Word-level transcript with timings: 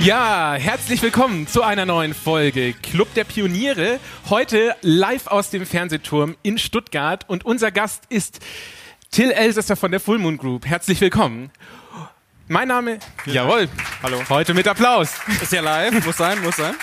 Ja, 0.00 0.54
herzlich 0.54 1.02
willkommen 1.02 1.46
zu 1.46 1.62
einer 1.62 1.84
neuen 1.84 2.14
Folge 2.14 2.72
Club 2.72 3.12
der 3.14 3.24
Pioniere. 3.24 4.00
Heute 4.30 4.74
live 4.80 5.26
aus 5.26 5.50
dem 5.50 5.66
Fernsehturm 5.66 6.36
in 6.42 6.56
Stuttgart 6.56 7.28
und 7.28 7.44
unser 7.44 7.70
Gast 7.70 8.04
ist 8.08 8.40
Till 9.10 9.30
Elsässer 9.30 9.76
von 9.76 9.90
der 9.90 10.00
Full 10.00 10.18
Moon 10.18 10.38
Group. 10.38 10.64
Herzlich 10.64 11.02
willkommen. 11.02 11.50
Mein 12.48 12.68
Name, 12.68 12.98
Vielen 13.24 13.36
jawohl, 13.36 13.66
Dank. 13.66 13.80
Hallo. 14.02 14.22
heute 14.30 14.54
mit 14.54 14.66
Applaus. 14.66 15.12
Ist 15.42 15.52
ja 15.52 15.60
live, 15.60 16.04
muss 16.06 16.16
sein, 16.16 16.42
muss 16.42 16.56
sein. 16.56 16.74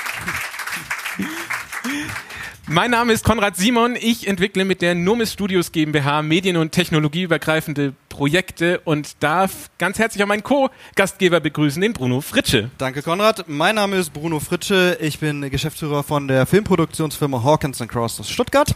Mein 2.70 2.92
Name 2.92 3.14
ist 3.14 3.24
Konrad 3.24 3.56
Simon. 3.56 3.96
Ich 3.96 4.28
entwickle 4.28 4.66
mit 4.66 4.82
der 4.82 4.94
Nomis 4.94 5.32
Studios 5.32 5.72
GmbH 5.72 6.22
medien- 6.22 6.58
und 6.58 6.74
technologieübergreifende 6.74 7.94
Projekte 8.10 8.82
und 8.82 9.24
darf 9.24 9.70
ganz 9.78 10.00
herzlich 10.00 10.22
auch 10.22 10.28
meinen 10.28 10.44
Co-Gastgeber 10.44 11.40
begrüßen, 11.40 11.82
den 11.82 11.94
Bruno 11.94 12.20
Fritsche. 12.20 12.70
Danke, 12.78 13.04
Konrad. 13.04 13.46
Mein 13.48 13.76
Name 13.76 13.96
ist 13.96 14.12
Bruno 14.12 14.42
Fritsche. 14.42 14.98
Ich 15.00 15.20
bin 15.20 15.50
Geschäftsführer 15.50 16.04
von 16.04 16.28
der 16.28 16.46
Filmproduktionsfirma 16.46 17.42
Hawkins 17.42 17.80
Cross 17.88 18.20
aus 18.20 18.30
Stuttgart. 18.30 18.76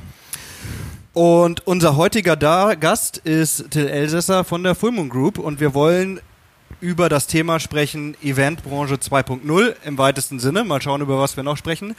Und 1.12 1.68
unser 1.68 1.98
heutiger 1.98 2.38
Gast 2.38 3.18
ist 3.18 3.72
Till 3.72 3.90
Elsässer 3.90 4.46
von 4.46 4.64
der 4.64 4.74
Full 4.74 4.94
Moon 4.94 5.10
Group 5.10 5.38
und 5.38 5.60
wir 5.60 5.74
wollen 5.74 6.22
über 6.80 7.10
das 7.10 7.28
Thema 7.28 7.60
sprechen 7.60 8.16
Eventbranche 8.24 8.96
2.0 8.96 9.76
im 9.84 9.98
weitesten 9.98 10.40
Sinne. 10.40 10.64
Mal 10.64 10.82
schauen, 10.82 11.02
über 11.02 11.20
was 11.20 11.36
wir 11.36 11.44
noch 11.44 11.58
sprechen. 11.58 11.94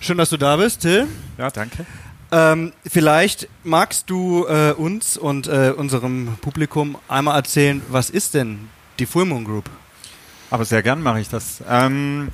Schön, 0.00 0.18
dass 0.18 0.30
du 0.30 0.36
da 0.36 0.56
bist, 0.56 0.82
Till. 0.82 1.06
Ja, 1.36 1.50
danke. 1.50 1.84
Ähm, 2.30 2.72
vielleicht 2.86 3.48
magst 3.64 4.10
du 4.10 4.46
äh, 4.46 4.72
uns 4.72 5.16
und 5.16 5.48
äh, 5.48 5.72
unserem 5.76 6.36
Publikum 6.40 6.98
einmal 7.08 7.36
erzählen, 7.36 7.82
was 7.88 8.10
ist 8.10 8.34
denn 8.34 8.68
die 8.98 9.06
Full 9.06 9.24
Moon 9.24 9.44
Group? 9.44 9.64
Aber 10.50 10.64
sehr 10.64 10.82
gern 10.82 11.02
mache 11.02 11.20
ich 11.20 11.28
das. 11.28 11.62
Ähm, 11.68 12.28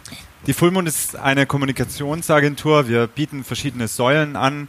die 0.47 0.53
Fullmond 0.53 0.87
ist 0.87 1.17
eine 1.17 1.47
Kommunikationsagentur. 1.47 2.87
Wir 2.87 3.07
bieten 3.07 3.45
verschiedene 3.45 3.89
Säulen 3.89 4.37
an. 4.37 4.69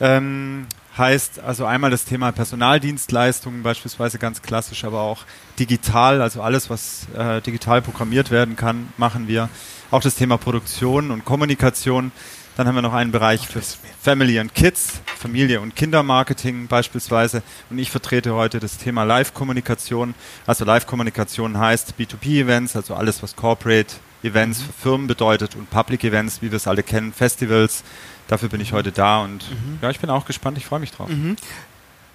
Ähm, 0.00 0.66
heißt 0.98 1.40
also 1.40 1.64
einmal 1.64 1.90
das 1.90 2.04
Thema 2.04 2.32
Personaldienstleistungen, 2.32 3.62
beispielsweise 3.62 4.18
ganz 4.18 4.42
klassisch, 4.42 4.84
aber 4.84 5.00
auch 5.00 5.24
digital, 5.58 6.20
also 6.22 6.42
alles, 6.42 6.70
was 6.70 7.06
äh, 7.16 7.40
digital 7.40 7.82
programmiert 7.82 8.30
werden 8.30 8.56
kann, 8.56 8.92
machen 8.96 9.28
wir. 9.28 9.48
Auch 9.90 10.02
das 10.02 10.16
Thema 10.16 10.36
Produktion 10.36 11.10
und 11.10 11.24
Kommunikation. 11.24 12.12
Dann 12.56 12.66
haben 12.66 12.74
wir 12.74 12.82
noch 12.82 12.92
einen 12.92 13.12
Bereich 13.12 13.46
für 13.46 13.62
Family 14.02 14.38
and 14.40 14.52
Kids, 14.52 15.00
Familie- 15.16 15.60
und 15.60 15.76
Kindermarketing 15.76 16.66
beispielsweise. 16.66 17.42
Und 17.70 17.78
ich 17.78 17.90
vertrete 17.90 18.34
heute 18.34 18.58
das 18.58 18.78
Thema 18.78 19.04
Live-Kommunikation. 19.04 20.14
Also 20.44 20.64
Live-Kommunikation 20.64 21.56
heißt 21.56 21.94
B2B-Events, 21.96 22.74
also 22.74 22.96
alles, 22.96 23.22
was 23.22 23.36
Corporate 23.36 23.94
Events 24.24 24.60
für 24.60 24.72
Firmen 24.72 25.06
bedeutet 25.06 25.54
und 25.54 25.70
Public 25.70 26.02
Events, 26.02 26.42
wie 26.42 26.50
wir 26.50 26.56
es 26.56 26.66
alle 26.66 26.82
kennen, 26.82 27.12
Festivals. 27.12 27.84
Dafür 28.28 28.48
bin 28.48 28.60
ich 28.60 28.72
heute 28.72 28.92
da 28.92 29.22
und 29.22 29.44
ja, 29.82 29.90
ich 29.90 30.00
bin 30.00 30.10
auch 30.10 30.26
gespannt, 30.26 30.58
ich 30.58 30.66
freue 30.66 30.80
mich 30.80 30.92
drauf. 30.92 31.08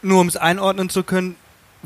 Nur 0.01 0.21
um 0.21 0.27
es 0.27 0.37
einordnen 0.37 0.89
zu 0.89 1.03
können, 1.03 1.35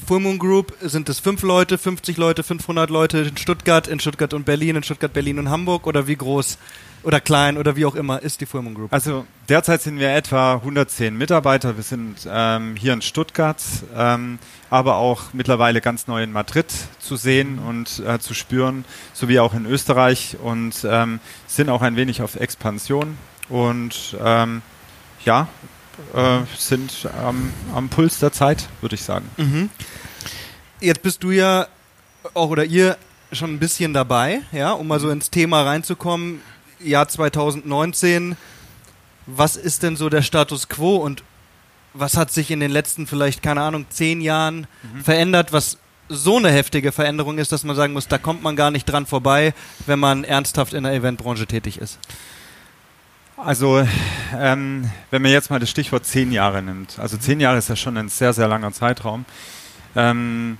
Full 0.05 0.19
Moon 0.19 0.37
Group 0.37 0.75
sind 0.81 1.09
es 1.09 1.19
fünf 1.19 1.41
Leute, 1.41 1.77
50 1.77 2.17
Leute, 2.17 2.43
500 2.43 2.89
Leute 2.89 3.19
in 3.19 3.37
Stuttgart, 3.37 3.87
in 3.87 3.99
Stuttgart 3.99 4.33
und 4.33 4.45
Berlin, 4.45 4.75
in 4.75 4.83
Stuttgart, 4.83 5.11
Berlin 5.11 5.39
und 5.39 5.49
Hamburg 5.49 5.87
oder 5.87 6.05
wie 6.05 6.15
groß 6.15 6.59
oder 7.03 7.19
klein 7.19 7.57
oder 7.57 7.75
wie 7.75 7.85
auch 7.85 7.95
immer 7.95 8.21
ist 8.21 8.41
die 8.41 8.45
Full 8.45 8.61
Moon 8.61 8.75
Group? 8.75 8.93
Also 8.93 9.25
derzeit 9.49 9.81
sind 9.81 9.97
wir 9.97 10.13
etwa 10.13 10.55
110 10.55 11.17
Mitarbeiter. 11.17 11.77
Wir 11.77 11.83
sind 11.83 12.27
ähm, 12.29 12.75
hier 12.75 12.93
in 12.93 13.01
Stuttgart, 13.01 13.61
ähm, 13.95 14.37
aber 14.69 14.97
auch 14.97 15.33
mittlerweile 15.33 15.81
ganz 15.81 16.07
neu 16.07 16.21
in 16.21 16.31
Madrid 16.31 16.67
zu 16.99 17.15
sehen 17.15 17.57
und 17.57 17.99
äh, 18.05 18.19
zu 18.19 18.33
spüren, 18.33 18.85
sowie 19.13 19.39
auch 19.39 19.53
in 19.53 19.65
Österreich 19.65 20.37
und 20.43 20.85
ähm, 20.87 21.19
sind 21.47 21.69
auch 21.69 21.81
ein 21.81 21.95
wenig 21.95 22.21
auf 22.21 22.35
Expansion 22.35 23.17
und 23.49 24.17
ähm, 24.23 24.61
ja, 25.25 25.47
äh, 26.13 26.39
sind 26.57 27.07
ähm, 27.21 27.51
am 27.73 27.89
Puls 27.89 28.19
der 28.19 28.31
Zeit, 28.31 28.67
würde 28.81 28.95
ich 28.95 29.03
sagen. 29.03 29.29
Mhm. 29.37 29.69
Jetzt 30.79 31.01
bist 31.01 31.23
du 31.23 31.31
ja 31.31 31.67
auch 32.33 32.49
oder 32.49 32.65
ihr 32.65 32.97
schon 33.31 33.53
ein 33.53 33.59
bisschen 33.59 33.93
dabei, 33.93 34.41
ja, 34.51 34.71
um 34.71 34.87
mal 34.87 34.99
so 34.99 35.09
ins 35.09 35.29
Thema 35.29 35.63
reinzukommen. 35.63 36.41
Jahr 36.79 37.07
2019. 37.07 38.37
Was 39.25 39.57
ist 39.57 39.83
denn 39.83 39.97
so 39.97 40.09
der 40.09 40.21
Status 40.21 40.69
quo 40.69 40.97
und 40.97 41.23
was 41.93 42.15
hat 42.15 42.31
sich 42.31 42.51
in 42.51 42.59
den 42.59 42.71
letzten 42.71 43.07
vielleicht, 43.07 43.41
keine 43.41 43.61
Ahnung, 43.61 43.87
zehn 43.89 44.21
Jahren 44.21 44.67
verändert, 45.03 45.51
was 45.51 45.77
so 46.09 46.37
eine 46.37 46.51
heftige 46.51 46.91
Veränderung 46.91 47.37
ist, 47.37 47.51
dass 47.51 47.63
man 47.63 47.75
sagen 47.75 47.93
muss, 47.93 48.07
da 48.07 48.17
kommt 48.17 48.43
man 48.43 48.55
gar 48.55 48.71
nicht 48.71 48.85
dran 48.85 49.05
vorbei, 49.05 49.53
wenn 49.85 49.99
man 49.99 50.23
ernsthaft 50.23 50.73
in 50.73 50.83
der 50.83 50.93
Eventbranche 50.93 51.47
tätig 51.47 51.79
ist? 51.79 51.99
Also, 53.37 53.87
ähm, 54.35 54.89
wenn 55.11 55.21
man 55.21 55.31
jetzt 55.31 55.51
mal 55.51 55.59
das 55.59 55.69
Stichwort 55.69 56.05
zehn 56.05 56.31
Jahre 56.31 56.63
nimmt, 56.63 56.97
also 56.97 57.17
zehn 57.17 57.39
Jahre 57.39 57.59
ist 57.59 57.69
ja 57.69 57.75
schon 57.75 57.95
ein 57.95 58.09
sehr, 58.09 58.33
sehr 58.33 58.47
langer 58.47 58.71
Zeitraum. 58.73 59.25
Ähm, 59.95 60.57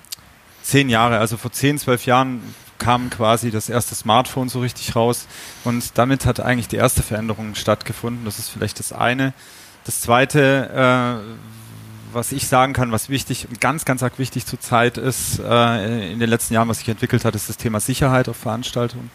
zehn 0.61 0.87
Jahre, 0.87 1.17
also 1.17 1.37
vor 1.37 1.51
zehn, 1.51 1.79
zwölf 1.79 2.05
Jahren 2.05 2.41
kam 2.77 3.09
quasi 3.09 3.49
das 3.49 3.69
erste 3.69 3.95
Smartphone 3.95 4.47
so 4.49 4.59
richtig 4.59 4.95
raus 4.95 5.25
und 5.63 5.97
damit 5.97 6.27
hat 6.27 6.39
eigentlich 6.39 6.67
die 6.67 6.75
erste 6.75 7.01
Veränderung 7.01 7.55
stattgefunden. 7.55 8.25
Das 8.25 8.37
ist 8.37 8.49
vielleicht 8.49 8.77
das 8.77 8.93
eine. 8.93 9.33
Das 9.85 10.01
zweite, 10.01 11.23
äh, 11.25 12.13
was 12.13 12.31
ich 12.31 12.47
sagen 12.47 12.73
kann, 12.73 12.91
was 12.91 13.09
wichtig 13.09 13.47
und 13.49 13.59
ganz, 13.59 13.85
ganz 13.85 14.03
arg 14.03 14.19
wichtig 14.19 14.45
zur 14.45 14.59
Zeit 14.59 14.99
ist, 14.99 15.39
äh, 15.39 16.11
in 16.11 16.19
den 16.19 16.29
letzten 16.29 16.53
Jahren, 16.53 16.67
was 16.69 16.77
sich 16.77 16.89
entwickelt 16.89 17.25
hat, 17.25 17.33
ist 17.33 17.49
das 17.49 17.57
Thema 17.57 17.79
Sicherheit 17.79 18.29
auf 18.29 18.37
Veranstaltungen. 18.37 19.09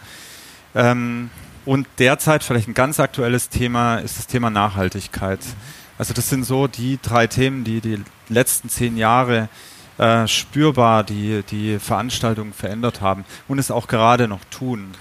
Ähm, 0.74 1.30
und 1.64 1.86
derzeit 1.98 2.42
vielleicht 2.42 2.68
ein 2.68 2.74
ganz 2.74 3.00
aktuelles 3.00 3.48
Thema 3.48 3.96
ist 3.98 4.18
das 4.18 4.26
Thema 4.26 4.50
Nachhaltigkeit. 4.50 5.40
Also 5.98 6.14
das 6.14 6.28
sind 6.28 6.44
so 6.44 6.66
die 6.66 6.98
drei 7.00 7.26
Themen, 7.26 7.64
die 7.64 7.80
die 7.80 8.02
letzten 8.28 8.68
zehn 8.68 8.96
Jahre 8.96 9.48
äh, 9.98 10.26
spürbar 10.26 11.04
die, 11.04 11.42
die 11.50 11.78
Veranstaltungen 11.78 12.52
verändert 12.52 13.00
haben 13.00 13.24
und 13.46 13.58
es 13.58 13.70
auch 13.70 13.86
gerade 13.86 14.26
noch 14.26 14.40
tun. 14.50 14.94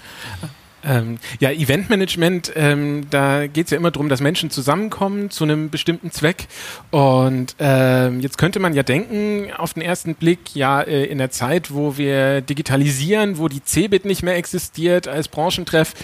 Ähm, 0.84 1.18
ja, 1.38 1.50
Eventmanagement, 1.50 2.52
ähm, 2.56 3.06
da 3.08 3.46
geht 3.46 3.66
es 3.66 3.70
ja 3.70 3.76
immer 3.76 3.90
darum, 3.90 4.08
dass 4.08 4.20
Menschen 4.20 4.50
zusammenkommen 4.50 5.30
zu 5.30 5.44
einem 5.44 5.70
bestimmten 5.70 6.10
Zweck. 6.10 6.48
Und 6.90 7.54
ähm, 7.60 8.20
jetzt 8.20 8.36
könnte 8.36 8.58
man 8.58 8.74
ja 8.74 8.82
denken, 8.82 9.52
auf 9.56 9.74
den 9.74 9.82
ersten 9.82 10.16
Blick, 10.16 10.54
ja, 10.54 10.82
äh, 10.82 11.04
in 11.04 11.18
der 11.18 11.30
Zeit, 11.30 11.72
wo 11.72 11.96
wir 11.96 12.40
digitalisieren, 12.40 13.38
wo 13.38 13.48
die 13.48 13.62
CeBIT 13.62 14.04
nicht 14.04 14.22
mehr 14.22 14.36
existiert 14.36 15.06
als 15.06 15.28
Branchentreff, 15.28 15.94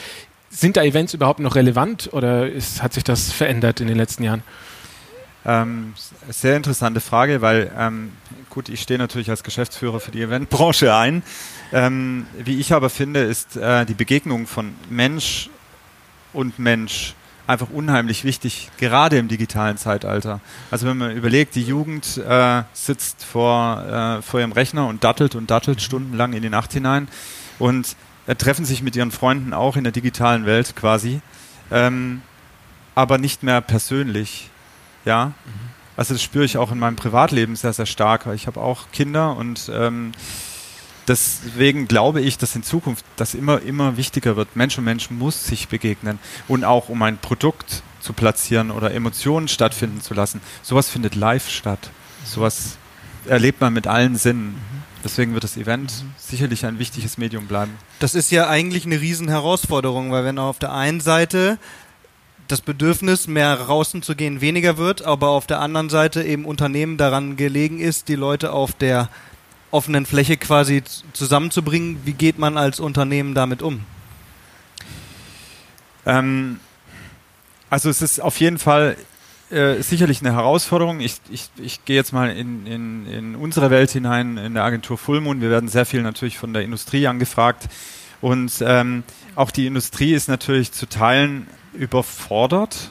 sind 0.51 0.77
da 0.77 0.83
Events 0.83 1.15
überhaupt 1.15 1.41
noch 1.41 1.55
relevant 1.55 2.11
oder 2.13 2.49
ist, 2.49 2.83
hat 2.83 2.95
sich 2.95 3.05
das 3.05 3.33
verändert 3.33 3.81
in 3.81 3.87
den 3.87 3.97
letzten 3.97 4.25
Jahren? 4.25 4.43
Ähm, 5.45 5.95
sehr 6.29 6.57
interessante 6.57 7.01
Frage, 7.01 7.41
weil 7.41 7.71
ähm, 7.77 8.13
gut, 8.51 8.69
ich 8.69 8.83
stehe 8.83 8.99
natürlich 8.99 9.31
als 9.31 9.43
Geschäftsführer 9.43 10.01
für 10.01 10.11
die 10.11 10.21
Eventbranche 10.23 10.95
ein. 10.95 11.23
Ähm, 11.73 12.27
wie 12.37 12.59
ich 12.59 12.73
aber 12.73 12.91
finde, 12.91 13.21
ist 13.21 13.57
äh, 13.57 13.87
die 13.87 13.95
Begegnung 13.95 14.47
von 14.47 14.75
Mensch 14.91 15.49
und 16.33 16.59
Mensch 16.59 17.15
einfach 17.47 17.71
unheimlich 17.71 18.25
wichtig, 18.25 18.69
gerade 18.77 19.17
im 19.17 19.29
digitalen 19.29 19.79
Zeitalter. 19.79 20.41
Also 20.71 20.87
wenn 20.87 20.99
man 20.99 21.17
überlegt, 21.17 21.55
die 21.55 21.63
Jugend 21.63 22.19
äh, 22.19 22.63
sitzt 22.75 23.25
vor, 23.25 24.19
äh, 24.19 24.23
vor 24.23 24.41
ihrem 24.41 24.53
Rechner 24.53 24.87
und 24.87 25.03
dattelt 25.03 25.35
und 25.35 25.51
dattelt 25.51 25.81
stundenlang 25.81 26.35
in 26.35 26.43
die 26.43 26.51
Nacht 26.51 26.75
hinein 26.75 27.09
und 27.59 27.97
äh, 28.29 28.37
treffen 28.37 28.65
sich 28.65 28.83
mit 28.83 28.95
ihren 28.95 29.11
Freunden 29.11 29.53
auch 29.53 29.77
in 29.77 29.83
der 29.83 29.93
digitalen 29.93 30.47
Welt 30.47 30.77
quasi, 30.77 31.21
ähm, 31.73 32.23
aber 32.95 33.19
nicht 33.19 33.43
mehr 33.43 33.61
persönlich. 33.61 34.51
Ja, 35.05 35.33
also 35.97 36.15
das 36.15 36.23
spüre 36.23 36.45
ich 36.45 36.59
auch 36.59 36.71
in 36.71 36.79
meinem 36.79 36.97
Privatleben 36.97 37.57
sehr, 37.57 37.73
sehr 37.73 37.87
stark. 37.87 38.27
Ich 38.35 38.47
habe 38.47 38.61
auch 38.61 38.93
Kinder 38.93 39.35
und 39.37 39.71
ähm, 39.73 40.13
deswegen 41.09 41.89
glaube 41.89 42.21
ich, 42.21 42.37
dass 42.37 42.55
in 42.55 42.63
Zukunft 42.63 43.05
das 43.17 43.35
immer, 43.35 43.63
immer 43.63 43.97
wichtiger 43.97 44.37
wird. 44.37 44.55
Mensch 44.55 44.77
und 44.77 44.85
Mensch 44.85 45.11
muss 45.11 45.47
sich 45.47 45.69
begegnen 45.69 46.19
und 46.47 46.65
auch 46.65 46.91
um 46.91 47.03
ein 47.03 47.17
Produkt 47.17 47.83
zu 48.01 48.13
platzieren 48.13 48.71
oder 48.71 48.93
Emotionen 48.93 49.49
stattfinden 49.49 50.03
zu 50.03 50.13
lassen. 50.13 50.41
Sowas 50.63 50.91
findet 50.91 51.15
live 51.15 51.49
statt. 51.49 51.91
Sowas 52.25 52.77
erlebt 53.27 53.61
man 53.61 53.73
mit 53.73 53.87
allen 53.87 54.17
Sinnen. 54.17 54.57
Deswegen 55.05 55.33
wird 55.33 55.45
das 55.45 55.57
Event 55.57 55.93
sicherlich 56.17 56.67
ein 56.67 56.79
wichtiges 56.79 57.19
Medium 57.19 57.47
bleiben. 57.47 57.73
Das 58.01 58.15
ist 58.15 58.31
ja 58.31 58.49
eigentlich 58.49 58.85
eine 58.85 59.01
Riesenherausforderung, 59.01 60.11
weil 60.11 60.25
wenn 60.25 60.39
auf 60.39 60.59
der 60.59 60.73
einen 60.73 61.01
Seite 61.01 61.59
das 62.49 62.61
Bedürfnis, 62.63 63.29
mehr 63.29 63.57
draußen 63.57 64.03
zu 64.03 64.17
gehen, 64.17 64.41
weniger 64.41 64.79
wird, 64.79 65.03
aber 65.03 65.29
auf 65.29 65.47
der 65.47 65.61
anderen 65.61 65.91
Seite 65.91 66.25
eben 66.25 66.47
Unternehmen 66.47 66.97
daran 66.97 67.37
gelegen 67.37 67.79
ist, 67.79 68.09
die 68.09 68.15
Leute 68.15 68.53
auf 68.53 68.73
der 68.73 69.09
offenen 69.71 70.07
Fläche 70.07 70.39
quasi 70.39 70.83
zusammenzubringen. 71.13 72.01
Wie 72.05 72.15
geht 72.15 72.39
man 72.39 72.57
als 72.57 72.81
Unternehmen 72.81 73.35
damit 73.35 73.63
um? 73.63 73.85
Ähm, 76.07 76.59
also 77.69 77.91
es 77.91 78.01
ist 78.01 78.21
auf 78.21 78.41
jeden 78.41 78.59
Fall 78.59 78.97
äh, 79.51 79.83
sicherlich 79.83 80.21
eine 80.21 80.35
Herausforderung. 80.35 81.01
Ich, 81.01 81.17
ich, 81.31 81.49
ich 81.57 81.85
gehe 81.85 81.97
jetzt 81.97 82.13
mal 82.13 82.31
in, 82.31 82.67
in, 82.67 83.07
in 83.07 83.35
unsere 83.35 83.71
Welt 83.71 83.91
hinein, 83.91 84.37
in 84.37 84.55
der 84.55 84.65
Agentur 84.65 84.99
Full 84.99 85.21
Moon. 85.21 85.41
Wir 85.41 85.51
werden 85.51 85.69
sehr 85.69 85.87
viel 85.87 86.03
natürlich 86.03 86.37
von 86.37 86.53
der 86.53 86.63
Industrie 86.63 87.07
angefragt. 87.07 87.69
Und 88.21 88.53
ähm, 88.61 89.05
auch 89.35 89.51
die 89.51 89.67
Industrie 89.67 90.13
ist 90.13 90.29
natürlich 90.29 90.73
zu 90.73 90.87
Teilen 90.87 91.47
überfordert, 91.73 92.91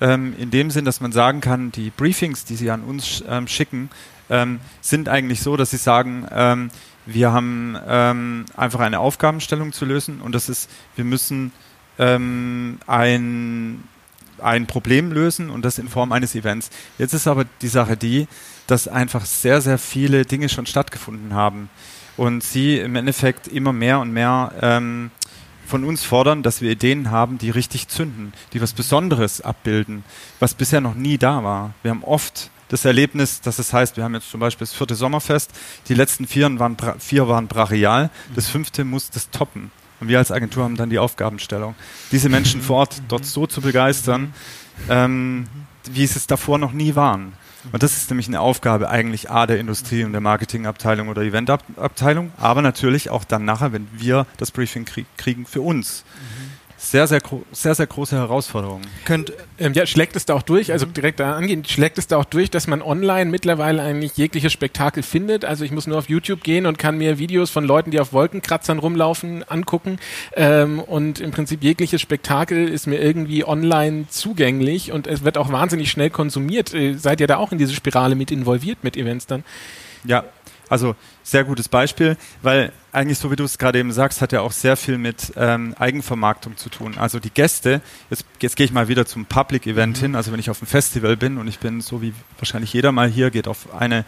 ähm, 0.00 0.34
in 0.38 0.50
dem 0.50 0.70
Sinn, 0.70 0.84
dass 0.84 1.00
man 1.00 1.12
sagen 1.12 1.40
kann, 1.40 1.70
die 1.70 1.90
Briefings, 1.90 2.44
die 2.44 2.56
sie 2.56 2.70
an 2.70 2.82
uns 2.82 3.22
ähm, 3.28 3.46
schicken, 3.46 3.90
ähm, 4.30 4.60
sind 4.80 5.08
eigentlich 5.08 5.42
so, 5.42 5.56
dass 5.56 5.70
sie 5.70 5.76
sagen, 5.76 6.26
ähm, 6.32 6.70
wir 7.06 7.32
haben 7.32 7.78
ähm, 7.86 8.46
einfach 8.56 8.80
eine 8.80 8.98
Aufgabenstellung 8.98 9.72
zu 9.72 9.84
lösen 9.84 10.20
und 10.22 10.34
das 10.34 10.48
ist, 10.48 10.70
wir 10.96 11.04
müssen 11.04 11.52
ein, 11.96 12.80
ein 14.38 14.66
Problem 14.66 15.12
lösen 15.12 15.50
und 15.50 15.64
das 15.64 15.78
in 15.78 15.88
Form 15.88 16.12
eines 16.12 16.34
Events. 16.34 16.70
Jetzt 16.98 17.14
ist 17.14 17.26
aber 17.26 17.44
die 17.62 17.68
Sache 17.68 17.96
die, 17.96 18.26
dass 18.66 18.88
einfach 18.88 19.24
sehr, 19.24 19.60
sehr 19.60 19.78
viele 19.78 20.24
Dinge 20.24 20.48
schon 20.48 20.66
stattgefunden 20.66 21.34
haben 21.34 21.68
und 22.16 22.42
sie 22.42 22.78
im 22.78 22.96
Endeffekt 22.96 23.48
immer 23.48 23.72
mehr 23.72 24.00
und 24.00 24.12
mehr 24.12 24.52
ähm, 24.60 25.10
von 25.66 25.84
uns 25.84 26.04
fordern, 26.04 26.42
dass 26.42 26.60
wir 26.60 26.70
Ideen 26.70 27.10
haben, 27.10 27.38
die 27.38 27.50
richtig 27.50 27.88
zünden, 27.88 28.32
die 28.52 28.60
was 28.60 28.72
Besonderes 28.72 29.40
abbilden, 29.40 30.04
was 30.38 30.54
bisher 30.54 30.80
noch 30.80 30.94
nie 30.94 31.18
da 31.18 31.42
war. 31.42 31.74
Wir 31.82 31.90
haben 31.90 32.04
oft 32.04 32.50
das 32.68 32.84
Erlebnis, 32.84 33.40
dass 33.40 33.58
es 33.58 33.72
heißt, 33.72 33.96
wir 33.96 34.04
haben 34.04 34.14
jetzt 34.14 34.30
zum 34.30 34.40
Beispiel 34.40 34.66
das 34.66 34.74
vierte 34.74 34.94
Sommerfest, 34.94 35.52
die 35.88 35.94
letzten 35.94 36.26
vier 36.26 36.58
waren, 36.58 36.76
vier 36.98 37.28
waren 37.28 37.46
brachial, 37.46 38.10
das 38.34 38.48
fünfte 38.48 38.84
muss 38.84 39.10
das 39.10 39.30
toppen. 39.30 39.70
Und 40.04 40.08
wir 40.10 40.18
als 40.18 40.30
Agentur 40.30 40.64
haben 40.64 40.76
dann 40.76 40.90
die 40.90 40.98
Aufgabenstellung, 40.98 41.74
diese 42.12 42.28
Menschen 42.28 42.60
vor 42.60 42.80
Ort 42.80 43.00
dort 43.08 43.24
so 43.24 43.46
zu 43.46 43.62
begeistern, 43.62 44.34
ähm, 44.90 45.46
wie 45.90 46.04
es 46.04 46.14
es 46.14 46.26
davor 46.26 46.58
noch 46.58 46.72
nie 46.72 46.94
waren. 46.94 47.32
Und 47.72 47.82
das 47.82 47.96
ist 47.96 48.10
nämlich 48.10 48.28
eine 48.28 48.40
Aufgabe 48.40 48.90
eigentlich 48.90 49.30
A 49.30 49.46
der 49.46 49.58
Industrie 49.58 50.04
und 50.04 50.12
der 50.12 50.20
Marketingabteilung 50.20 51.08
oder 51.08 51.22
Eventabteilung, 51.22 52.32
aber 52.36 52.60
natürlich 52.60 53.08
auch 53.08 53.24
dann 53.24 53.46
nachher, 53.46 53.72
wenn 53.72 53.88
wir 53.92 54.26
das 54.36 54.50
Briefing 54.50 54.84
krieg 54.84 55.06
kriegen 55.16 55.46
für 55.46 55.62
uns. 55.62 56.04
Mhm 56.20 56.43
sehr, 56.90 57.06
sehr, 57.06 57.20
sehr, 57.52 57.74
sehr 57.74 57.86
große 57.86 58.16
Herausforderung. 58.16 58.82
Könnt, 59.04 59.32
ähm, 59.58 59.72
ja, 59.72 59.86
schlägt 59.86 60.16
es 60.16 60.26
da 60.26 60.34
auch 60.34 60.42
durch, 60.42 60.70
also 60.70 60.86
direkt 60.86 61.18
da 61.18 61.34
angehen, 61.34 61.64
schlägt 61.64 61.98
es 61.98 62.06
da 62.06 62.18
auch 62.18 62.24
durch, 62.24 62.50
dass 62.50 62.66
man 62.66 62.82
online 62.82 63.30
mittlerweile 63.30 63.82
eigentlich 63.82 64.16
jegliches 64.16 64.52
Spektakel 64.52 65.02
findet? 65.02 65.44
Also 65.44 65.64
ich 65.64 65.72
muss 65.72 65.86
nur 65.86 65.98
auf 65.98 66.08
YouTube 66.08 66.42
gehen 66.42 66.66
und 66.66 66.78
kann 66.78 66.98
mir 66.98 67.18
Videos 67.18 67.50
von 67.50 67.64
Leuten, 67.64 67.90
die 67.90 68.00
auf 68.00 68.12
Wolkenkratzern 68.12 68.78
rumlaufen, 68.78 69.48
angucken 69.48 69.98
ähm, 70.34 70.78
und 70.78 71.20
im 71.20 71.30
Prinzip 71.30 71.62
jegliches 71.62 72.00
Spektakel 72.00 72.68
ist 72.68 72.86
mir 72.86 73.00
irgendwie 73.00 73.44
online 73.44 74.06
zugänglich 74.08 74.92
und 74.92 75.06
es 75.06 75.24
wird 75.24 75.38
auch 75.38 75.50
wahnsinnig 75.50 75.90
schnell 75.90 76.10
konsumiert. 76.10 76.74
Äh, 76.74 76.94
seid 76.94 77.20
ihr 77.20 77.26
da 77.26 77.38
auch 77.38 77.52
in 77.52 77.58
diese 77.58 77.74
Spirale 77.74 78.14
mit 78.14 78.30
involviert 78.30 78.84
mit 78.84 78.96
Events 78.96 79.26
dann? 79.26 79.42
Ja, 80.04 80.24
also 80.68 80.94
sehr 81.22 81.44
gutes 81.44 81.68
Beispiel, 81.68 82.16
weil 82.42 82.72
eigentlich 82.92 83.18
so 83.18 83.30
wie 83.30 83.36
du 83.36 83.44
es 83.44 83.58
gerade 83.58 83.78
eben 83.78 83.92
sagst, 83.92 84.20
hat 84.20 84.32
ja 84.32 84.40
auch 84.40 84.52
sehr 84.52 84.76
viel 84.76 84.98
mit 84.98 85.32
ähm, 85.36 85.74
Eigenvermarktung 85.78 86.56
zu 86.56 86.68
tun. 86.68 86.96
Also 86.96 87.18
die 87.18 87.30
Gäste, 87.30 87.80
jetzt, 88.10 88.24
jetzt 88.40 88.56
gehe 88.56 88.66
ich 88.66 88.72
mal 88.72 88.88
wieder 88.88 89.06
zum 89.06 89.26
Public 89.26 89.66
Event 89.66 89.98
mhm. 89.98 90.00
hin, 90.00 90.14
also 90.16 90.32
wenn 90.32 90.40
ich 90.40 90.50
auf 90.50 90.60
einem 90.60 90.68
Festival 90.68 91.16
bin 91.16 91.38
und 91.38 91.48
ich 91.48 91.58
bin 91.58 91.80
so 91.80 92.02
wie 92.02 92.14
wahrscheinlich 92.38 92.72
jeder 92.72 92.92
mal 92.92 93.08
hier 93.08 93.30
geht 93.30 93.48
auf 93.48 93.74
eine 93.74 94.04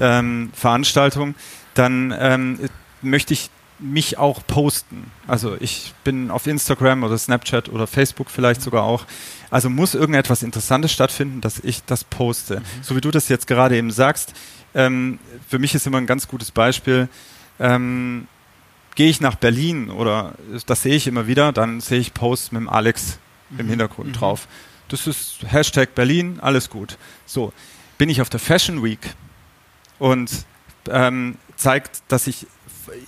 ähm, 0.00 0.50
Veranstaltung, 0.54 1.34
dann 1.74 2.14
ähm, 2.18 2.58
möchte 3.02 3.32
ich 3.34 3.50
mich 3.78 4.18
auch 4.18 4.44
posten. 4.46 5.10
Also 5.26 5.56
ich 5.60 5.94
bin 6.04 6.30
auf 6.30 6.46
Instagram 6.46 7.04
oder 7.04 7.16
Snapchat 7.16 7.68
oder 7.68 7.86
Facebook 7.86 8.30
vielleicht 8.30 8.60
sogar 8.60 8.82
auch. 8.82 9.04
Also 9.50 9.70
muss 9.70 9.94
irgendetwas 9.94 10.42
Interessantes 10.42 10.92
stattfinden, 10.92 11.40
dass 11.40 11.60
ich 11.60 11.84
das 11.84 12.04
poste. 12.04 12.60
Mhm. 12.60 12.64
So 12.82 12.96
wie 12.96 13.00
du 13.00 13.10
das 13.10 13.28
jetzt 13.28 13.46
gerade 13.46 13.76
eben 13.76 13.90
sagst, 13.90 14.34
ähm, 14.74 15.18
für 15.48 15.58
mich 15.58 15.74
ist 15.74 15.86
immer 15.86 15.98
ein 15.98 16.06
ganz 16.06 16.28
gutes 16.28 16.50
Beispiel, 16.50 17.08
ähm, 17.58 18.26
gehe 18.94 19.08
ich 19.08 19.20
nach 19.20 19.36
Berlin 19.36 19.90
oder 19.90 20.34
das 20.66 20.82
sehe 20.82 20.94
ich 20.94 21.06
immer 21.06 21.26
wieder, 21.26 21.52
dann 21.52 21.80
sehe 21.80 22.00
ich 22.00 22.14
Posts 22.14 22.52
mit 22.52 22.62
dem 22.62 22.68
Alex 22.68 23.18
mhm. 23.50 23.60
im 23.60 23.68
Hintergrund 23.68 24.08
mhm. 24.08 24.14
drauf. 24.14 24.48
Das 24.88 25.06
ist 25.06 25.38
Hashtag 25.46 25.94
Berlin, 25.94 26.38
alles 26.40 26.70
gut. 26.70 26.98
So, 27.26 27.52
bin 27.98 28.08
ich 28.08 28.20
auf 28.20 28.30
der 28.30 28.40
Fashion 28.40 28.82
Week 28.82 29.14
und 29.98 30.30
ähm, 30.90 31.36
zeigt, 31.56 32.02
dass 32.08 32.26
ich 32.26 32.46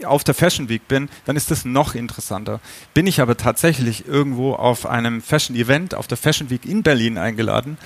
auf 0.05 0.25
der 0.25 0.35
Fashion 0.35 0.69
Week 0.69 0.87
bin, 0.89 1.09
dann 1.25 1.37
ist 1.37 1.51
das 1.51 1.65
noch 1.65 1.95
interessanter. 1.95 2.61
Bin 2.93 3.07
ich 3.07 3.21
aber 3.21 3.37
tatsächlich 3.37 4.07
irgendwo 4.07 4.53
auf 4.53 4.87
einem 4.87 5.23
Fashion 5.23 5.57
Event, 5.57 5.95
auf 5.95 6.07
der 6.07 6.19
Fashion 6.19 6.51
Week 6.51 6.67
in 6.67 6.83
Berlin 6.83 7.19
eingeladen, 7.19 7.79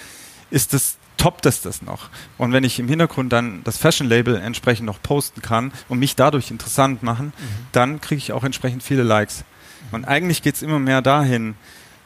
ist 0.50 0.73
das 0.75 0.97
toppt 1.16 1.46
es 1.46 1.61
das 1.61 1.82
noch. 1.82 2.11
Und 2.38 2.52
wenn 2.52 2.64
ich 2.64 2.78
im 2.78 2.88
Hintergrund 2.88 3.32
dann 3.32 3.62
das 3.64 3.78
Fashion-Label 3.78 4.37
entsprechend 4.37 4.87
noch 4.87 5.00
posten 5.02 5.43
kann 5.43 5.72
und 5.88 5.99
mich 5.99 6.16
dadurch 6.16 6.50
interessant 6.50 7.02
machen, 7.02 7.26
mhm. 7.26 7.66
dann 7.72 8.00
kriege 8.00 8.19
ich 8.19 8.32
auch 8.32 8.44
entsprechend 8.44 8.82
viele 8.82 9.02
Likes. 9.02 9.44
Und 9.93 10.05
eigentlich 10.05 10.43
geht 10.43 10.56
es 10.56 10.62
immer 10.62 10.78
mehr 10.78 11.02
dahin, 11.02 11.55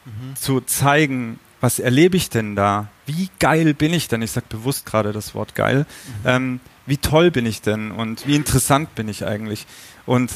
mhm. 0.05 0.35
zu 0.35 0.61
zeigen, 0.61 1.39
was 1.61 1.79
erlebe 1.79 2.17
ich 2.17 2.29
denn 2.29 2.55
da? 2.55 2.87
Wie 3.05 3.29
geil 3.39 3.73
bin 3.73 3.93
ich 3.93 4.07
denn? 4.07 4.21
Ich 4.21 4.31
sage 4.31 4.45
bewusst 4.49 4.85
gerade 4.85 5.11
das 5.11 5.35
Wort 5.35 5.55
geil. 5.55 5.85
Mhm. 6.23 6.29
Ähm, 6.29 6.59
wie 6.85 6.97
toll 6.97 7.31
bin 7.31 7.45
ich 7.45 7.61
denn 7.61 7.91
und 7.91 8.25
wie 8.25 8.35
interessant 8.35 8.95
bin 8.95 9.09
ich 9.09 9.25
eigentlich? 9.25 9.67
Und 10.05 10.31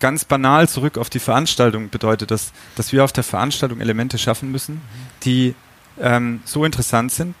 ganz 0.00 0.24
banal 0.24 0.68
zurück 0.68 0.98
auf 0.98 1.08
die 1.08 1.18
Veranstaltung 1.18 1.88
bedeutet 1.88 2.30
das, 2.30 2.52
dass 2.74 2.92
wir 2.92 3.04
auf 3.04 3.12
der 3.12 3.24
Veranstaltung 3.24 3.80
Elemente 3.80 4.18
schaffen 4.18 4.50
müssen, 4.50 4.74
mhm. 4.74 4.80
die 5.24 5.54
ähm, 5.98 6.40
so 6.44 6.64
interessant 6.64 7.12
sind, 7.12 7.34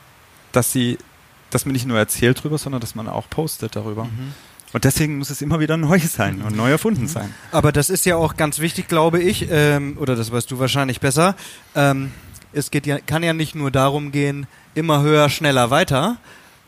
dass 0.56 0.72
sie, 0.72 0.98
dass 1.50 1.66
man 1.66 1.72
nicht 1.72 1.86
nur 1.86 1.98
erzählt 1.98 2.40
darüber, 2.40 2.58
sondern 2.58 2.80
dass 2.80 2.94
man 2.94 3.08
auch 3.08 3.28
postet 3.28 3.76
darüber. 3.76 4.04
Mhm. 4.04 4.32
Und 4.72 4.84
deswegen 4.84 5.18
muss 5.18 5.30
es 5.30 5.42
immer 5.42 5.60
wieder 5.60 5.76
neu 5.76 5.98
sein 6.00 6.42
und 6.42 6.56
neu 6.56 6.70
erfunden 6.70 7.02
mhm. 7.02 7.08
sein. 7.08 7.34
Aber 7.52 7.72
das 7.72 7.90
ist 7.90 8.04
ja 8.04 8.16
auch 8.16 8.36
ganz 8.36 8.58
wichtig, 8.58 8.88
glaube 8.88 9.22
ich, 9.22 9.46
ähm, 9.50 9.96
oder 9.98 10.16
das 10.16 10.32
weißt 10.32 10.50
du 10.50 10.58
wahrscheinlich 10.58 11.00
besser. 11.00 11.36
Ähm, 11.74 12.12
es 12.52 12.70
geht 12.70 12.86
ja, 12.86 12.98
kann 12.98 13.22
ja 13.22 13.32
nicht 13.32 13.54
nur 13.54 13.70
darum 13.70 14.12
gehen, 14.12 14.46
immer 14.74 15.02
höher, 15.02 15.28
schneller, 15.28 15.70
weiter, 15.70 16.16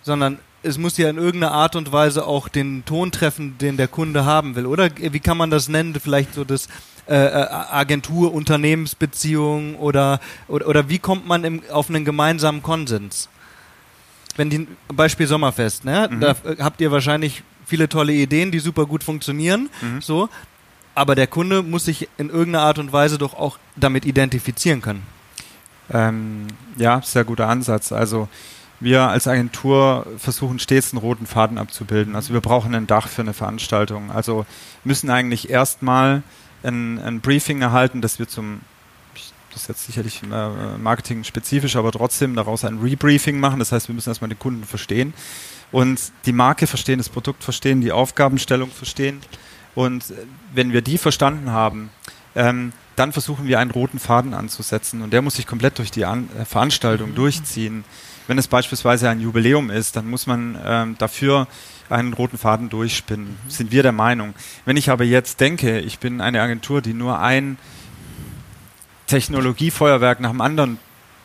sondern 0.02 0.38
es 0.62 0.78
muss 0.78 0.96
ja 0.96 1.08
in 1.08 1.16
irgendeiner 1.16 1.52
Art 1.52 1.76
und 1.76 1.92
Weise 1.92 2.26
auch 2.26 2.48
den 2.48 2.84
Ton 2.84 3.12
treffen, 3.12 3.58
den 3.58 3.76
der 3.76 3.88
Kunde 3.88 4.24
haben 4.24 4.54
will, 4.54 4.66
oder? 4.66 4.90
Wie 4.96 5.20
kann 5.20 5.36
man 5.36 5.50
das 5.50 5.68
nennen? 5.68 5.94
Vielleicht 6.00 6.34
so 6.34 6.44
das 6.44 6.68
äh, 7.08 7.14
äh 7.14 7.46
Agentur-Unternehmensbeziehung 7.70 9.76
oder, 9.76 10.20
oder, 10.46 10.66
oder 10.66 10.88
wie 10.88 10.98
kommt 10.98 11.26
man 11.26 11.44
im, 11.44 11.62
auf 11.70 11.88
einen 11.88 12.04
gemeinsamen 12.04 12.62
Konsens? 12.62 13.28
Wenn 14.38 14.50
die 14.50 14.66
Beispiel 14.88 15.26
Sommerfest, 15.26 15.84
ne? 15.84 16.08
Mhm. 16.10 16.20
Da 16.20 16.30
äh, 16.30 16.56
habt 16.60 16.80
ihr 16.80 16.90
wahrscheinlich 16.90 17.42
viele 17.66 17.88
tolle 17.88 18.12
Ideen, 18.12 18.50
die 18.50 18.60
super 18.60 18.86
gut 18.86 19.04
funktionieren, 19.04 19.68
mhm. 19.82 20.00
so. 20.00 20.28
Aber 20.94 21.14
der 21.14 21.26
Kunde 21.26 21.62
muss 21.62 21.84
sich 21.84 22.08
in 22.18 22.28
irgendeiner 22.28 22.64
Art 22.64 22.78
und 22.78 22.92
Weise 22.92 23.18
doch 23.18 23.34
auch 23.34 23.58
damit 23.76 24.04
identifizieren 24.04 24.80
können. 24.80 25.02
Ähm, 25.92 26.46
ja, 26.76 27.00
sehr 27.02 27.24
guter 27.24 27.48
Ansatz. 27.48 27.92
Also 27.92 28.28
wir 28.80 29.02
als 29.02 29.28
Agentur 29.28 30.06
versuchen 30.18 30.58
stets 30.58 30.92
einen 30.92 31.00
roten 31.00 31.26
Faden 31.26 31.58
abzubilden. 31.58 32.16
Also 32.16 32.32
wir 32.34 32.40
brauchen 32.40 32.74
ein 32.74 32.86
Dach 32.86 33.06
für 33.08 33.22
eine 33.22 33.32
Veranstaltung. 33.32 34.10
Also 34.10 34.44
müssen 34.82 35.10
eigentlich 35.10 35.50
erstmal 35.50 36.22
ein, 36.64 36.98
ein 36.98 37.20
Briefing 37.20 37.62
erhalten, 37.62 38.00
dass 38.00 38.18
wir 38.18 38.28
zum 38.28 38.60
das 38.60 38.77
ist 39.62 39.68
jetzt 39.68 39.86
sicherlich 39.86 40.22
äh, 40.22 40.78
marketing-spezifisch, 40.78 41.76
aber 41.76 41.92
trotzdem 41.92 42.34
daraus 42.34 42.64
ein 42.64 42.78
Rebriefing 42.78 43.40
machen. 43.40 43.58
Das 43.58 43.72
heißt, 43.72 43.88
wir 43.88 43.94
müssen 43.94 44.10
erstmal 44.10 44.28
den 44.28 44.38
Kunden 44.38 44.64
verstehen 44.64 45.14
und 45.72 46.00
die 46.26 46.32
Marke 46.32 46.66
verstehen, 46.66 46.98
das 46.98 47.08
Produkt 47.08 47.44
verstehen, 47.44 47.80
die 47.80 47.92
Aufgabenstellung 47.92 48.70
verstehen. 48.70 49.20
Und 49.74 50.10
äh, 50.10 50.14
wenn 50.54 50.72
wir 50.72 50.82
die 50.82 50.98
verstanden 50.98 51.50
haben, 51.50 51.90
ähm, 52.34 52.72
dann 52.96 53.12
versuchen 53.12 53.46
wir 53.46 53.58
einen 53.60 53.70
roten 53.70 53.98
Faden 53.98 54.34
anzusetzen 54.34 55.02
und 55.02 55.12
der 55.12 55.22
muss 55.22 55.36
sich 55.36 55.46
komplett 55.46 55.78
durch 55.78 55.90
die 55.90 56.04
An 56.04 56.28
äh, 56.38 56.44
Veranstaltung 56.44 57.10
mhm. 57.10 57.14
durchziehen. 57.14 57.84
Wenn 58.26 58.38
es 58.38 58.48
beispielsweise 58.48 59.08
ein 59.08 59.20
Jubiläum 59.20 59.70
ist, 59.70 59.96
dann 59.96 60.08
muss 60.08 60.26
man 60.26 60.58
ähm, 60.64 60.96
dafür 60.98 61.46
einen 61.88 62.12
roten 62.12 62.36
Faden 62.36 62.68
durchspinnen, 62.68 63.26
mhm. 63.26 63.50
sind 63.50 63.72
wir 63.72 63.82
der 63.82 63.92
Meinung. 63.92 64.34
Wenn 64.64 64.76
ich 64.76 64.90
aber 64.90 65.04
jetzt 65.04 65.40
denke, 65.40 65.80
ich 65.80 65.98
bin 65.98 66.20
eine 66.20 66.42
Agentur, 66.42 66.82
die 66.82 66.92
nur 66.92 67.18
ein 67.18 67.56
Technologiefeuerwerk 69.08 70.20
nach 70.20 70.30
dem 70.30 70.40
anderen 70.40 70.78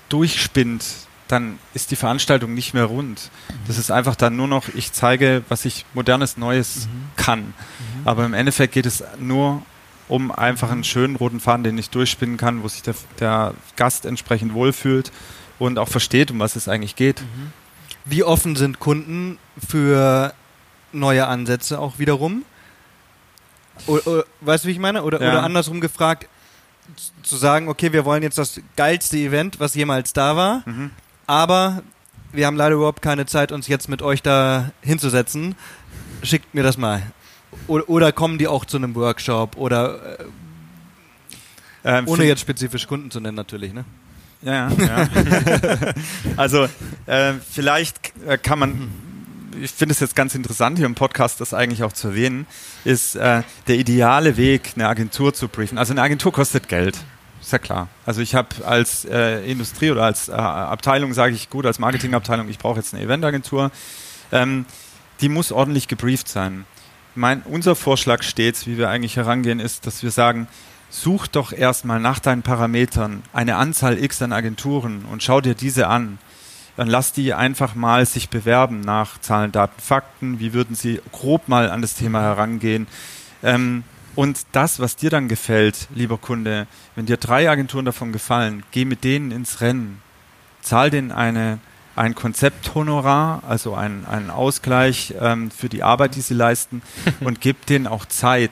durchspinnt, 0.10 0.84
dann 1.28 1.60
ist 1.74 1.92
die 1.92 1.96
Veranstaltung 1.96 2.54
nicht 2.54 2.74
mehr 2.74 2.86
rund. 2.86 3.30
Das 3.68 3.78
ist 3.78 3.92
einfach 3.92 4.16
dann 4.16 4.36
nur 4.36 4.48
noch, 4.48 4.68
ich 4.70 4.92
zeige, 4.92 5.44
was 5.50 5.66
ich 5.66 5.86
modernes 5.94 6.38
Neues 6.38 6.88
mhm. 6.88 7.10
kann. 7.16 7.40
Mhm. 7.40 7.54
Aber 8.06 8.26
im 8.26 8.34
Endeffekt 8.34 8.74
geht 8.74 8.86
es 8.86 9.04
nur 9.20 9.64
um 10.10 10.32
einfach 10.32 10.70
einen 10.70 10.84
schönen 10.84 11.16
roten 11.16 11.40
Faden, 11.40 11.64
den 11.64 11.78
ich 11.78 11.90
durchspinnen 11.90 12.38
kann, 12.38 12.62
wo 12.62 12.68
sich 12.68 12.82
der, 12.82 12.96
der 13.20 13.54
Gast 13.76 14.06
entsprechend 14.06 14.54
wohlfühlt 14.54 15.12
und 15.60 15.80
auch 15.80 15.88
versteht, 15.88 16.30
um 16.30 16.40
was 16.40 16.56
es 16.56 16.68
eigentlich 16.68 16.96
geht. 16.96 17.22
Mhm. 17.22 17.54
Wie 18.06 18.24
offen 18.24 18.56
sind 18.56 18.80
Kunden 18.80 19.38
für 19.66 20.34
neue 20.92 21.28
Ansätze 21.28 21.80
auch 21.80 22.00
wiederum? 22.00 22.44
O, 23.88 23.98
o, 24.06 24.24
weißt 24.42 24.66
du, 24.66 24.68
wie 24.68 24.74
ich 24.74 24.80
meine? 24.80 25.04
Oder, 25.04 25.22
ja. 25.22 25.30
oder 25.30 25.44
andersrum 25.44 25.82
gefragt, 25.82 26.28
zu 27.24 27.38
sagen, 27.38 27.68
okay, 27.68 27.94
wir 27.94 28.06
wollen 28.06 28.24
jetzt 28.24 28.38
das 28.38 28.62
geilste 28.76 29.18
Event, 29.18 29.60
was 29.60 29.74
jemals 29.76 30.14
da 30.14 30.36
war, 30.36 30.64
mhm. 30.66 30.92
aber 31.28 31.84
wir 32.32 32.48
haben 32.48 32.58
leider 32.58 32.76
überhaupt 32.76 33.02
keine 33.02 33.26
Zeit, 33.26 33.52
uns 33.52 33.68
jetzt 33.68 33.90
mit 33.90 34.02
euch 34.02 34.22
da 34.22 34.72
hinzusetzen. 34.82 35.56
Schickt 36.24 36.54
mir 36.54 36.64
das 36.64 36.78
mal. 36.78 37.04
oder, 37.68 37.88
oder 37.90 38.12
kommen 38.12 38.38
die 38.38 38.48
auch 38.48 38.66
zu 38.66 38.78
einem 38.78 38.96
Workshop 38.96 39.56
oder 39.58 40.20
äh, 40.20 40.26
Ähm, 41.86 42.08
ohne 42.08 42.24
jetzt 42.24 42.42
spezifisch 42.42 42.88
Kunden 42.88 43.12
zu 43.12 43.20
nennen 43.20 43.36
natürlich, 43.36 43.74
ne? 43.74 43.84
Ja, 44.42 44.70
ja. 44.70 45.08
also 46.38 46.68
äh, 47.06 47.34
vielleicht 47.50 48.14
äh, 48.26 48.38
kann 48.38 48.60
man, 48.60 48.92
ich 49.62 49.72
finde 49.72 49.94
es 49.94 50.00
jetzt 50.00 50.16
ganz 50.16 50.36
interessant 50.36 50.78
hier 50.78 50.86
im 50.86 50.96
Podcast, 50.96 51.42
das 51.42 51.54
eigentlich 51.54 51.84
auch 51.84 51.94
zu 51.94 52.10
erwähnen, 52.10 52.48
ist 52.84 53.16
äh, 53.16 53.44
der 53.68 53.76
ideale 53.76 54.38
Weg, 54.38 54.72
eine 54.76 54.88
Agentur 54.88 55.34
zu 55.34 55.48
briefen. 55.48 55.78
Also 55.78 55.94
eine 55.94 56.02
Agentur 56.02 56.32
kostet 56.32 56.68
Geld. 56.68 56.98
Ist 57.42 57.52
ja 57.52 57.60
klar. 57.60 57.90
Also 58.06 58.22
ich 58.22 58.36
habe 58.36 58.50
als 58.66 59.04
äh, 59.06 59.44
Industrie 59.50 59.92
oder 59.92 60.04
als 60.04 60.30
äh, 60.30 60.32
Abteilung, 60.32 61.14
sage 61.14 61.36
ich 61.36 61.50
gut, 61.50 61.66
als 61.66 61.78
Marketingabteilung, 61.78 62.48
ich 62.48 62.58
brauche 62.58 62.80
jetzt 62.80 62.94
eine 62.94 63.04
Eventagentur. 63.04 63.72
Ähm, 64.32 64.66
die 65.20 65.30
muss 65.30 65.52
ordentlich 65.52 65.88
gebrieft 65.88 66.30
sein. 66.30 66.66
Mein, 67.16 67.44
unser 67.44 67.76
Vorschlag 67.76 68.24
stets, 68.24 68.66
wie 68.66 68.78
wir 68.78 68.90
eigentlich 68.90 69.18
herangehen, 69.18 69.60
ist, 69.60 69.86
dass 69.86 70.04
wir 70.04 70.12
sagen, 70.12 70.48
such 70.90 71.28
doch 71.28 71.52
erstmal 71.52 72.00
nach 72.00 72.20
deinen 72.20 72.44
Parametern 72.44 73.24
eine 73.34 73.58
Anzahl 73.58 74.02
X 74.02 74.22
an 74.22 74.32
Agenturen 74.32 75.06
und 75.12 75.22
schau 75.22 75.42
dir 75.42 75.54
diese 75.54 75.88
an. 75.88 76.20
Dann 76.76 76.88
lass 76.88 77.14
die 77.14 77.34
einfach 77.34 77.76
mal 77.76 78.06
sich 78.06 78.30
bewerben 78.30 78.82
nach 78.82 79.20
Zahlen, 79.20 79.52
Daten, 79.52 79.80
Fakten. 79.80 80.40
Wie 80.40 80.54
würden 80.54 80.76
sie 80.76 81.02
grob 81.12 81.48
mal 81.48 81.70
an 81.70 81.82
das 81.82 81.94
Thema 81.94 82.22
herangehen? 82.22 82.88
Ähm, 83.44 83.84
und 84.16 84.46
das, 84.52 84.80
was 84.80 84.96
dir 84.96 85.10
dann 85.10 85.28
gefällt, 85.28 85.88
lieber 85.94 86.18
Kunde, 86.18 86.68
wenn 86.96 87.06
dir 87.06 87.18
drei 87.18 87.50
Agenturen 87.50 87.86
davon 87.86 88.12
gefallen, 88.12 88.64
geh 88.72 88.86
mit 88.86 89.04
denen 89.04 89.32
ins 89.32 89.62
Rennen. 89.62 90.02
Zahl 90.62 90.90
denen 90.90 91.12
eine, 91.12 91.60
ein 91.96 92.16
Konzepthonorar, 92.16 93.44
also 93.48 93.76
einen, 93.76 94.06
einen 94.06 94.30
Ausgleich 94.30 95.14
ähm, 95.20 95.52
für 95.52 95.70
die 95.70 95.84
Arbeit, 95.84 96.16
die 96.16 96.22
sie 96.22 96.36
leisten 96.36 96.82
und 97.22 97.42
gib 97.42 97.66
denen 97.66 97.88
auch 97.88 98.06
Zeit 98.06 98.52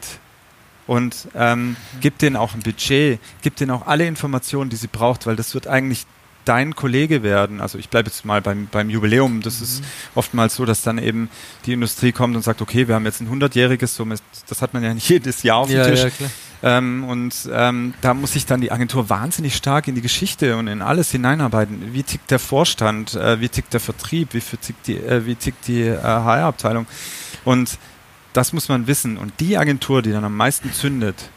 und 0.88 1.28
ähm, 1.36 1.76
gib 2.02 2.18
denen 2.18 2.36
auch 2.36 2.54
ein 2.54 2.62
Budget, 2.62 3.20
gib 3.42 3.56
denen 3.56 3.72
auch 3.72 3.88
alle 3.88 4.08
Informationen, 4.08 4.70
die 4.70 4.76
sie 4.76 4.88
braucht, 4.88 5.26
weil 5.26 5.36
das 5.36 5.54
wird 5.54 5.68
eigentlich 5.68 6.06
dein 6.46 6.76
Kollege 6.76 7.24
werden. 7.24 7.62
Also 7.62 7.78
ich 7.78 7.90
bleibe 7.90 8.10
jetzt 8.10 8.26
mal 8.26 8.42
beim, 8.42 8.68
beim 8.72 8.90
Jubiläum. 8.90 9.42
Das 9.42 9.62
ist 9.62 9.84
oftmals 10.16 10.56
so, 10.56 10.66
dass 10.66 10.82
dann 10.82 10.98
eben 10.98 11.30
die 11.66 11.74
Industrie 11.74 12.12
kommt 12.12 12.36
und 12.36 12.42
sagt, 12.42 12.62
okay, 12.62 12.88
wir 12.88 12.96
haben 12.96 13.06
jetzt 13.06 13.22
ein 13.22 13.30
100-jähriges, 13.30 13.88
so, 13.88 14.06
das 14.48 14.62
hat 14.62 14.74
man 14.74 14.84
ja 14.84 14.94
nicht 14.94 15.10
jedes 15.10 15.44
Jahr 15.44 15.58
auf 15.58 15.70
dem 15.70 15.84
Tisch. 15.84 16.14
klar. 16.16 16.30
Ähm, 16.64 17.04
und 17.06 17.50
ähm, 17.52 17.94
da 18.02 18.14
muss 18.14 18.34
sich 18.34 18.46
dann 18.46 18.62
die 18.62 18.72
Agentur 18.72 19.10
wahnsinnig 19.10 19.56
stark 19.56 19.88
in 19.88 19.96
die 19.96 20.02
Geschichte 20.02 20.58
und 20.58 20.68
in 20.68 20.82
alles 20.82 21.10
hineinarbeiten. 21.10 21.94
Wie 21.94 22.04
tickt 22.04 22.30
der 22.30 22.40
Vorstand? 22.40 23.16
Äh, 23.16 23.42
wie 23.42 23.50
tickt 23.50 23.74
der 23.74 23.80
Vertrieb? 23.80 24.34
Wie, 24.34 24.40
tickt 24.40 24.88
die, 24.88 24.98
äh, 24.98 25.26
wie 25.26 25.36
tickt 25.36 25.68
die 25.68 25.82
äh, 25.82 26.00
HR-Abteilung? 26.00 26.86
Und 27.46 27.80
das 28.34 28.54
muss 28.54 28.70
man 28.70 28.86
wissen. 28.88 29.18
Und 29.18 29.34
die 29.40 29.58
Agentur, 29.58 30.02
die 30.02 30.12
dann 30.12 30.24
am 30.24 30.38
meisten 30.38 30.72
zündet, 30.72 31.30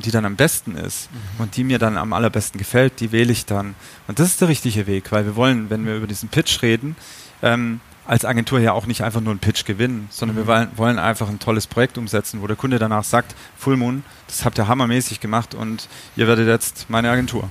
die 0.00 0.10
dann 0.10 0.24
am 0.24 0.36
besten 0.36 0.76
ist 0.76 1.08
und 1.38 1.56
die 1.56 1.64
mir 1.64 1.78
dann 1.78 1.96
am 1.96 2.12
allerbesten 2.12 2.58
gefällt, 2.58 3.00
die 3.00 3.12
wähle 3.12 3.32
ich 3.32 3.46
dann. 3.46 3.74
Und 4.08 4.18
das 4.18 4.28
ist 4.28 4.40
der 4.40 4.48
richtige 4.48 4.86
Weg, 4.86 5.12
weil 5.12 5.24
wir 5.24 5.36
wollen, 5.36 5.70
wenn 5.70 5.86
wir 5.86 5.96
über 5.96 6.06
diesen 6.06 6.28
Pitch 6.28 6.62
reden, 6.62 6.96
ähm, 7.42 7.80
als 8.06 8.24
Agentur 8.24 8.58
ja 8.58 8.72
auch 8.72 8.86
nicht 8.86 9.02
einfach 9.02 9.20
nur 9.20 9.30
einen 9.30 9.38
Pitch 9.38 9.64
gewinnen, 9.64 10.08
sondern 10.10 10.36
wir 10.36 10.46
wollen, 10.46 10.68
wollen 10.76 10.98
einfach 10.98 11.28
ein 11.28 11.38
tolles 11.38 11.66
Projekt 11.68 11.96
umsetzen, 11.96 12.42
wo 12.42 12.46
der 12.48 12.56
Kunde 12.56 12.78
danach 12.80 13.04
sagt, 13.04 13.36
Full 13.56 13.76
Moon, 13.76 14.02
das 14.26 14.44
habt 14.44 14.58
ihr 14.58 14.66
hammermäßig 14.66 15.20
gemacht 15.20 15.54
und 15.54 15.86
ihr 16.16 16.26
werdet 16.26 16.48
jetzt 16.48 16.86
meine 16.88 17.08
Agentur. 17.10 17.48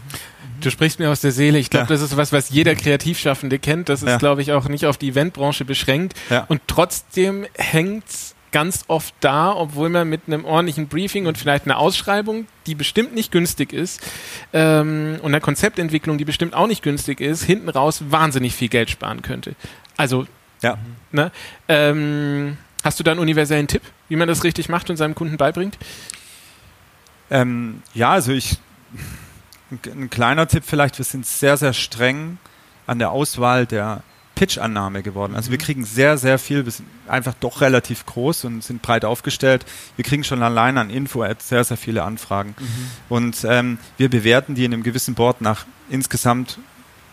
Du 0.59 0.69
sprichst 0.69 0.99
mir 0.99 1.09
aus 1.09 1.21
der 1.21 1.31
Seele. 1.31 1.57
Ich 1.59 1.69
glaube, 1.69 1.85
Ja. 1.85 1.89
das 1.89 2.01
ist 2.01 2.17
was, 2.17 2.33
was 2.33 2.49
jeder 2.49 2.75
Kreativschaffende 2.75 3.59
kennt. 3.59 3.87
Das 3.87 4.01
ist, 4.03 4.09
Ja. 4.09 4.17
glaube 4.17 4.41
ich, 4.41 4.51
auch 4.51 4.67
nicht 4.67 4.85
auf 4.85 4.97
die 4.97 5.09
Eventbranche 5.09 5.63
beschränkt. 5.63 6.17
Ja. 6.29 6.43
Und 6.49 6.61
trotzdem 6.67 7.45
hängt's 7.55 8.35
ganz 8.51 8.85
oft 8.87 9.13
da, 9.19 9.53
obwohl 9.53 9.89
man 9.89 10.09
mit 10.09 10.21
einem 10.27 10.45
ordentlichen 10.45 10.87
Briefing 10.87 11.25
und 11.27 11.37
vielleicht 11.37 11.65
einer 11.65 11.77
Ausschreibung, 11.77 12.47
die 12.65 12.75
bestimmt 12.75 13.13
nicht 13.13 13.31
günstig 13.31 13.73
ist, 13.73 14.01
ähm, 14.53 15.17
und 15.21 15.27
einer 15.27 15.39
Konzeptentwicklung, 15.39 16.17
die 16.17 16.25
bestimmt 16.25 16.53
auch 16.53 16.67
nicht 16.67 16.81
günstig 16.83 17.21
ist, 17.21 17.43
hinten 17.43 17.69
raus 17.69 18.03
wahnsinnig 18.09 18.55
viel 18.55 18.69
Geld 18.69 18.89
sparen 18.89 19.21
könnte. 19.21 19.55
Also, 19.97 20.25
Ja. 20.61 20.77
ne? 21.11 21.31
Ähm, 21.67 22.57
hast 22.83 22.99
du 22.99 23.03
da 23.03 23.11
einen 23.11 23.19
universellen 23.19 23.67
Tipp, 23.67 23.83
wie 24.07 24.15
man 24.15 24.27
das 24.27 24.43
richtig 24.43 24.69
macht 24.69 24.89
und 24.89 24.97
seinem 24.97 25.15
Kunden 25.15 25.37
beibringt? 25.37 25.77
Ähm, 27.31 27.83
ja, 27.93 28.11
also 28.11 28.31
ich, 28.31 28.57
ein, 29.71 29.79
ein 30.03 30.09
kleiner 30.09 30.47
Tipp 30.47 30.63
vielleicht, 30.65 30.97
wir 30.97 31.05
sind 31.05 31.25
sehr, 31.25 31.57
sehr 31.57 31.73
streng 31.73 32.39
an 32.87 32.97
der 32.97 33.11
Auswahl 33.11 33.67
der 33.67 34.01
Pitch-Annahme 34.39 35.03
geworden. 35.03 35.35
Also 35.35 35.51
wir 35.51 35.57
kriegen 35.57 35.83
sehr, 35.83 36.17
sehr 36.17 36.39
viel, 36.39 36.63
wir 36.63 36.71
sind 36.71 36.87
einfach 37.09 37.33
doch 37.41 37.59
relativ 37.59 38.05
groß 38.05 38.45
und 38.45 38.63
sind 38.63 38.81
breit 38.81 39.03
aufgestellt. 39.03 39.65
Wir 39.97 40.05
kriegen 40.05 40.23
schon 40.23 40.41
allein 40.41 40.77
an 40.77 40.89
info 40.89 41.25
sehr, 41.39 41.65
sehr 41.65 41.75
viele 41.75 42.03
Anfragen. 42.03 42.55
Und 43.09 43.43
ähm, 43.43 43.79
wir 43.97 44.09
bewerten 44.09 44.55
die 44.55 44.63
in 44.63 44.73
einem 44.73 44.83
gewissen 44.83 45.13
Board 45.13 45.41
nach 45.41 45.65
insgesamt 45.89 46.57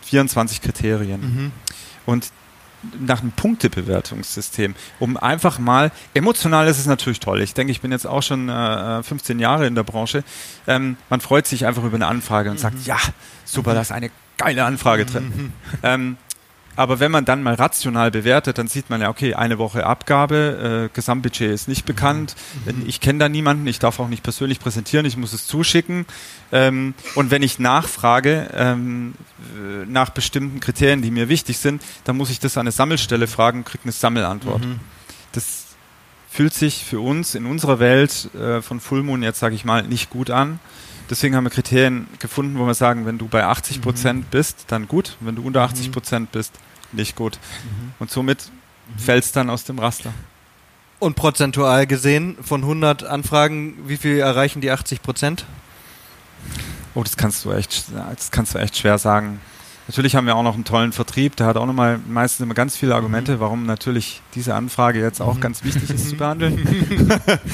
24 0.02 0.62
Kriterien. 0.62 1.20
Mhm. 1.20 1.52
Und 2.06 2.30
nach 3.00 3.22
einem 3.22 3.32
Punktebewertungssystem, 3.32 4.76
um 5.00 5.16
einfach 5.16 5.58
mal, 5.58 5.90
emotional 6.14 6.68
ist 6.68 6.78
es 6.78 6.86
natürlich 6.86 7.18
toll. 7.18 7.40
Ich 7.40 7.54
denke, 7.54 7.72
ich 7.72 7.80
bin 7.80 7.90
jetzt 7.90 8.06
auch 8.06 8.22
schon 8.22 8.48
äh, 8.48 9.02
15 9.02 9.40
Jahre 9.40 9.66
in 9.66 9.74
der 9.74 9.82
Branche. 9.82 10.22
Ähm, 10.68 10.96
man 11.10 11.20
freut 11.20 11.48
sich 11.48 11.66
einfach 11.66 11.82
über 11.82 11.96
eine 11.96 12.06
Anfrage 12.06 12.52
und 12.52 12.60
sagt, 12.60 12.86
ja, 12.86 12.98
super, 13.44 13.74
da 13.74 13.80
ist 13.80 13.90
eine 13.90 14.12
geile 14.36 14.64
Anfrage 14.64 15.06
drin. 15.06 15.52
Ähm, 15.82 16.16
aber 16.76 17.00
wenn 17.00 17.10
man 17.10 17.24
dann 17.24 17.42
mal 17.42 17.54
rational 17.54 18.10
bewertet, 18.10 18.58
dann 18.58 18.68
sieht 18.68 18.90
man 18.90 19.00
ja, 19.00 19.08
okay, 19.08 19.34
eine 19.34 19.58
Woche 19.58 19.86
Abgabe, 19.86 20.88
äh, 20.90 20.94
Gesamtbudget 20.94 21.50
ist 21.50 21.68
nicht 21.68 21.86
bekannt, 21.86 22.36
ich 22.86 23.00
kenne 23.00 23.18
da 23.18 23.28
niemanden, 23.28 23.66
ich 23.66 23.78
darf 23.78 23.98
auch 23.98 24.08
nicht 24.08 24.22
persönlich 24.22 24.60
präsentieren, 24.60 25.06
ich 25.06 25.16
muss 25.16 25.32
es 25.32 25.46
zuschicken. 25.46 26.06
Ähm, 26.52 26.94
und 27.14 27.30
wenn 27.30 27.42
ich 27.42 27.58
nachfrage 27.58 28.50
ähm, 28.54 29.14
äh, 29.56 29.86
nach 29.86 30.10
bestimmten 30.10 30.60
Kriterien, 30.60 31.02
die 31.02 31.10
mir 31.10 31.28
wichtig 31.28 31.58
sind, 31.58 31.82
dann 32.04 32.16
muss 32.16 32.30
ich 32.30 32.38
das 32.38 32.56
an 32.56 32.62
eine 32.62 32.72
Sammelstelle 32.72 33.26
fragen, 33.26 33.64
kriege 33.64 33.84
eine 33.84 33.92
Sammelantwort. 33.92 34.62
Das 35.32 35.64
fühlt 36.28 36.52
sich 36.52 36.84
für 36.84 37.00
uns 37.00 37.34
in 37.34 37.46
unserer 37.46 37.78
Welt 37.78 38.28
äh, 38.34 38.60
von 38.60 38.80
Full 38.80 39.02
Moon 39.02 39.22
jetzt, 39.22 39.40
sage 39.40 39.54
ich 39.54 39.64
mal, 39.64 39.82
nicht 39.82 40.10
gut 40.10 40.30
an. 40.30 40.60
Deswegen 41.08 41.36
haben 41.36 41.44
wir 41.44 41.50
Kriterien 41.50 42.08
gefunden, 42.18 42.58
wo 42.58 42.66
wir 42.66 42.74
sagen, 42.74 43.06
wenn 43.06 43.18
du 43.18 43.28
bei 43.28 43.44
80 43.44 43.80
Prozent 43.80 44.30
bist, 44.30 44.64
dann 44.68 44.88
gut. 44.88 45.16
Wenn 45.20 45.36
du 45.36 45.42
unter 45.42 45.62
80 45.62 45.92
Prozent 45.92 46.32
bist, 46.32 46.52
nicht 46.92 47.16
gut. 47.16 47.38
Und 47.98 48.10
somit 48.10 48.50
fällst 48.96 49.36
dann 49.36 49.50
aus 49.50 49.64
dem 49.64 49.78
Raster. 49.78 50.12
Und 50.98 51.14
prozentual 51.14 51.86
gesehen, 51.86 52.36
von 52.42 52.62
100 52.62 53.04
Anfragen, 53.04 53.76
wie 53.86 53.96
viel 53.96 54.18
erreichen 54.18 54.60
die 54.60 54.70
80 54.70 55.02
Prozent? 55.02 55.44
Oh, 56.94 57.02
das 57.02 57.16
kannst 57.16 57.44
du 57.44 57.52
echt, 57.52 57.84
das 58.16 58.30
kannst 58.30 58.54
du 58.54 58.58
echt 58.58 58.78
schwer 58.78 58.98
sagen. 58.98 59.40
Natürlich 59.88 60.16
haben 60.16 60.26
wir 60.26 60.34
auch 60.34 60.42
noch 60.42 60.54
einen 60.54 60.64
tollen 60.64 60.92
Vertrieb, 60.92 61.36
der 61.36 61.46
hat 61.46 61.56
auch 61.56 61.66
nochmal 61.66 62.00
meistens 62.08 62.44
immer 62.44 62.54
ganz 62.54 62.76
viele 62.76 62.94
Argumente, 62.96 63.38
warum 63.38 63.66
natürlich 63.66 64.20
diese 64.34 64.54
Anfrage 64.54 65.00
jetzt 65.00 65.22
auch 65.22 65.38
ganz 65.38 65.62
wichtig 65.62 65.88
ist 65.90 66.08
zu 66.10 66.16
behandeln. 66.16 67.08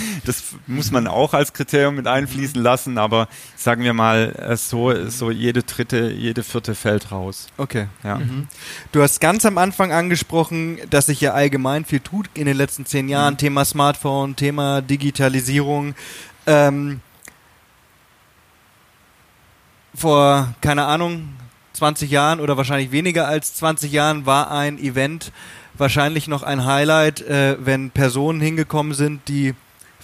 das 0.25 0.43
muss 0.67 0.91
man 0.91 1.07
auch 1.07 1.35
als 1.35 1.53
Kriterium 1.53 1.95
mit 1.95 2.07
einfließen 2.07 2.61
lassen, 2.61 2.97
aber 2.97 3.29
sagen 3.57 3.85
wir 3.85 3.93
mal, 3.93 4.35
äh, 4.39 4.57
so, 4.57 5.09
so 5.11 5.31
jede 5.31 5.63
dritte, 5.63 6.11
jede 6.11 6.43
vierte 6.43 6.75
fällt 6.75 7.13
raus. 7.13 7.49
Okay. 7.59 7.89
Ja. 8.03 8.17
Mhm. 8.17 8.49
Du 8.93 9.03
hast 9.03 9.21
ganz 9.21 9.45
am 9.45 9.59
Anfang 9.59 9.93
angesprochen, 9.93 10.79
dass 10.89 11.07
sich 11.07 11.21
ja 11.21 11.33
allgemein 11.33 11.85
viel 11.85 12.01
tut 12.01 12.31
in 12.33 12.47
den 12.47 12.57
letzten 12.57 12.87
zehn 12.87 13.11
Jahren. 13.11 13.37
Thema 13.37 13.67
Smartphone, 13.67 14.37
Thema 14.37 14.81
Digitalisierung. 14.81 15.95
Ähm, 16.47 17.01
vor, 19.95 20.55
keine 20.63 20.87
Ahnung, 20.87 21.29
20 21.75 22.11
Jahren 22.11 22.41
oder 22.41 22.57
wahrscheinlich 22.57 22.91
weniger 22.93 23.27
als 23.27 23.55
20 23.55 23.91
Jahren 23.93 24.27
war 24.27 24.51
ein 24.51 24.79
Event 24.79 25.33
wahrscheinlich 25.75 26.29
noch 26.29 26.43
ein 26.43 26.65
Highlight, 26.67 27.23
äh, 27.23 27.57
wenn 27.65 27.91
Personen 27.91 28.41
hingekommen 28.41 28.93
sind, 28.95 29.27
die 29.29 29.55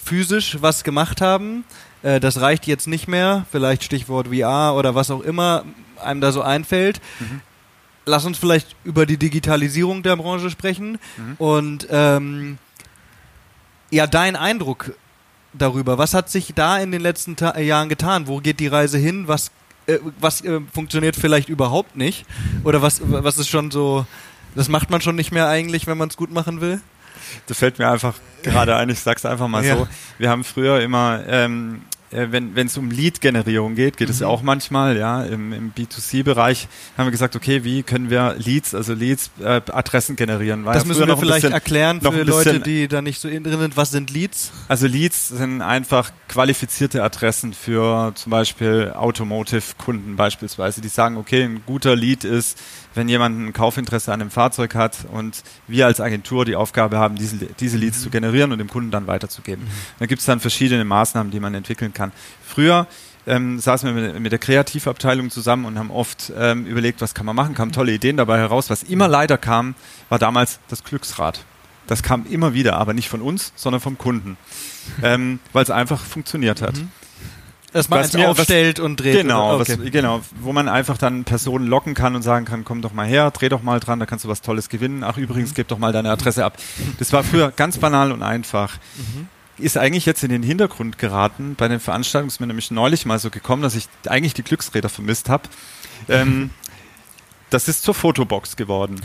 physisch 0.02 0.58
was 0.60 0.82
gemacht 0.82 1.20
haben. 1.20 1.64
Äh, 2.02 2.20
das 2.20 2.40
reicht 2.40 2.66
jetzt 2.66 2.86
nicht 2.86 3.06
mehr. 3.08 3.44
Vielleicht 3.52 3.84
Stichwort 3.84 4.28
VR 4.28 4.74
oder 4.76 4.94
was 4.94 5.10
auch 5.10 5.20
immer 5.20 5.64
einem 6.02 6.20
da 6.20 6.32
so 6.32 6.40
einfällt. 6.42 7.00
Lass 8.06 8.24
uns 8.24 8.38
vielleicht 8.38 8.74
über 8.84 9.04
die 9.04 9.18
Digitalisierung 9.18 10.02
der 10.02 10.16
Branche 10.16 10.48
sprechen 10.50 10.98
Mhm. 11.18 11.34
und 11.38 11.86
ähm, 11.90 12.58
ja, 13.90 14.06
dein 14.06 14.36
Eindruck 14.36 14.92
darüber. 15.52 15.98
Was 15.98 16.14
hat 16.14 16.30
sich 16.30 16.52
da 16.54 16.78
in 16.78 16.92
den 16.92 17.00
letzten 17.02 17.36
Ta 17.36 17.58
Jahren 17.58 17.88
getan? 17.88 18.26
Wo 18.26 18.38
geht 18.38 18.60
die 18.60 18.66
Reise 18.66 18.96
hin? 18.98 19.28
Was, 19.28 19.50
äh, 19.88 19.98
was 20.20 20.42
äh, 20.42 20.60
funktioniert 20.72 21.16
vielleicht 21.16 21.48
überhaupt 21.48 21.96
nicht? 21.96 22.24
Oder 22.64 22.82
was, 22.82 23.00
was 23.04 23.38
ist 23.38 23.48
schon 23.48 23.70
so, 23.70 24.06
das 24.54 24.68
macht 24.68 24.90
man 24.90 25.00
schon 25.00 25.16
nicht 25.16 25.32
mehr 25.32 25.48
eigentlich, 25.48 25.86
wenn 25.86 25.98
man 25.98 26.08
es 26.08 26.16
gut 26.16 26.30
machen 26.32 26.60
will? 26.60 26.80
Das 27.46 27.58
fällt 27.58 27.78
mir 27.78 27.90
einfach 27.90 28.14
gerade 28.42 28.76
ein, 28.76 28.88
ich 28.88 29.00
sag's 29.00 29.26
einfach 29.26 29.48
mal 29.48 29.64
Ja. 29.64 29.76
so. 29.76 29.88
Wir 30.18 30.30
haben 30.30 30.44
früher 30.44 30.80
immer 30.80 31.20
ähm, 31.26 31.82
äh, 32.10 32.26
wenn 32.30 32.66
es 32.66 32.76
um 32.78 32.90
Lead-Generierung 32.90 33.74
geht, 33.74 33.96
geht 33.96 34.08
mhm. 34.08 34.14
es 34.14 34.20
ja 34.20 34.26
auch 34.26 34.42
manchmal, 34.42 34.96
ja, 34.96 35.22
im, 35.24 35.52
im 35.52 35.72
B2C-Bereich 35.72 36.68
haben 36.96 37.06
wir 37.06 37.10
gesagt, 37.10 37.36
okay, 37.36 37.64
wie 37.64 37.82
können 37.82 38.10
wir 38.10 38.36
Leads, 38.38 38.74
also 38.74 38.94
Leads, 38.94 39.30
äh, 39.40 39.60
Adressen 39.72 40.16
generieren? 40.16 40.64
War 40.64 40.74
das 40.74 40.84
ja 40.84 40.88
müssen 40.88 41.06
wir 41.06 41.16
vielleicht 41.16 41.42
bisschen, 41.42 41.52
erklären 41.52 42.00
für 42.00 42.22
Leute, 42.22 42.60
die 42.60 42.88
da 42.88 43.02
nicht 43.02 43.20
so 43.20 43.28
drin 43.28 43.44
sind. 43.44 43.76
Was 43.76 43.90
sind 43.90 44.10
Leads? 44.10 44.52
Also 44.68 44.86
Leads 44.86 45.28
sind 45.28 45.62
einfach 45.62 46.10
qualifizierte 46.28 47.02
Adressen 47.02 47.52
für 47.52 48.12
zum 48.14 48.30
Beispiel 48.30 48.92
Automotive-Kunden 48.94 50.16
beispielsweise, 50.16 50.80
die 50.80 50.88
sagen, 50.88 51.16
okay, 51.16 51.44
ein 51.44 51.62
guter 51.66 51.94
Lead 51.94 52.24
ist, 52.24 52.58
wenn 52.94 53.08
jemand 53.08 53.38
ein 53.38 53.52
Kaufinteresse 53.52 54.12
an 54.12 54.20
einem 54.20 54.30
Fahrzeug 54.30 54.74
hat 54.74 55.06
und 55.12 55.42
wir 55.66 55.86
als 55.86 56.00
Agentur 56.00 56.44
die 56.44 56.56
Aufgabe 56.56 56.98
haben, 56.98 57.16
diese, 57.16 57.36
diese 57.36 57.76
Leads 57.76 57.98
mhm. 57.98 58.02
zu 58.02 58.10
generieren 58.10 58.52
und 58.52 58.58
dem 58.58 58.68
Kunden 58.68 58.90
dann 58.90 59.06
weiterzugeben. 59.06 59.64
Mhm. 59.64 59.70
Da 59.98 60.06
gibt 60.06 60.20
es 60.20 60.26
dann 60.26 60.40
verschiedene 60.40 60.84
Maßnahmen, 60.84 61.30
die 61.30 61.40
man 61.40 61.54
entwickeln 61.54 61.92
kann. 61.92 61.97
Früher 62.44 62.86
ähm, 63.26 63.58
saßen 63.60 63.94
wir 63.94 64.02
mit, 64.02 64.20
mit, 64.20 64.32
der 64.32 64.38
Kreativabteilung 64.38 65.30
zusammen 65.30 65.66
und 65.66 65.78
haben 65.78 65.90
oft 65.90 66.32
ähm, 66.36 66.66
überlegt, 66.66 67.00
was 67.00 67.14
kann 67.14 67.26
man 67.26 67.36
machen, 67.36 67.54
kamen 67.54 67.72
tolle 67.72 67.92
Ideen 67.92 68.16
dabei 68.16 68.38
heraus. 68.38 68.70
Was 68.70 68.82
immer 68.82 69.06
leider 69.06 69.36
kam, 69.36 69.74
war 70.08 70.18
damals 70.18 70.60
das 70.68 70.82
Glücksrad. 70.82 71.44
Das 71.86 72.02
kam 72.02 72.26
immer 72.26 72.54
wieder, 72.54 72.76
aber 72.76 72.94
nicht 72.94 73.08
von 73.08 73.22
uns, 73.22 73.52
sondern 73.56 73.80
vom 73.80 73.98
Kunden, 73.98 74.36
ähm, 75.02 75.40
weil 75.52 75.62
es 75.62 75.70
einfach 75.70 76.00
funktioniert 76.00 76.62
hat. 76.62 76.76
Mhm. 76.76 76.90
Dass 77.72 77.90
man 77.90 78.00
es 78.00 78.16
aufstellt 78.16 78.78
was, 78.78 78.84
und 78.84 78.96
dreht. 78.98 79.14
Genau, 79.14 79.60
okay. 79.60 79.76
was, 79.78 79.92
genau, 79.92 80.22
wo 80.40 80.52
man 80.52 80.68
einfach 80.68 80.96
dann 80.96 81.24
Personen 81.24 81.66
locken 81.66 81.92
kann 81.92 82.16
und 82.16 82.22
sagen 82.22 82.46
kann, 82.46 82.64
komm 82.64 82.80
doch 82.80 82.94
mal 82.94 83.06
her, 83.06 83.30
dreh 83.30 83.50
doch 83.50 83.62
mal 83.62 83.78
dran, 83.78 84.00
da 84.00 84.06
kannst 84.06 84.24
du 84.24 84.28
was 84.28 84.40
Tolles 84.40 84.70
gewinnen. 84.70 85.04
Ach 85.04 85.18
übrigens, 85.18 85.52
gib 85.52 85.68
doch 85.68 85.78
mal 85.78 85.92
deine 85.92 86.10
Adresse 86.10 86.46
ab. 86.46 86.56
Das 86.98 87.12
war 87.12 87.22
früher 87.24 87.50
ganz 87.50 87.76
banal 87.76 88.10
und 88.10 88.22
einfach. 88.22 88.78
Mhm. 88.96 89.28
Ist 89.58 89.76
eigentlich 89.76 90.06
jetzt 90.06 90.22
in 90.22 90.30
den 90.30 90.42
Hintergrund 90.42 90.98
geraten. 90.98 91.54
Bei 91.56 91.68
den 91.68 91.80
Veranstaltungen 91.80 92.28
ist 92.28 92.40
mir 92.40 92.46
nämlich 92.46 92.70
neulich 92.70 93.06
mal 93.06 93.18
so 93.18 93.30
gekommen, 93.30 93.62
dass 93.62 93.74
ich 93.74 93.88
eigentlich 94.06 94.34
die 94.34 94.44
Glücksräder 94.44 94.88
vermisst 94.88 95.28
habe. 95.28 95.48
Ähm, 96.08 96.50
das 97.50 97.68
ist 97.68 97.82
zur 97.82 97.94
Fotobox 97.94 98.56
geworden. 98.56 99.00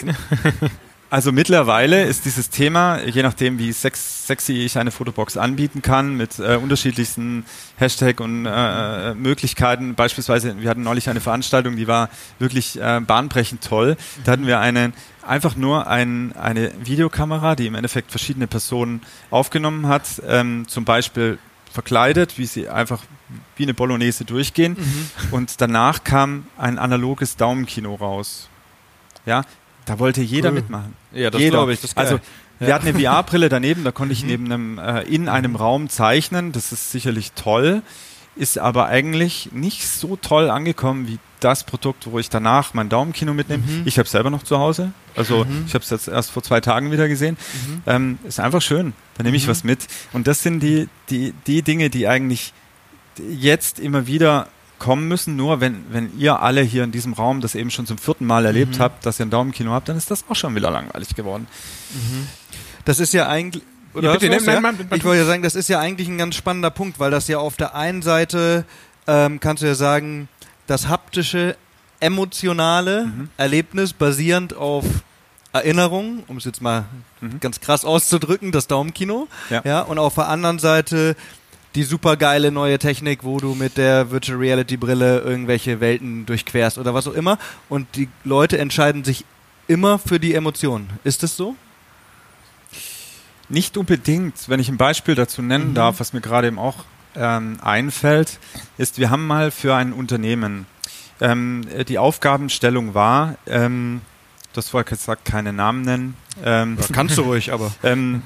Also 1.10 1.32
mittlerweile 1.32 2.04
ist 2.04 2.26
dieses 2.26 2.50
Thema, 2.50 3.00
je 3.02 3.22
nachdem 3.22 3.58
wie 3.58 3.72
sex 3.72 4.26
sexy 4.26 4.52
ich 4.52 4.76
eine 4.76 4.90
Fotobox 4.90 5.38
anbieten 5.38 5.80
kann, 5.80 6.14
mit 6.18 6.38
äh, 6.38 6.56
unterschiedlichsten 6.56 7.46
Hashtag 7.76 8.20
und 8.20 8.44
äh, 8.44 9.10
äh, 9.10 9.14
Möglichkeiten. 9.14 9.94
Beispielsweise, 9.94 10.60
wir 10.60 10.68
hatten 10.68 10.82
neulich 10.82 11.08
eine 11.08 11.20
Veranstaltung, 11.20 11.76
die 11.76 11.88
war 11.88 12.10
wirklich 12.38 12.78
äh, 12.78 13.00
bahnbrechend 13.00 13.64
toll. 13.64 13.96
Da 14.24 14.32
hatten 14.32 14.46
wir 14.46 14.60
eine, 14.60 14.92
einfach 15.26 15.56
nur 15.56 15.86
ein, 15.86 16.36
eine 16.36 16.72
Videokamera, 16.84 17.56
die 17.56 17.66
im 17.66 17.74
Endeffekt 17.74 18.10
verschiedene 18.10 18.46
Personen 18.46 19.00
aufgenommen 19.30 19.88
hat, 19.88 20.20
ähm, 20.28 20.68
zum 20.68 20.84
Beispiel 20.84 21.38
verkleidet, 21.72 22.36
wie 22.36 22.44
sie 22.44 22.68
einfach 22.68 23.02
wie 23.56 23.62
eine 23.62 23.72
Bolognese 23.72 24.26
durchgehen. 24.26 24.76
Mhm. 24.78 25.08
Und 25.30 25.62
danach 25.62 26.04
kam 26.04 26.46
ein 26.58 26.78
analoges 26.78 27.36
Daumenkino 27.36 27.94
raus. 27.94 28.50
Ja, 29.24 29.44
da 29.86 29.98
wollte 29.98 30.20
jeder 30.20 30.50
cool. 30.50 30.56
mitmachen. 30.56 30.97
Ja, 31.12 31.30
das 31.30 31.40
glaube 31.42 31.72
ich. 31.72 31.80
Das 31.80 31.96
also 31.96 32.16
ja. 32.16 32.66
wir 32.66 32.74
hatten 32.74 32.88
eine 32.88 32.98
VR-Brille 32.98 33.48
daneben, 33.48 33.84
da 33.84 33.92
konnte 33.92 34.12
ich 34.12 34.22
mhm. 34.22 34.28
neben 34.28 34.52
einem 34.52 34.78
äh, 34.78 35.02
in 35.02 35.28
einem 35.28 35.56
Raum 35.56 35.88
zeichnen. 35.88 36.52
Das 36.52 36.72
ist 36.72 36.90
sicherlich 36.90 37.32
toll, 37.32 37.82
ist 38.36 38.58
aber 38.58 38.86
eigentlich 38.86 39.50
nicht 39.52 39.86
so 39.86 40.16
toll 40.16 40.50
angekommen 40.50 41.08
wie 41.08 41.18
das 41.40 41.64
Produkt, 41.64 42.10
wo 42.10 42.18
ich 42.18 42.30
danach 42.30 42.74
mein 42.74 42.88
Daumenkino 42.88 43.32
mitnehme. 43.32 43.62
Mhm. 43.64 43.82
Ich 43.84 43.98
habe 43.98 44.06
es 44.06 44.12
selber 44.12 44.30
noch 44.30 44.42
zu 44.42 44.58
Hause. 44.58 44.92
Also 45.14 45.44
mhm. 45.44 45.64
ich 45.66 45.74
habe 45.74 45.84
es 45.84 45.90
jetzt 45.90 46.08
erst 46.08 46.30
vor 46.30 46.42
zwei 46.42 46.60
Tagen 46.60 46.90
wieder 46.90 47.08
gesehen. 47.08 47.36
Mhm. 47.66 47.82
Ähm, 47.86 48.18
ist 48.26 48.40
einfach 48.40 48.62
schön. 48.62 48.92
Da 49.16 49.22
nehme 49.22 49.36
ich 49.36 49.46
mhm. 49.46 49.50
was 49.50 49.64
mit. 49.64 49.86
Und 50.12 50.26
das 50.26 50.42
sind 50.42 50.60
die, 50.60 50.88
die, 51.10 51.32
die 51.46 51.62
Dinge, 51.62 51.90
die 51.90 52.08
eigentlich 52.08 52.52
jetzt 53.18 53.78
immer 53.78 54.06
wieder 54.06 54.48
kommen 54.78 55.08
müssen. 55.08 55.36
Nur 55.36 55.60
wenn, 55.60 55.84
wenn 55.90 56.16
ihr 56.18 56.40
alle 56.40 56.62
hier 56.62 56.84
in 56.84 56.92
diesem 56.92 57.12
Raum 57.12 57.40
das 57.40 57.54
eben 57.54 57.70
schon 57.70 57.86
zum 57.86 57.98
vierten 57.98 58.26
Mal 58.26 58.44
erlebt 58.46 58.78
mhm. 58.78 58.82
habt, 58.82 59.06
dass 59.06 59.18
ihr 59.20 59.26
ein 59.26 59.30
Daumenkino 59.30 59.72
habt, 59.72 59.88
dann 59.88 59.96
ist 59.96 60.10
das 60.10 60.24
auch 60.28 60.36
schon 60.36 60.54
wieder 60.54 60.70
langweilig 60.70 61.14
geworden. 61.14 61.46
Mhm. 61.92 62.28
Das 62.84 63.00
ist 63.00 63.12
ja 63.12 63.28
eigentlich. 63.28 63.62
Oder 63.94 64.12
ja, 64.12 64.18
bitte, 64.18 64.36
was, 64.36 64.46
ja? 64.46 64.60
Nein, 64.60 64.78
ich 64.94 65.04
wollte 65.04 65.20
ja 65.20 65.26
sagen, 65.26 65.42
das 65.42 65.54
ist 65.54 65.68
ja 65.68 65.80
eigentlich 65.80 66.08
ein 66.08 66.18
ganz 66.18 66.34
spannender 66.34 66.70
Punkt, 66.70 66.98
weil 66.98 67.10
das 67.10 67.26
ja 67.28 67.38
auf 67.38 67.56
der 67.56 67.74
einen 67.74 68.02
Seite 68.02 68.64
ähm, 69.06 69.40
kannst 69.40 69.62
du 69.62 69.66
ja 69.66 69.74
sagen, 69.74 70.28
das 70.66 70.88
haptische, 70.88 71.56
emotionale 72.00 73.06
mhm. 73.06 73.30
Erlebnis 73.36 73.92
basierend 73.92 74.54
auf 74.54 74.84
Erinnerung, 75.52 76.22
um 76.28 76.36
es 76.36 76.44
jetzt 76.44 76.60
mal 76.60 76.84
mhm. 77.20 77.40
ganz 77.40 77.60
krass 77.60 77.84
auszudrücken, 77.84 78.52
das 78.52 78.66
Daumenkino. 78.66 79.28
Ja. 79.50 79.62
ja. 79.64 79.80
Und 79.80 79.98
auf 79.98 80.14
der 80.14 80.28
anderen 80.28 80.58
Seite 80.58 81.16
die 81.74 81.82
super 81.82 82.16
geile 82.16 82.50
neue 82.50 82.78
Technik, 82.78 83.24
wo 83.24 83.38
du 83.38 83.54
mit 83.54 83.76
der 83.76 84.10
Virtual 84.10 84.38
Reality 84.38 84.76
Brille 84.76 85.20
irgendwelche 85.20 85.80
Welten 85.80 86.26
durchquerst 86.26 86.78
oder 86.78 86.94
was 86.94 87.06
auch 87.06 87.14
immer. 87.14 87.38
Und 87.68 87.86
die 87.96 88.08
Leute 88.24 88.58
entscheiden 88.58 89.04
sich 89.04 89.24
immer 89.66 89.98
für 89.98 90.18
die 90.18 90.34
Emotionen. 90.34 90.88
Ist 91.04 91.22
es 91.22 91.36
so? 91.36 91.54
Nicht 93.48 93.76
unbedingt. 93.76 94.48
Wenn 94.48 94.60
ich 94.60 94.68
ein 94.68 94.76
Beispiel 94.76 95.14
dazu 95.14 95.42
nennen 95.42 95.70
mhm. 95.70 95.74
darf, 95.74 96.00
was 96.00 96.12
mir 96.12 96.20
gerade 96.20 96.48
eben 96.48 96.58
auch 96.58 96.84
ähm, 97.14 97.58
einfällt, 97.62 98.38
ist, 98.76 98.98
wir 98.98 99.10
haben 99.10 99.26
mal 99.26 99.50
für 99.50 99.74
ein 99.74 99.92
Unternehmen 99.92 100.66
ähm, 101.20 101.66
die 101.88 101.98
Aufgabenstellung 101.98 102.94
war, 102.94 103.36
ähm, 103.46 104.02
das 104.52 104.68
vorher 104.68 104.84
gesagt, 104.84 105.24
keine 105.24 105.52
Namen 105.52 105.82
nennen. 105.82 106.16
Ähm, 106.44 106.78
kannst 106.92 107.18
du 107.18 107.22
ruhig, 107.22 107.52
aber. 107.52 107.72
Ähm, 107.82 108.22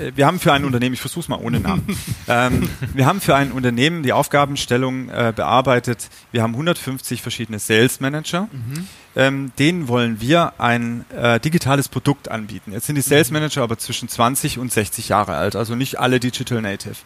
äh, 0.00 0.12
wir 0.14 0.26
haben 0.26 0.40
für 0.40 0.52
ein 0.52 0.64
Unternehmen, 0.64 0.94
ich 0.94 1.00
versuche 1.00 1.20
es 1.20 1.28
mal 1.28 1.38
ohne 1.38 1.60
Namen. 1.60 1.86
ähm, 2.28 2.68
wir 2.94 3.06
haben 3.06 3.20
für 3.20 3.34
ein 3.36 3.52
Unternehmen 3.52 4.02
die 4.02 4.12
Aufgabenstellung 4.12 5.08
äh, 5.08 5.32
bearbeitet. 5.34 6.08
Wir 6.32 6.42
haben 6.42 6.52
150 6.52 7.22
verschiedene 7.22 7.58
Sales 7.58 8.00
Manager. 8.00 8.48
Mhm. 8.52 8.88
Ähm, 9.16 9.52
denen 9.58 9.88
wollen 9.88 10.20
wir 10.20 10.54
ein 10.58 11.04
äh, 11.10 11.40
digitales 11.40 11.88
Produkt 11.88 12.30
anbieten. 12.30 12.72
Jetzt 12.72 12.86
sind 12.86 12.94
die 12.94 13.02
Sales 13.02 13.30
Manager 13.30 13.62
aber 13.62 13.78
zwischen 13.78 14.08
20 14.08 14.58
und 14.58 14.72
60 14.72 15.08
Jahre 15.08 15.34
alt, 15.34 15.56
also 15.56 15.74
nicht 15.74 15.98
alle 15.98 16.20
Digital 16.20 16.62
Native. 16.62 16.96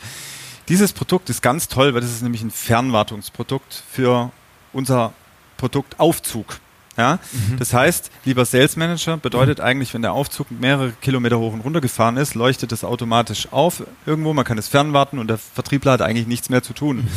Dieses 0.68 0.92
Produkt 0.92 1.30
ist 1.30 1.42
ganz 1.42 1.68
toll, 1.68 1.94
weil 1.94 2.00
das 2.00 2.10
ist 2.10 2.22
nämlich 2.22 2.42
ein 2.42 2.50
Fernwartungsprodukt 2.50 3.82
für 3.90 4.30
unser 4.72 5.12
Produktaufzug. 5.56 6.58
Ja? 6.96 7.18
Mhm. 7.32 7.58
Das 7.58 7.72
heißt, 7.72 8.10
lieber 8.24 8.44
Sales 8.44 8.76
Manager 8.76 9.16
bedeutet 9.16 9.58
mhm. 9.58 9.64
eigentlich, 9.64 9.94
wenn 9.94 10.02
der 10.02 10.12
Aufzug 10.12 10.50
mehrere 10.50 10.92
Kilometer 11.00 11.38
hoch 11.38 11.52
und 11.52 11.60
runter 11.60 11.80
gefahren 11.80 12.16
ist, 12.16 12.34
leuchtet 12.34 12.72
es 12.72 12.84
automatisch 12.84 13.48
auf 13.50 13.82
irgendwo, 14.06 14.32
man 14.34 14.44
kann 14.44 14.58
es 14.58 14.68
fernwarten 14.68 15.18
und 15.18 15.28
der 15.28 15.38
Vertriebler 15.38 15.92
hat 15.92 16.02
eigentlich 16.02 16.26
nichts 16.26 16.50
mehr 16.50 16.62
zu 16.62 16.72
tun. 16.72 16.98
Mhm. 16.98 17.08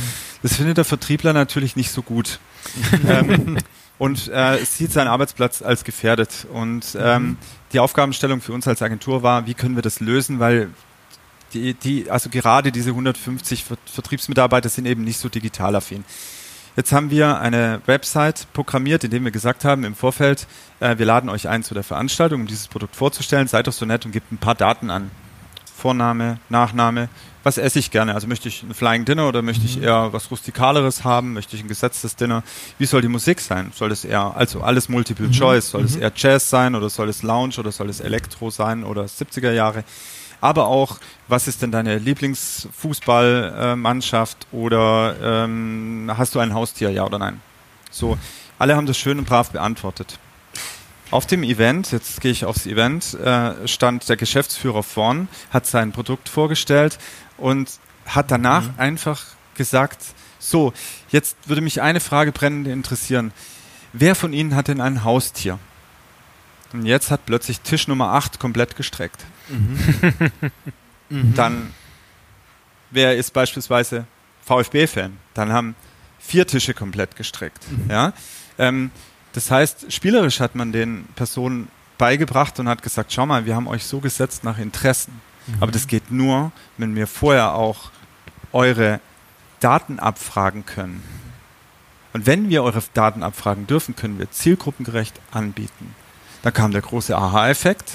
Das 0.44 0.56
findet 0.56 0.78
der 0.78 0.86
Vertriebler 0.86 1.34
natürlich 1.34 1.76
nicht 1.76 1.92
so 1.92 2.02
gut. 2.02 2.40
ähm, 3.08 3.58
und 3.98 4.28
äh, 4.28 4.64
sieht 4.66 4.92
seinen 4.92 5.08
Arbeitsplatz 5.08 5.62
als 5.62 5.84
gefährdet. 5.84 6.48
Und 6.52 6.98
ähm, 7.00 7.24
mhm. 7.24 7.38
die 7.74 7.80
Aufgabenstellung 7.80 8.42
für 8.42 8.54
uns 8.54 8.68
als 8.68 8.82
Agentur 8.82 9.24
war, 9.24 9.48
wie 9.48 9.54
können 9.54 9.76
wir 9.76 9.82
das 9.82 10.00
lösen, 10.00 10.40
weil 10.40 10.70
die, 11.54 11.74
die, 11.74 12.12
also 12.12 12.30
gerade 12.30 12.72
diese 12.72 12.90
150 12.90 13.66
Vertriebsmitarbeiter 13.86 14.68
sind 14.68 14.86
eben 14.86 15.04
nicht 15.04 15.20
so 15.20 15.30
digital 15.30 15.76
affin. 15.76 16.04
Jetzt 16.76 16.92
haben 16.92 17.10
wir 17.10 17.40
eine 17.40 17.82
Website 17.86 18.48
programmiert, 18.52 19.06
in 19.06 19.12
dem 19.12 19.24
wir 19.24 19.32
gesagt 19.32 19.64
haben 19.64 19.86
im 19.86 19.96
Vorfeld, 19.96 20.46
äh, 20.82 20.98
wir 20.98 21.06
laden 21.06 21.30
euch 21.30 21.48
ein 21.48 21.64
zu 21.64 21.74
der 21.74 21.84
Veranstaltung, 21.84 22.42
um 22.42 22.48
dieses 22.48 22.68
Produkt 22.68 22.98
vorzustellen. 22.98 23.48
Seid 23.48 23.68
doch 23.68 23.74
so 23.74 23.86
nett 23.86 24.06
und 24.06 24.12
gebt 24.12 24.32
ein 24.32 24.38
paar 24.38 24.56
Daten 24.56 24.90
an. 24.90 25.10
Vorname, 25.74 26.40
Nachname. 26.50 27.08
Was 27.44 27.58
esse 27.58 27.80
ich 27.80 27.92
gerne? 27.92 28.14
Also 28.14 28.28
möchte 28.28 28.50
ich 28.50 28.64
ein 28.64 28.74
Flying 28.74 29.06
Dinner 29.06 29.28
oder 29.28 29.42
möchte 29.42 29.66
ich 29.66 29.78
mhm. 29.78 29.84
eher 29.84 30.14
was 30.14 30.32
Rustikaleres 30.32 31.04
haben? 31.04 31.34
Möchte 31.34 31.56
ich 31.56 31.64
ein 31.64 31.68
gesetztes 31.68 32.16
Dinner? 32.16 32.44
Wie 32.78 32.88
soll 32.88 33.02
die 33.02 33.08
Musik 33.08 33.40
sein? 33.40 33.72
Soll 33.74 33.92
es 33.92 34.04
eher, 34.04 34.36
also 34.36 34.62
alles 34.62 34.90
Multiple 34.90 35.28
mhm. 35.28 35.32
Choice? 35.32 35.70
Soll 35.70 35.84
es 35.84 35.96
mhm. 35.96 36.02
eher 36.02 36.12
Jazz 36.16 36.50
sein 36.50 36.76
oder 36.76 36.90
soll 36.90 37.08
es 37.08 37.24
Lounge 37.24 37.56
oder 37.60 37.72
soll 37.72 37.90
es 37.90 38.00
Elektro 38.02 38.50
sein 38.50 38.84
oder 38.84 39.04
70er 39.04 39.52
Jahre? 39.52 39.86
Aber 40.46 40.68
auch, 40.68 41.00
was 41.28 41.48
ist 41.48 41.64
denn 41.64 41.72
deine 41.72 41.98
Lieblingsfußballmannschaft 41.98 44.46
oder 44.52 45.16
ähm, 45.22 46.12
hast 46.16 46.36
du 46.36 46.40
ein 46.40 46.54
Haustier, 46.54 46.92
ja 46.92 47.04
oder 47.04 47.18
nein? 47.18 47.42
So, 47.90 48.20
alle 48.60 48.76
haben 48.76 48.86
das 48.86 48.96
schön 48.96 49.18
und 49.18 49.26
brav 49.26 49.50
beantwortet. 49.50 50.20
Auf 51.10 51.26
dem 51.26 51.42
Event, 51.42 51.92
jetzt 51.92 52.22
gehe 52.22 52.32
ich 52.32 52.46
aufs 52.46 52.68
Event, 52.68 53.16
äh, 53.16 53.68
stand 53.68 54.08
der 54.08 54.18
Geschäftsführer 54.18 54.84
vorn, 54.84 55.30
hat 55.50 55.66
sein 55.66 55.92
Produkt 55.92 56.30
vorgestellt 56.30 57.00
und 57.38 57.80
hat 58.06 58.30
danach 58.30 58.66
mhm. 58.66 58.74
einfach 58.78 59.24
gesagt, 59.56 59.98
so, 60.38 60.74
jetzt 61.10 61.38
würde 61.48 61.62
mich 61.62 61.82
eine 61.82 62.00
Frage 62.00 62.32
brennend 62.32 62.68
interessieren. 62.68 63.34
Wer 63.94 64.14
von 64.14 64.32
Ihnen 64.32 64.56
hat 64.56 64.68
denn 64.68 64.80
ein 64.80 65.04
Haustier? 65.04 65.58
Und 66.72 66.86
jetzt 66.86 67.10
hat 67.10 67.26
plötzlich 67.26 67.62
Tisch 67.62 67.88
Nummer 67.88 68.14
8 68.14 68.38
komplett 68.38 68.76
gestreckt. 68.76 69.26
Mhm. 69.50 71.34
Dann, 71.36 71.72
wer 72.92 73.16
ist 73.16 73.32
beispielsweise 73.32 74.06
VfB-Fan? 74.46 75.18
Dann 75.34 75.52
haben 75.52 75.76
vier 76.20 76.48
Tische 76.48 76.74
komplett 76.74 77.16
gestreckt. 77.16 77.64
Mhm. 77.70 77.90
Ja? 77.90 78.14
Ähm, 78.58 78.92
das 79.34 79.52
heißt, 79.52 79.92
spielerisch 79.92 80.40
hat 80.40 80.56
man 80.56 80.72
den 80.72 81.06
Personen 81.16 81.68
beigebracht 81.98 82.60
und 82.60 82.68
hat 82.68 82.82
gesagt, 82.84 83.14
schau 83.14 83.26
mal, 83.26 83.46
wir 83.46 83.56
haben 83.56 83.68
euch 83.68 83.86
so 83.86 84.00
gesetzt 84.00 84.44
nach 84.44 84.58
Interessen. 84.58 85.22
Mhm. 85.48 85.56
Aber 85.60 85.72
das 85.72 85.88
geht 85.88 86.12
nur, 86.12 86.52
wenn 86.78 86.96
wir 86.96 87.08
vorher 87.08 87.54
auch 87.54 87.92
eure 88.52 89.00
Daten 89.60 90.00
abfragen 90.00 90.66
können. 90.66 91.04
Und 92.14 92.26
wenn 92.26 92.50
wir 92.50 92.64
eure 92.64 92.82
Daten 92.94 93.24
abfragen 93.24 93.68
dürfen, 93.68 93.96
können 93.96 94.20
wir 94.20 94.32
zielgruppengerecht 94.32 95.20
anbieten. 95.32 95.94
Da 96.44 96.52
kam 96.52 96.72
der 96.72 96.82
große 96.82 97.16
Aha-Effekt. 97.16 97.92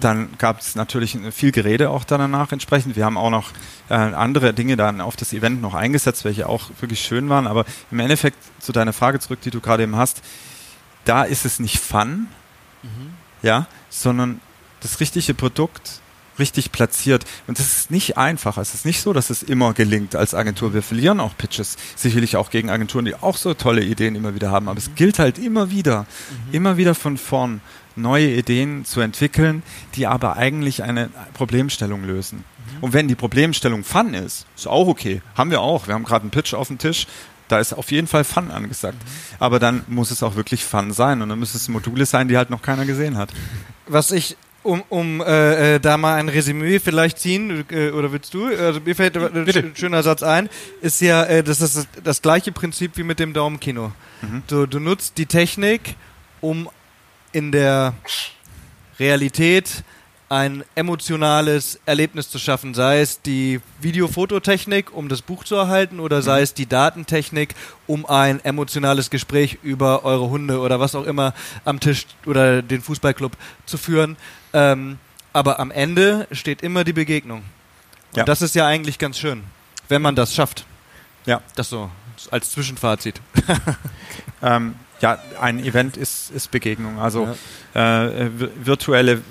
Dann 0.00 0.28
gab 0.38 0.60
es 0.60 0.74
natürlich 0.74 1.16
viel 1.32 1.50
Gerede 1.50 1.90
auch 1.90 2.04
danach 2.04 2.52
entsprechend. 2.52 2.96
Wir 2.96 3.04
haben 3.04 3.16
auch 3.16 3.30
noch 3.30 3.50
äh, 3.88 3.94
andere 3.94 4.54
Dinge 4.54 4.76
dann 4.76 5.00
auf 5.00 5.16
das 5.16 5.32
Event 5.32 5.60
noch 5.60 5.74
eingesetzt, 5.74 6.24
welche 6.24 6.48
auch 6.48 6.70
wirklich 6.80 7.00
schön 7.00 7.28
waren. 7.28 7.46
Aber 7.46 7.64
im 7.90 7.98
Endeffekt 7.98 8.38
zu 8.60 8.72
deiner 8.72 8.92
Frage 8.92 9.18
zurück, 9.18 9.40
die 9.40 9.50
du 9.50 9.60
gerade 9.60 9.82
eben 9.82 9.96
hast, 9.96 10.22
da 11.04 11.24
ist 11.24 11.44
es 11.44 11.58
nicht 11.58 11.78
Fun, 11.78 12.28
mhm. 12.82 13.14
ja, 13.42 13.66
sondern 13.90 14.40
das 14.80 15.00
richtige 15.00 15.34
Produkt 15.34 16.00
richtig 16.38 16.72
platziert. 16.72 17.24
Und 17.46 17.58
das 17.58 17.78
ist 17.78 17.90
nicht 17.90 18.18
einfach. 18.18 18.58
Es 18.58 18.74
ist 18.74 18.84
nicht 18.84 19.00
so, 19.00 19.12
dass 19.12 19.30
es 19.30 19.42
immer 19.42 19.72
gelingt 19.72 20.16
als 20.16 20.34
Agentur. 20.34 20.74
Wir 20.74 20.82
verlieren 20.82 21.20
auch 21.20 21.36
Pitches. 21.36 21.76
Sicherlich 21.96 22.36
auch 22.36 22.50
gegen 22.50 22.70
Agenturen, 22.70 23.04
die 23.04 23.14
auch 23.14 23.36
so 23.36 23.54
tolle 23.54 23.84
Ideen 23.84 24.14
immer 24.14 24.34
wieder 24.34 24.50
haben. 24.50 24.68
Aber 24.68 24.78
es 24.78 24.94
gilt 24.94 25.18
halt 25.18 25.38
immer 25.38 25.70
wieder, 25.70 26.02
mhm. 26.02 26.54
immer 26.54 26.76
wieder 26.76 26.94
von 26.94 27.16
vorn 27.16 27.60
neue 27.96 28.30
Ideen 28.30 28.84
zu 28.84 29.00
entwickeln, 29.00 29.62
die 29.94 30.06
aber 30.06 30.36
eigentlich 30.36 30.82
eine 30.82 31.10
Problemstellung 31.32 32.04
lösen. 32.04 32.38
Mhm. 32.38 32.82
Und 32.82 32.92
wenn 32.92 33.08
die 33.08 33.14
Problemstellung 33.14 33.84
Fun 33.84 34.14
ist, 34.14 34.46
ist 34.56 34.66
auch 34.66 34.88
okay. 34.88 35.22
Haben 35.36 35.50
wir 35.50 35.60
auch. 35.60 35.86
Wir 35.86 35.94
haben 35.94 36.04
gerade 36.04 36.22
einen 36.22 36.30
Pitch 36.30 36.54
auf 36.54 36.68
dem 36.68 36.78
Tisch. 36.78 37.06
Da 37.48 37.58
ist 37.60 37.72
auf 37.74 37.90
jeden 37.90 38.06
Fall 38.06 38.24
Fun 38.24 38.50
angesagt. 38.50 38.98
Mhm. 38.98 39.36
Aber 39.38 39.58
dann 39.58 39.82
muss 39.86 40.10
es 40.10 40.22
auch 40.22 40.36
wirklich 40.36 40.64
Fun 40.64 40.92
sein. 40.92 41.22
Und 41.22 41.28
dann 41.28 41.38
müssen 41.38 41.56
es 41.56 41.68
Module 41.68 42.06
sein, 42.06 42.28
die 42.28 42.36
halt 42.36 42.50
noch 42.50 42.62
keiner 42.62 42.84
gesehen 42.84 43.16
hat. 43.16 43.30
Was 43.86 44.10
ich 44.10 44.36
um, 44.64 44.82
um 44.88 45.20
äh, 45.20 45.74
äh, 45.74 45.80
da 45.80 45.96
mal 45.98 46.14
ein 46.14 46.28
Resümee 46.28 46.80
vielleicht 46.80 47.18
ziehen, 47.18 47.64
äh, 47.70 47.90
oder 47.90 48.12
willst 48.12 48.32
du? 48.34 48.46
Also 48.46 48.80
mir 48.80 48.96
fällt 48.96 49.16
ein 49.16 49.72
schöner 49.76 50.02
Satz 50.02 50.22
ein, 50.22 50.48
ist 50.80 51.00
ja, 51.00 51.22
äh, 51.24 51.44
das 51.44 51.60
ist 51.60 51.76
das, 51.76 51.88
das 52.02 52.22
gleiche 52.22 52.50
Prinzip 52.50 52.96
wie 52.96 53.02
mit 53.02 53.20
dem 53.20 53.34
Daumenkino. 53.34 53.92
Mhm. 54.22 54.42
Du, 54.46 54.66
du 54.66 54.80
nutzt 54.80 55.18
die 55.18 55.26
Technik, 55.26 55.96
um 56.40 56.68
in 57.34 57.52
der 57.52 57.94
Realität 58.98 59.82
ein 60.28 60.64
emotionales 60.74 61.78
Erlebnis 61.84 62.30
zu 62.30 62.38
schaffen, 62.38 62.74
sei 62.74 63.00
es 63.00 63.20
die 63.20 63.60
Video-Fototechnik, 63.80 64.92
um 64.92 65.08
das 65.08 65.20
Buch 65.20 65.44
zu 65.44 65.54
erhalten, 65.54 66.00
oder 66.00 66.22
sei 66.22 66.40
es 66.40 66.54
die 66.54 66.66
Datentechnik, 66.66 67.54
um 67.86 68.06
ein 68.06 68.42
emotionales 68.44 69.10
Gespräch 69.10 69.58
über 69.62 70.04
eure 70.04 70.30
Hunde 70.30 70.60
oder 70.60 70.80
was 70.80 70.94
auch 70.94 71.04
immer 71.04 71.34
am 71.64 71.78
Tisch 71.78 72.06
oder 72.24 72.62
den 72.62 72.80
Fußballclub 72.80 73.36
zu 73.66 73.76
führen. 73.76 74.16
Ähm, 74.52 74.98
aber 75.32 75.60
am 75.60 75.70
Ende 75.70 76.26
steht 76.32 76.62
immer 76.62 76.84
die 76.84 76.92
Begegnung. 76.92 77.42
Und 78.12 78.18
ja. 78.18 78.24
das 78.24 78.40
ist 78.42 78.54
ja 78.54 78.66
eigentlich 78.66 78.98
ganz 78.98 79.18
schön, 79.18 79.42
wenn 79.88 80.00
man 80.00 80.16
das 80.16 80.34
schafft. 80.34 80.64
Ja. 81.26 81.42
Das 81.54 81.68
so 81.68 81.90
als 82.30 82.50
Zwischenfazit. 82.50 83.20
ähm, 84.42 84.74
ja, 85.00 85.18
ein 85.40 85.58
Event 85.58 85.96
ist, 85.96 86.30
ist 86.30 86.50
Begegnung. 86.50 86.98
Also 86.98 87.28
ja. 87.74 88.06
äh, 88.06 88.30
virtuelle 88.64 89.22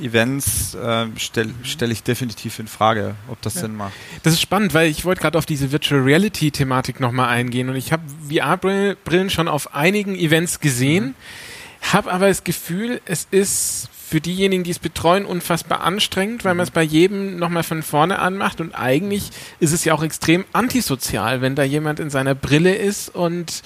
Events 0.00 0.74
äh, 0.74 1.06
stelle 1.16 1.54
stell 1.62 1.90
ich 1.90 2.02
definitiv 2.02 2.58
in 2.58 2.66
Frage, 2.66 3.14
ob 3.28 3.40
das 3.42 3.54
ja. 3.54 3.62
Sinn 3.62 3.76
macht. 3.76 3.94
Das 4.22 4.34
ist 4.34 4.40
spannend, 4.40 4.74
weil 4.74 4.90
ich 4.90 5.04
wollte 5.04 5.22
gerade 5.22 5.38
auf 5.38 5.46
diese 5.46 5.72
Virtual 5.72 6.00
Reality 6.00 6.50
Thematik 6.50 7.00
nochmal 7.00 7.28
eingehen 7.28 7.68
und 7.68 7.76
ich 7.76 7.92
habe 7.92 8.02
VR-Brillen 8.30 9.30
schon 9.30 9.48
auf 9.48 9.74
einigen 9.74 10.14
Events 10.14 10.60
gesehen, 10.60 11.06
mhm. 11.06 11.14
habe 11.92 12.12
aber 12.12 12.28
das 12.28 12.44
Gefühl, 12.44 13.00
es 13.06 13.26
ist 13.30 13.88
für 14.08 14.20
diejenigen, 14.20 14.62
die 14.62 14.70
es 14.70 14.78
betreuen, 14.78 15.24
unfassbar 15.24 15.80
anstrengend, 15.80 16.44
weil 16.44 16.54
man 16.54 16.62
es 16.62 16.70
bei 16.70 16.82
jedem 16.82 17.38
nochmal 17.38 17.64
von 17.64 17.82
vorne 17.82 18.20
anmacht 18.20 18.60
und 18.60 18.72
eigentlich 18.72 19.30
ist 19.58 19.72
es 19.72 19.84
ja 19.84 19.94
auch 19.94 20.04
extrem 20.04 20.44
antisozial, 20.52 21.40
wenn 21.40 21.56
da 21.56 21.64
jemand 21.64 21.98
in 21.98 22.08
seiner 22.08 22.36
Brille 22.36 22.74
ist 22.74 23.12
und 23.12 23.62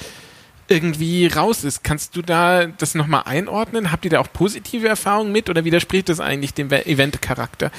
irgendwie 0.69 1.27
raus 1.27 1.63
ist. 1.65 1.85
Kannst 1.85 2.17
du 2.17 2.23
da 2.23 2.67
das 2.67 2.95
nochmal 2.95 3.25
einordnen? 3.27 3.93
Habt 3.93 4.07
ihr 4.07 4.11
da 4.11 4.21
auch 4.21 4.33
positive 4.33 4.89
Erfahrungen 4.89 5.31
mit 5.31 5.51
oder 5.51 5.65
widerspricht 5.67 6.09
das 6.09 6.21
eigentlich 6.21 6.55
dem 6.55 6.71
Event-Charakter? 6.71 7.71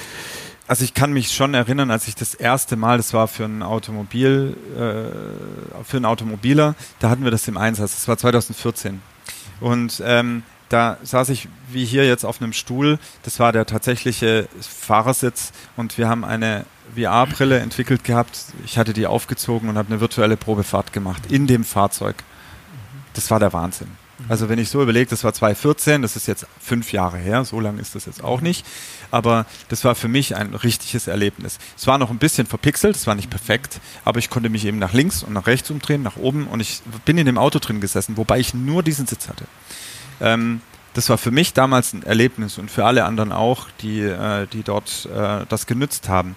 Also 0.68 0.84
ich 0.84 0.94
kann 0.94 1.12
mich 1.12 1.32
schon 1.32 1.54
erinnern, 1.54 1.90
als 1.90 2.06
ich 2.06 2.14
das 2.14 2.34
erste 2.34 2.76
Mal, 2.76 2.96
das 2.96 3.12
war 3.12 3.26
für 3.26 3.44
ein 3.44 3.64
Automobil, 3.64 4.56
äh, 4.74 5.84
für 5.84 5.96
einen 5.96 6.04
Automobiler, 6.04 6.76
da 7.00 7.10
hatten 7.10 7.24
wir 7.24 7.32
das 7.32 7.48
im 7.48 7.56
Einsatz. 7.56 7.96
Das 7.96 8.06
war 8.06 8.16
2014. 8.16 9.02
Und 9.60 10.00
ähm, 10.04 10.44
da 10.72 10.98
saß 11.02 11.28
ich 11.28 11.48
wie 11.70 11.84
hier 11.84 12.06
jetzt 12.06 12.24
auf 12.24 12.40
einem 12.40 12.52
Stuhl. 12.52 12.98
Das 13.22 13.38
war 13.38 13.52
der 13.52 13.66
tatsächliche 13.66 14.48
Fahrersitz 14.60 15.52
und 15.76 15.98
wir 15.98 16.08
haben 16.08 16.24
eine 16.24 16.64
VR-Brille 16.96 17.58
entwickelt 17.58 18.04
gehabt. 18.04 18.38
Ich 18.64 18.78
hatte 18.78 18.92
die 18.92 19.06
aufgezogen 19.06 19.68
und 19.68 19.78
habe 19.78 19.88
eine 19.90 20.00
virtuelle 20.00 20.36
Probefahrt 20.36 20.92
gemacht 20.92 21.22
in 21.30 21.46
dem 21.46 21.64
Fahrzeug 21.64 22.16
das 23.14 23.30
war 23.30 23.40
der 23.40 23.52
Wahnsinn. 23.52 23.88
Also 24.28 24.48
wenn 24.48 24.58
ich 24.58 24.68
so 24.68 24.80
überlege, 24.80 25.10
das 25.10 25.24
war 25.24 25.32
2014, 25.32 26.00
das 26.00 26.14
ist 26.14 26.28
jetzt 26.28 26.46
fünf 26.60 26.92
Jahre 26.92 27.18
her, 27.18 27.44
so 27.44 27.58
lange 27.58 27.80
ist 27.80 27.96
das 27.96 28.04
jetzt 28.04 28.22
auch 28.22 28.40
nicht, 28.40 28.64
aber 29.10 29.46
das 29.68 29.84
war 29.84 29.96
für 29.96 30.06
mich 30.06 30.36
ein 30.36 30.54
richtiges 30.54 31.08
Erlebnis. 31.08 31.58
Es 31.76 31.88
war 31.88 31.98
noch 31.98 32.10
ein 32.10 32.18
bisschen 32.18 32.46
verpixelt, 32.46 32.94
es 32.94 33.08
war 33.08 33.16
nicht 33.16 33.30
perfekt, 33.30 33.80
aber 34.04 34.20
ich 34.20 34.30
konnte 34.30 34.48
mich 34.48 34.64
eben 34.64 34.78
nach 34.78 34.92
links 34.92 35.24
und 35.24 35.32
nach 35.32 35.48
rechts 35.48 35.70
umdrehen, 35.70 36.02
nach 36.02 36.16
oben 36.16 36.46
und 36.46 36.60
ich 36.60 36.82
bin 37.04 37.18
in 37.18 37.26
dem 37.26 37.36
Auto 37.36 37.58
drin 37.58 37.80
gesessen, 37.80 38.16
wobei 38.16 38.38
ich 38.38 38.54
nur 38.54 38.84
diesen 38.84 39.06
Sitz 39.08 39.28
hatte. 39.28 39.46
Ähm, 40.20 40.60
das 40.94 41.08
war 41.08 41.18
für 41.18 41.30
mich 41.30 41.54
damals 41.54 41.92
ein 41.92 42.02
Erlebnis 42.02 42.58
und 42.58 42.70
für 42.70 42.84
alle 42.84 43.04
anderen 43.04 43.32
auch, 43.32 43.68
die, 43.80 44.00
äh, 44.00 44.46
die 44.46 44.62
dort 44.62 45.06
äh, 45.06 45.46
das 45.48 45.66
genützt 45.66 46.08
haben. 46.08 46.36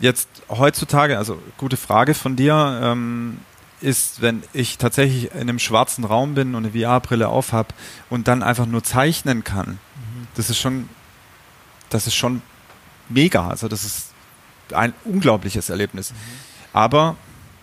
Jetzt 0.00 0.28
heutzutage, 0.48 1.18
also 1.18 1.40
gute 1.56 1.76
Frage 1.76 2.14
von 2.14 2.36
dir, 2.36 2.80
ähm, 2.82 3.38
ist, 3.80 4.20
wenn 4.20 4.42
ich 4.52 4.78
tatsächlich 4.78 5.32
in 5.32 5.40
einem 5.40 5.58
schwarzen 5.58 6.04
Raum 6.04 6.34
bin 6.34 6.54
und 6.54 6.66
eine 6.66 6.72
VR-Brille 6.72 7.28
aufhab 7.28 7.74
und 8.10 8.28
dann 8.28 8.42
einfach 8.42 8.66
nur 8.66 8.82
zeichnen 8.82 9.44
kann. 9.44 9.70
Mhm. 9.70 10.26
Das 10.34 10.50
ist 10.50 10.58
schon, 10.58 10.88
das 11.88 12.06
ist 12.06 12.14
schon 12.14 12.42
mega. 13.08 13.48
Also 13.48 13.68
das 13.68 13.84
ist 13.84 14.12
ein 14.72 14.92
unglaubliches 15.04 15.70
Erlebnis. 15.70 16.12
Mhm. 16.12 16.16
Aber 16.72 17.16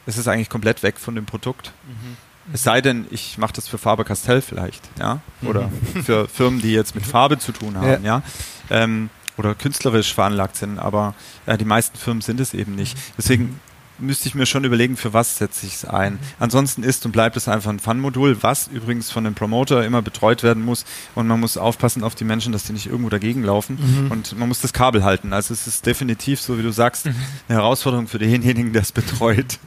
es 0.05 0.17
ist 0.17 0.27
eigentlich 0.27 0.49
komplett 0.49 0.83
weg 0.83 0.99
von 0.99 1.15
dem 1.15 1.25
Produkt. 1.25 1.73
Mhm. 1.85 2.17
Es 2.53 2.63
sei 2.63 2.81
denn, 2.81 3.07
ich 3.09 3.37
mache 3.37 3.53
das 3.53 3.67
für 3.67 3.77
Faber-Castell 3.77 4.41
vielleicht, 4.41 4.81
ja, 4.99 5.19
oder 5.43 5.69
mhm. 5.93 6.03
für 6.03 6.27
Firmen, 6.27 6.61
die 6.61 6.73
jetzt 6.73 6.95
mit 6.95 7.05
Farbe 7.05 7.39
zu 7.39 7.51
tun 7.51 7.77
haben, 7.77 8.03
ja, 8.03 8.21
ja? 8.21 8.23
Ähm, 8.69 9.09
oder 9.37 9.55
künstlerisch 9.55 10.13
veranlagt 10.13 10.55
sind, 10.55 10.79
aber 10.79 11.13
äh, 11.45 11.57
die 11.57 11.65
meisten 11.65 11.97
Firmen 11.97 12.21
sind 12.21 12.39
es 12.39 12.53
eben 12.53 12.75
nicht. 12.75 12.97
Deswegen 13.17 13.59
müsste 13.99 14.27
ich 14.27 14.35
mir 14.35 14.45
schon 14.45 14.63
überlegen, 14.63 14.97
für 14.97 15.13
was 15.13 15.37
setze 15.37 15.65
ich 15.65 15.75
es 15.75 15.85
ein. 15.85 16.19
Ansonsten 16.39 16.83
ist 16.83 17.05
und 17.05 17.11
bleibt 17.11 17.37
es 17.37 17.47
einfach 17.47 17.69
ein 17.69 17.79
Fun-Modul, 17.79 18.37
was 18.41 18.67
übrigens 18.67 19.11
von 19.11 19.23
dem 19.23 19.35
Promoter 19.35 19.85
immer 19.85 20.01
betreut 20.01 20.43
werden 20.43 20.63
muss 20.63 20.85
und 21.15 21.27
man 21.27 21.39
muss 21.39 21.57
aufpassen 21.57 22.03
auf 22.03 22.15
die 22.15 22.23
Menschen, 22.23 22.51
dass 22.51 22.63
die 22.63 22.73
nicht 22.73 22.87
irgendwo 22.87 23.09
dagegen 23.09 23.43
laufen 23.43 23.77
mhm. 23.79 24.11
und 24.11 24.37
man 24.37 24.47
muss 24.47 24.61
das 24.61 24.73
Kabel 24.73 25.03
halten. 25.03 25.33
Also 25.33 25.53
es 25.53 25.67
ist 25.67 25.85
definitiv, 25.85 26.41
so 26.41 26.57
wie 26.57 26.63
du 26.63 26.71
sagst, 26.71 27.05
mhm. 27.05 27.15
eine 27.47 27.59
Herausforderung 27.59 28.07
für 28.07 28.19
denjenigen, 28.19 28.73
der 28.73 28.81
es 28.81 28.91
betreut. 28.91 29.59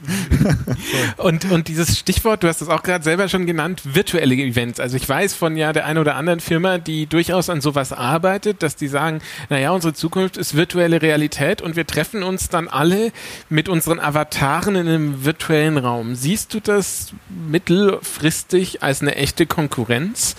und, 1.17 1.49
und 1.51 1.67
dieses 1.67 1.97
Stichwort, 1.97 2.43
du 2.43 2.47
hast 2.47 2.61
es 2.61 2.69
auch 2.69 2.83
gerade 2.83 3.03
selber 3.03 3.29
schon 3.29 3.45
genannt, 3.45 3.81
virtuelle 3.85 4.35
Events. 4.35 4.79
Also 4.79 4.95
ich 4.95 5.07
weiß 5.07 5.33
von 5.33 5.57
ja 5.57 5.73
der 5.73 5.85
einen 5.85 5.99
oder 5.99 6.15
anderen 6.15 6.39
Firma, 6.39 6.77
die 6.77 7.07
durchaus 7.07 7.49
an 7.49 7.61
sowas 7.61 7.93
arbeitet, 7.93 8.63
dass 8.63 8.75
die 8.75 8.87
sagen, 8.87 9.21
naja, 9.49 9.71
unsere 9.71 9.93
Zukunft 9.93 10.37
ist 10.37 10.55
virtuelle 10.55 11.01
Realität 11.01 11.61
und 11.61 11.75
wir 11.75 11.87
treffen 11.87 12.23
uns 12.23 12.49
dann 12.49 12.67
alle 12.67 13.11
mit 13.49 13.69
unseren 13.69 13.99
Avataren 13.99 14.18
Avataren 14.19 14.75
in 14.75 14.87
einem 14.87 15.23
virtuellen 15.23 15.77
Raum. 15.77 16.13
Siehst 16.15 16.53
du 16.53 16.59
das 16.59 17.13
mittelfristig 17.29 18.83
als 18.83 19.01
eine 19.01 19.15
echte 19.15 19.45
Konkurrenz? 19.45 20.35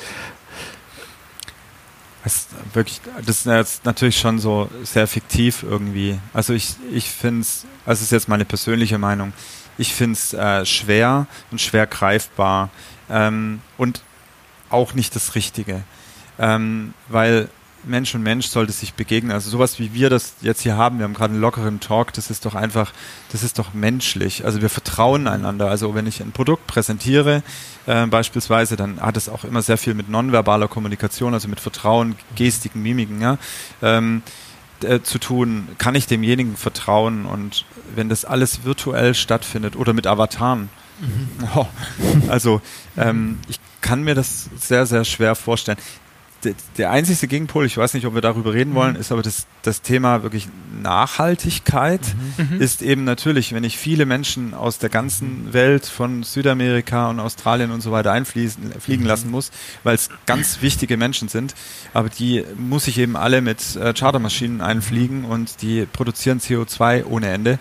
Das 2.23 2.37
ist 2.37 2.49
wirklich, 2.75 3.01
das 3.25 3.47
ist 3.47 3.85
natürlich 3.87 4.19
schon 4.19 4.39
so 4.39 4.69
sehr 4.83 5.07
fiktiv 5.07 5.63
irgendwie. 5.63 6.19
Also 6.35 6.53
ich, 6.53 6.75
ich 6.93 7.09
finde 7.09 7.41
es, 7.41 7.65
also 7.87 8.03
ist 8.03 8.13
jetzt 8.13 8.29
meine 8.29 8.45
persönliche 8.45 8.99
Meinung, 8.99 9.33
ich 9.79 9.95
finde 9.95 10.13
es 10.13 10.35
äh, 10.35 10.67
schwer 10.67 11.27
und 11.51 11.63
schwer 11.63 11.87
greifbar 11.87 12.69
ähm, 13.09 13.63
und 13.79 14.03
auch 14.69 14.93
nicht 14.93 15.17
das 15.17 15.35
Richtige. 15.35 15.83
Ähm, 16.39 16.93
weil 17.09 17.49
Mensch 17.85 18.15
und 18.15 18.23
Mensch 18.23 18.47
sollte 18.47 18.73
sich 18.73 18.95
begegnen. 18.95 19.33
Also 19.33 19.51
sowas 19.51 19.79
wie 19.79 19.95
wir 19.95 20.11
das 20.11 20.35
jetzt 20.41 20.63
hier 20.63 20.77
haben, 20.77 20.99
wir 20.99 21.05
haben 21.05 21.15
gerade 21.15 21.33
einen 21.33 21.41
lockeren 21.41 21.81
Talk, 21.81 22.13
das 22.13 22.31
ist 22.31 22.45
doch 22.45 22.55
einfach, 22.55 22.93
das 23.33 23.43
ist 23.43 23.59
doch 23.59 23.75
menschlich. 23.75 24.45
Also 24.45 24.61
wir 24.63 24.71
vertrauen 24.71 25.27
einander. 25.27 25.71
Also 25.71 25.95
wenn 25.95 26.07
ich 26.07 26.21
ein 26.21 26.33
Produkt 26.33 26.67
präsentiere, 26.67 27.43
äh, 27.87 28.07
beispielsweise, 28.07 28.77
dann 28.77 29.01
hat 29.01 29.17
es 29.17 29.29
auch 29.29 29.45
immer 29.45 29.63
sehr 29.63 29.79
viel 29.79 29.95
mit 29.95 30.09
nonverbaler 30.09 30.69
Kommunikation, 30.69 31.35
also 31.35 31.49
mit 31.49 31.61
Vertrauen, 31.61 32.17
Gestiken, 32.37 32.83
Mimiken, 32.83 33.21
ja, 33.21 33.39
ähm, 33.83 34.23
äh, 34.83 35.01
zu 35.01 35.19
tun. 35.19 35.69
Kann 35.79 35.95
ich 35.95 36.07
demjenigen 36.07 36.57
vertrauen? 36.57 37.27
Und 37.27 37.65
wenn 37.95 38.09
das 38.09 38.25
alles 38.25 38.65
virtuell 38.65 39.15
stattfindet 39.15 39.77
oder 39.77 39.93
mit 39.93 40.07
Avataren, 40.07 40.69
mhm. 41.01 41.49
oh, 41.55 41.67
also 42.29 42.61
ähm, 42.97 43.39
ich 43.49 43.59
kann 43.81 44.03
mir 44.03 44.15
das 44.15 44.51
sehr, 44.59 44.85
sehr 44.87 45.05
schwer 45.05 45.35
vorstellen 45.35 45.79
der, 46.79 46.91
einzige 46.91 47.27
Gegenpol, 47.27 47.67
ich 47.67 47.77
weiß 47.77 47.95
nicht, 47.95 48.07
ob 48.07 48.15
wir 48.15 48.21
darüber 48.21 48.55
reden 48.55 48.75
wollen, 48.75 48.97
ist 48.97 49.13
aber 49.13 49.23
das, 49.23 49.47
das 49.63 49.83
Thema 49.83 50.23
wirklich 50.23 50.49
Nachhaltigkeit. 50.83 52.01
Mhm. 52.39 52.61
ist 52.61 52.83
eben 52.83 53.05
natürlich, 53.05 53.53
wenn 53.53 53.65
ich 53.65 53.77
viele 53.77 54.07
Menschen 54.07 54.55
aus 54.55 54.79
der 54.79 54.89
ganzen 54.89 55.53
Welt 55.53 55.87
von 55.87 56.23
Südamerika 56.23 57.11
und 57.11 57.21
Australien 57.21 57.71
und 57.71 57.81
so 57.83 57.93
weiter 57.93 58.13
einfließen, 58.13 58.73
fliegen 58.81 59.05
lassen 59.05 59.31
muss, 59.31 59.51
weil 59.83 59.95
es 59.95 60.09
ganz 60.27 60.63
wichtige 60.63 60.97
Menschen 60.97 61.29
sind, 61.29 61.55
aber 61.93 62.09
die 62.09 62.45
muss 62.57 62.87
ich 62.89 62.99
eben 62.99 63.17
alle 63.17 63.41
mit 63.41 63.77
äh, 63.77 63.93
Chartermaschinen 63.93 64.61
einfliegen 64.61 65.25
und 65.25 65.63
die 65.63 65.87
produzieren 65.87 66.41
CO2 66.41 67.05
ohne 67.05 67.29
Ende, 67.29 67.59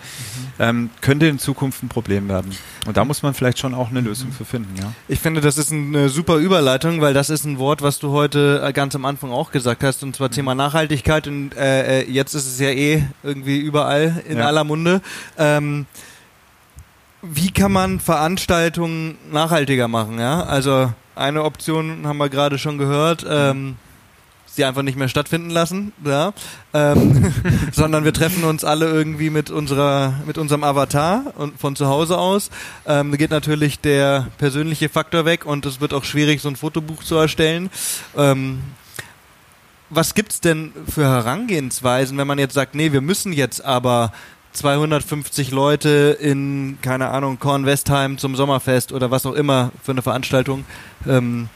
ähm, 0.58 0.90
könnte 1.00 1.26
in 1.26 1.38
Zukunft 1.38 1.82
ein 1.82 1.88
Problem 1.88 2.28
werden. 2.28 2.56
Und 2.86 2.96
da 2.96 3.04
muss 3.04 3.22
man 3.22 3.34
vielleicht 3.34 3.58
schon 3.58 3.74
auch 3.74 3.90
eine 3.90 4.00
Lösung 4.00 4.32
für 4.32 4.44
finden, 4.44 4.74
ja. 4.76 4.92
Ich 5.08 5.20
finde, 5.20 5.40
das 5.40 5.58
ist 5.58 5.72
eine 5.72 6.08
super 6.08 6.36
Überleitung, 6.36 7.00
weil 7.00 7.14
das 7.14 7.30
ist 7.30 7.44
ein 7.44 7.58
Wort, 7.58 7.82
was 7.82 7.98
du 7.98 8.10
heute 8.10 8.62
ganz 8.72 8.94
am 8.94 9.04
Anfang 9.04 9.30
auch 9.32 9.50
gesagt 9.52 9.82
hast, 9.84 10.02
und 10.02 10.14
zwar 10.16 10.30
Thema 10.30 10.54
Nachhaltigkeit. 10.54 11.26
Und 11.26 11.56
äh, 11.56 12.00
äh, 12.02 12.10
jetzt 12.10 12.34
ist 12.34 12.46
es 12.46 12.58
ja 12.60 12.70
eh 12.70 13.04
irgendwie 13.22 13.58
überall 13.58 14.22
in 14.28 14.38
Ja. 14.38 14.46
aller 14.46 14.64
Munde. 14.64 15.00
Ähm, 15.38 15.86
wie 17.22 17.50
kann 17.50 17.72
man 17.72 18.00
Veranstaltungen 18.00 19.18
nachhaltiger 19.30 19.88
machen? 19.88 20.18
Ja, 20.18 20.42
also 20.44 20.92
eine 21.14 21.44
Option 21.44 22.06
haben 22.06 22.16
wir 22.18 22.28
gerade 22.30 22.58
schon 22.58 22.78
gehört. 22.78 23.26
Ähm, 23.28 23.76
sie 24.60 24.64
einfach 24.66 24.82
nicht 24.82 24.98
mehr 24.98 25.08
stattfinden 25.08 25.48
lassen, 25.48 25.92
ja, 26.04 26.34
ähm, 26.74 27.32
sondern 27.72 28.04
wir 28.04 28.12
treffen 28.12 28.44
uns 28.44 28.62
alle 28.62 28.90
irgendwie 28.90 29.30
mit 29.30 29.50
unserer, 29.50 30.14
mit 30.26 30.36
unserem 30.36 30.64
Avatar 30.64 31.32
und 31.36 31.58
von 31.58 31.76
zu 31.76 31.86
Hause 31.86 32.18
aus. 32.18 32.50
Ähm, 32.86 33.10
da 33.10 33.16
geht 33.16 33.30
natürlich 33.30 33.80
der 33.80 34.28
persönliche 34.36 34.90
Faktor 34.90 35.24
weg 35.24 35.46
und 35.46 35.64
es 35.64 35.80
wird 35.80 35.94
auch 35.94 36.04
schwierig, 36.04 36.42
so 36.42 36.48
ein 36.48 36.56
Fotobuch 36.56 37.02
zu 37.02 37.16
erstellen. 37.16 37.70
Ähm, 38.14 38.60
was 39.88 40.14
gibt's 40.14 40.42
denn 40.42 40.72
für 40.86 41.04
Herangehensweisen, 41.04 42.18
wenn 42.18 42.26
man 42.26 42.38
jetzt 42.38 42.54
sagt, 42.54 42.74
nee, 42.74 42.92
wir 42.92 43.00
müssen 43.00 43.32
jetzt 43.32 43.64
aber 43.64 44.12
250 44.52 45.52
Leute 45.52 46.18
in, 46.20 46.76
keine 46.82 47.08
Ahnung, 47.08 47.38
Kornwestheim 47.38 48.18
zum 48.18 48.36
Sommerfest 48.36 48.92
oder 48.92 49.10
was 49.10 49.24
auch 49.24 49.32
immer 49.34 49.72
für 49.82 49.92
eine 49.92 50.02
Veranstaltung 50.02 50.66
ähm, 51.08 51.48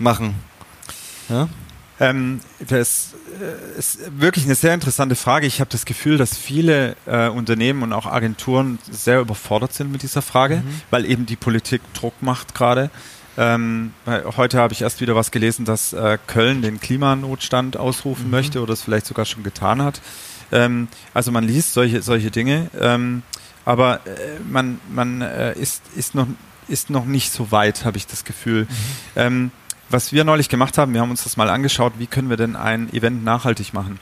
machen? 0.00 0.34
Ja? 1.28 1.48
Ähm, 2.00 2.40
das 2.60 3.14
äh, 3.40 3.78
ist 3.78 3.98
wirklich 4.20 4.44
eine 4.44 4.54
sehr 4.54 4.74
interessante 4.74 5.16
Frage. 5.16 5.46
Ich 5.46 5.60
habe 5.60 5.70
das 5.70 5.84
Gefühl, 5.84 6.16
dass 6.16 6.36
viele 6.36 6.96
äh, 7.06 7.28
Unternehmen 7.28 7.82
und 7.82 7.92
auch 7.92 8.06
Agenturen 8.06 8.78
sehr 8.90 9.20
überfordert 9.20 9.72
sind 9.72 9.90
mit 9.90 10.02
dieser 10.02 10.22
Frage, 10.22 10.62
weil 10.90 11.04
eben 11.04 11.26
die 11.26 11.36
Politik 11.36 11.82
Druck 11.94 12.14
macht 12.20 12.54
gerade. 12.54 12.90
Ähm, 13.36 13.92
heute 14.36 14.58
habe 14.58 14.72
ich 14.72 14.82
erst 14.82 15.00
wieder 15.00 15.14
was 15.14 15.30
gelesen, 15.30 15.64
dass 15.64 15.92
äh, 15.92 16.18
Köln 16.26 16.60
den 16.60 16.80
Klimanotstand 16.80 17.76
ausrufen 17.76 18.30
möchte 18.30 18.60
oder 18.60 18.72
es 18.72 18.82
vielleicht 18.82 19.06
sogar 19.06 19.26
schon 19.26 19.44
getan 19.44 19.80
hat. 19.80 20.00
Ähm, 20.50 20.88
also 21.14 21.30
man 21.30 21.44
liest 21.44 21.72
solche, 21.72 22.02
solche 22.02 22.32
Dinge, 22.32 22.68
ähm, 22.80 23.22
aber 23.64 24.00
äh, 24.06 24.40
man, 24.50 24.80
man 24.92 25.20
äh, 25.20 25.52
ist, 25.52 25.82
ist, 25.94 26.16
noch, 26.16 26.26
ist 26.66 26.90
noch 26.90 27.04
nicht 27.04 27.32
so 27.32 27.52
weit, 27.52 27.84
habe 27.84 27.96
ich 27.96 28.06
das 28.06 28.24
Gefühl. 28.24 28.66
Ähm, 29.14 29.52
was 29.90 30.12
wir 30.12 30.24
neulich 30.24 30.48
gemacht 30.48 30.78
haben, 30.78 30.92
wir 30.94 31.00
haben 31.00 31.10
uns 31.10 31.24
das 31.24 31.36
mal 31.36 31.48
angeschaut, 31.48 31.94
wie 31.98 32.06
können 32.06 32.30
wir 32.30 32.36
denn 32.36 32.56
ein 32.56 32.92
Event 32.92 33.24
nachhaltig 33.24 33.72
machen. 33.72 34.00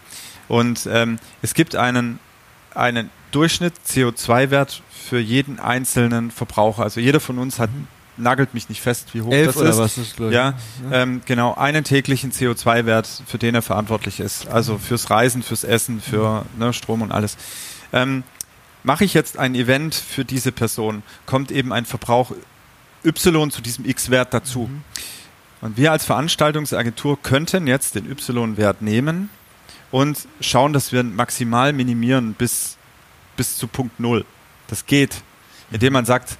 Und 0.48 0.88
ähm, 0.90 1.18
es 1.42 1.54
gibt 1.54 1.76
einen, 1.76 2.18
einen 2.74 3.10
Durchschnitt 3.32 3.74
CO2-Wert 3.86 4.82
für 4.90 5.18
jeden 5.18 5.58
einzelnen 5.58 6.30
Verbraucher. 6.30 6.82
Also 6.82 7.00
jeder 7.00 7.20
von 7.20 7.38
uns 7.38 7.58
hat, 7.58 7.70
nagelt 8.16 8.54
mich 8.54 8.68
nicht 8.68 8.80
fest, 8.80 9.08
wie 9.12 9.22
hoch 9.22 9.32
Elf 9.32 9.48
das 9.48 9.56
oder 9.56 9.70
ist. 9.70 9.78
was 9.78 9.98
ist, 9.98 10.20
ich. 10.20 10.30
Ja, 10.32 10.54
ähm, 10.90 11.22
genau, 11.26 11.54
einen 11.54 11.84
täglichen 11.84 12.32
CO2-Wert, 12.32 13.08
für 13.26 13.38
den 13.38 13.54
er 13.54 13.62
verantwortlich 13.62 14.20
ist. 14.20 14.48
Also 14.48 14.78
fürs 14.78 15.10
Reisen, 15.10 15.42
fürs 15.42 15.64
Essen, 15.64 16.00
für 16.00 16.44
ne, 16.58 16.72
Strom 16.72 17.02
und 17.02 17.12
alles. 17.12 17.36
Ähm, 17.92 18.22
Mache 18.86 19.04
ich 19.04 19.14
jetzt 19.14 19.36
ein 19.36 19.56
Event 19.56 19.96
für 19.96 20.24
diese 20.24 20.52
Person, 20.52 21.02
kommt 21.26 21.50
eben 21.50 21.72
ein 21.72 21.86
Verbrauch 21.86 22.30
Y 23.04 23.50
zu 23.50 23.60
diesem 23.60 23.84
X-Wert 23.84 24.32
dazu. 24.32 24.70
Und 25.66 25.76
wir 25.76 25.90
als 25.90 26.04
Veranstaltungsagentur 26.04 27.20
könnten 27.20 27.66
jetzt 27.66 27.96
den 27.96 28.08
Y-Wert 28.08 28.82
nehmen 28.82 29.30
und 29.90 30.28
schauen, 30.40 30.72
dass 30.72 30.92
wir 30.92 31.00
ihn 31.00 31.16
maximal 31.16 31.72
minimieren 31.72 32.34
bis, 32.34 32.76
bis 33.36 33.56
zu 33.56 33.66
Punkt 33.66 33.98
Null. 33.98 34.24
Das 34.68 34.86
geht, 34.86 35.22
indem 35.72 35.94
man 35.94 36.04
sagt, 36.04 36.38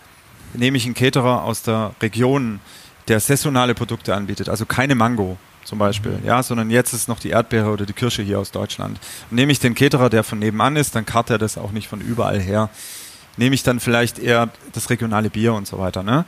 nehme 0.55 0.77
ich 0.77 0.85
einen 0.85 0.95
Caterer 0.95 1.43
aus 1.43 1.63
der 1.63 1.97
Region, 2.01 2.61
der 3.09 3.19
saisonale 3.19 3.75
Produkte 3.75 4.15
anbietet, 4.15 4.49
also 4.49 4.65
keine 4.65 4.95
Mango 4.95 5.37
zum 5.65 5.81
Beispiel, 5.81 6.21
ja, 6.25 6.45
sondern 6.45 6.71
jetzt 6.71 6.93
ist 6.93 7.09
noch 7.09 7.19
die 7.19 7.31
Erdbeere 7.31 7.71
oder 7.71 7.85
die 7.85 7.95
Kirsche 7.95 8.23
hier 8.23 8.39
aus 8.39 8.53
Deutschland. 8.53 9.01
Und 9.29 9.35
nehme 9.35 9.51
ich 9.51 9.59
den 9.59 9.75
Caterer, 9.75 10.09
der 10.09 10.23
von 10.23 10.39
nebenan 10.39 10.77
ist, 10.77 10.95
dann 10.95 11.05
karrt 11.05 11.31
er 11.31 11.39
das 11.39 11.59
auch 11.59 11.73
nicht 11.73 11.89
von 11.89 12.01
überall 12.01 12.39
her. 12.39 12.71
Nehme 13.37 13.57
ich 13.57 13.65
dann 13.65 13.81
vielleicht 13.81 14.21
eher 14.21 14.51
das 14.73 14.89
regionale 14.89 15.31
Bier 15.31 15.53
und 15.53 15.67
so 15.67 15.81
weiter, 15.81 16.05
ne? 16.05 16.25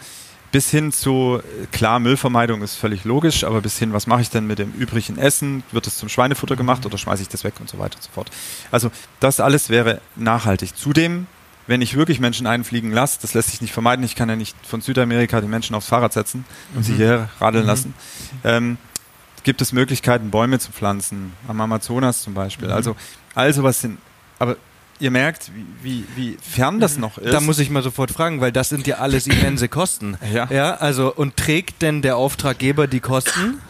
Bis 0.51 0.71
hin 0.71 0.93
zu, 0.93 1.41
äh, 1.41 1.67
klar, 1.67 1.99
Müllvermeidung 1.99 2.63
ist 2.63 2.77
völlig 2.77 3.05
logisch, 3.05 3.45
aber 3.45 3.61
bis 3.61 3.79
hin, 3.79 3.93
was 3.93 4.07
mache 4.07 4.23
ich 4.23 4.31
denn 4.31 4.47
mit 4.47 4.59
dem 4.59 4.73
übrigen 4.73 5.19
Essen? 5.19 5.63
Wird 5.73 5.87
es 5.87 5.99
zum 5.99 6.09
Schweinefutter 6.09 6.57
gemacht 6.57 6.87
oder 6.87 6.97
schmeiße 6.97 7.23
ich 7.23 7.29
das 7.29 7.45
weg 7.45 7.55
und 7.61 7.69
so 7.69 7.79
weiter 7.79 7.97
und 7.97 8.03
so 8.03 8.11
fort. 8.11 8.31
Also 8.71 8.91
das 9.21 9.41
alles 9.41 9.69
wäre 9.69 10.01
nachhaltig. 10.17 10.75
Zudem, 10.77 11.27
wenn 11.67 11.83
ich 11.83 11.97
wirklich 11.97 12.19
Menschen 12.19 12.47
einfliegen 12.47 12.93
lasse, 12.93 13.19
das 13.21 13.35
lässt 13.35 13.51
sich 13.51 13.61
nicht 13.61 13.75
vermeiden, 13.75 14.05
ich 14.05 14.17
kann 14.17 14.31
ja 14.31 14.37
nicht 14.37 14.57
von 14.67 14.81
Südamerika 14.81 15.41
die 15.43 15.49
Menschen 15.49 15.77
aufs 15.77 15.89
Fahrrad 15.89 16.15
setzen 16.15 16.47
und 16.75 16.83
sie 16.83 16.95
hier 16.95 17.29
radeln 17.41 17.67
lassen, 17.67 17.93
ähm, 18.43 18.79
gibt 19.43 19.61
es 19.61 19.73
Möglichkeiten, 19.73 20.31
Bäume 20.31 20.59
zu 20.59 20.73
pflanzen, 20.73 21.33
am 21.47 21.61
Amazonas 21.61 22.23
zum 22.23 22.33
Beispiel. 22.33 22.71
Also 22.71 22.97
all 23.35 23.53
sowas 23.53 23.83
sind, 23.83 23.99
aber 24.39 24.57
ihr 25.01 25.11
merkt, 25.11 25.51
wie, 25.55 25.65
wie, 25.83 26.05
wie 26.17 26.37
fern 26.41 26.81
das 26.81 26.99
noch 26.99 27.19
ist. 27.19 27.33
Da 27.33 27.41
muss 27.41 27.59
ich 27.59 27.71
mal 27.71 27.83
sofort 27.83 28.11
fragen, 28.11 28.41
weil 28.41 28.53
das 28.53 28.69
sind 28.69 28.87
ja 28.87 28.97
alles 28.97 29.27
immense 29.27 29.69
Kosten. 29.69 30.17
Ja. 30.33 30.47
Ja, 30.51 30.75
also, 30.75 31.15
und 31.15 31.37
trägt 31.37 31.81
denn 31.81 32.03
der 32.03 32.17
Auftraggeber 32.17 32.87
die 32.87 33.01
Kosten? 33.01 33.61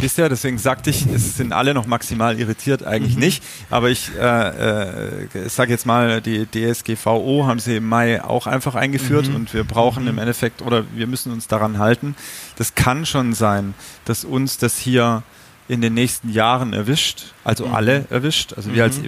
Bisher, 0.00 0.28
deswegen 0.28 0.56
sagte 0.56 0.88
ich, 0.88 1.04
es 1.06 1.36
sind 1.36 1.52
alle 1.52 1.74
noch 1.74 1.84
maximal 1.84 2.38
irritiert, 2.38 2.84
eigentlich 2.84 3.16
nicht. 3.16 3.42
Aber 3.68 3.90
ich 3.90 4.10
äh, 4.18 4.22
äh, 4.22 5.48
sage 5.48 5.72
jetzt 5.72 5.84
mal, 5.84 6.22
die 6.22 6.46
DSGVO 6.46 7.44
haben 7.46 7.58
sie 7.58 7.76
im 7.76 7.88
Mai 7.88 8.22
auch 8.22 8.46
einfach 8.46 8.76
eingeführt 8.76 9.28
und 9.28 9.52
wir 9.52 9.64
brauchen 9.64 10.06
im 10.06 10.18
Endeffekt 10.18 10.62
oder 10.62 10.84
wir 10.94 11.06
müssen 11.06 11.32
uns 11.32 11.48
daran 11.48 11.78
halten. 11.78 12.14
Das 12.56 12.74
kann 12.74 13.04
schon 13.04 13.34
sein, 13.34 13.74
dass 14.04 14.24
uns 14.24 14.58
das 14.58 14.78
hier 14.78 15.22
in 15.70 15.80
den 15.80 15.94
nächsten 15.94 16.30
Jahren 16.30 16.72
erwischt, 16.72 17.32
also 17.44 17.68
alle 17.68 18.04
erwischt. 18.10 18.54
Also 18.54 18.74
wir 18.74 18.82
als 18.82 19.00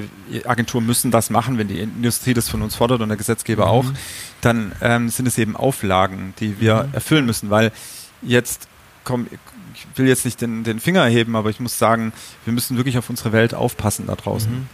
Agentur 0.44 0.80
müssen 0.80 1.10
das 1.10 1.28
machen, 1.28 1.58
wenn 1.58 1.66
die 1.66 1.80
Industrie 1.80 2.34
das 2.34 2.48
von 2.48 2.62
uns 2.62 2.76
fordert 2.76 3.00
und 3.00 3.08
der 3.08 3.18
Gesetzgeber 3.18 3.66
auch. 3.68 3.86
Dann 4.42 4.70
ähm, 4.80 5.08
sind 5.08 5.26
es 5.26 5.38
eben 5.38 5.56
Auflagen, 5.56 6.34
die 6.38 6.60
wir 6.60 6.88
erfüllen 6.92 7.26
müssen, 7.26 7.50
weil 7.50 7.72
jetzt 8.22 8.68
komm, 9.02 9.26
ich 9.74 9.98
will 9.98 10.06
jetzt 10.06 10.24
nicht 10.24 10.40
den, 10.40 10.62
den 10.62 10.78
Finger 10.78 11.02
erheben, 11.02 11.34
aber 11.34 11.50
ich 11.50 11.58
muss 11.58 11.78
sagen, 11.78 12.12
wir 12.44 12.52
müssen 12.52 12.76
wirklich 12.76 12.96
auf 12.96 13.10
unsere 13.10 13.32
Welt 13.32 13.54
aufpassen 13.54 14.06
da 14.06 14.14
draußen. 14.14 14.68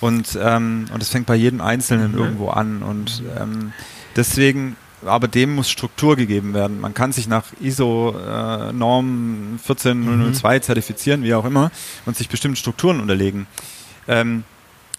Und, 0.00 0.38
ähm, 0.40 0.86
und 0.92 1.02
das 1.02 1.08
fängt 1.08 1.26
bei 1.26 1.34
jedem 1.34 1.60
Einzelnen 1.60 2.14
irgendwo 2.14 2.50
an. 2.50 2.84
Und 2.84 3.24
ähm, 3.36 3.72
deswegen, 4.14 4.76
aber 5.04 5.28
dem 5.28 5.54
muss 5.54 5.70
Struktur 5.70 6.16
gegeben 6.16 6.54
werden. 6.54 6.80
Man 6.80 6.94
kann 6.94 7.12
sich 7.12 7.28
nach 7.28 7.44
ISO-Norm 7.60 9.58
14002 9.62 10.58
zertifizieren, 10.60 11.22
wie 11.22 11.34
auch 11.34 11.44
immer, 11.44 11.70
und 12.06 12.16
sich 12.16 12.28
bestimmten 12.28 12.56
Strukturen 12.56 13.00
unterlegen. 13.00 13.46
Ähm, 14.08 14.44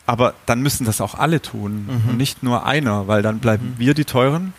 aber 0.05 0.33
dann 0.45 0.61
müssen 0.61 0.85
das 0.85 0.99
auch 0.99 1.15
alle 1.15 1.41
tun 1.41 1.87
und 2.09 2.17
nicht 2.17 2.43
nur 2.43 2.65
einer, 2.65 3.07
weil 3.07 3.21
dann 3.21 3.39
bleiben 3.39 3.75
wir 3.77 3.93
die 3.93 4.03
Teuren 4.03 4.53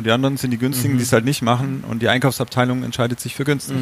und 0.00 0.06
die 0.06 0.12
anderen 0.12 0.38
sind 0.38 0.50
die 0.50 0.56
Günstigen, 0.56 0.96
die 0.96 1.02
es 1.02 1.12
halt 1.12 1.26
nicht 1.26 1.42
machen. 1.42 1.84
Und 1.86 2.00
die 2.00 2.08
Einkaufsabteilung 2.08 2.82
entscheidet 2.84 3.20
sich 3.20 3.34
für 3.34 3.44
günstig. 3.44 3.76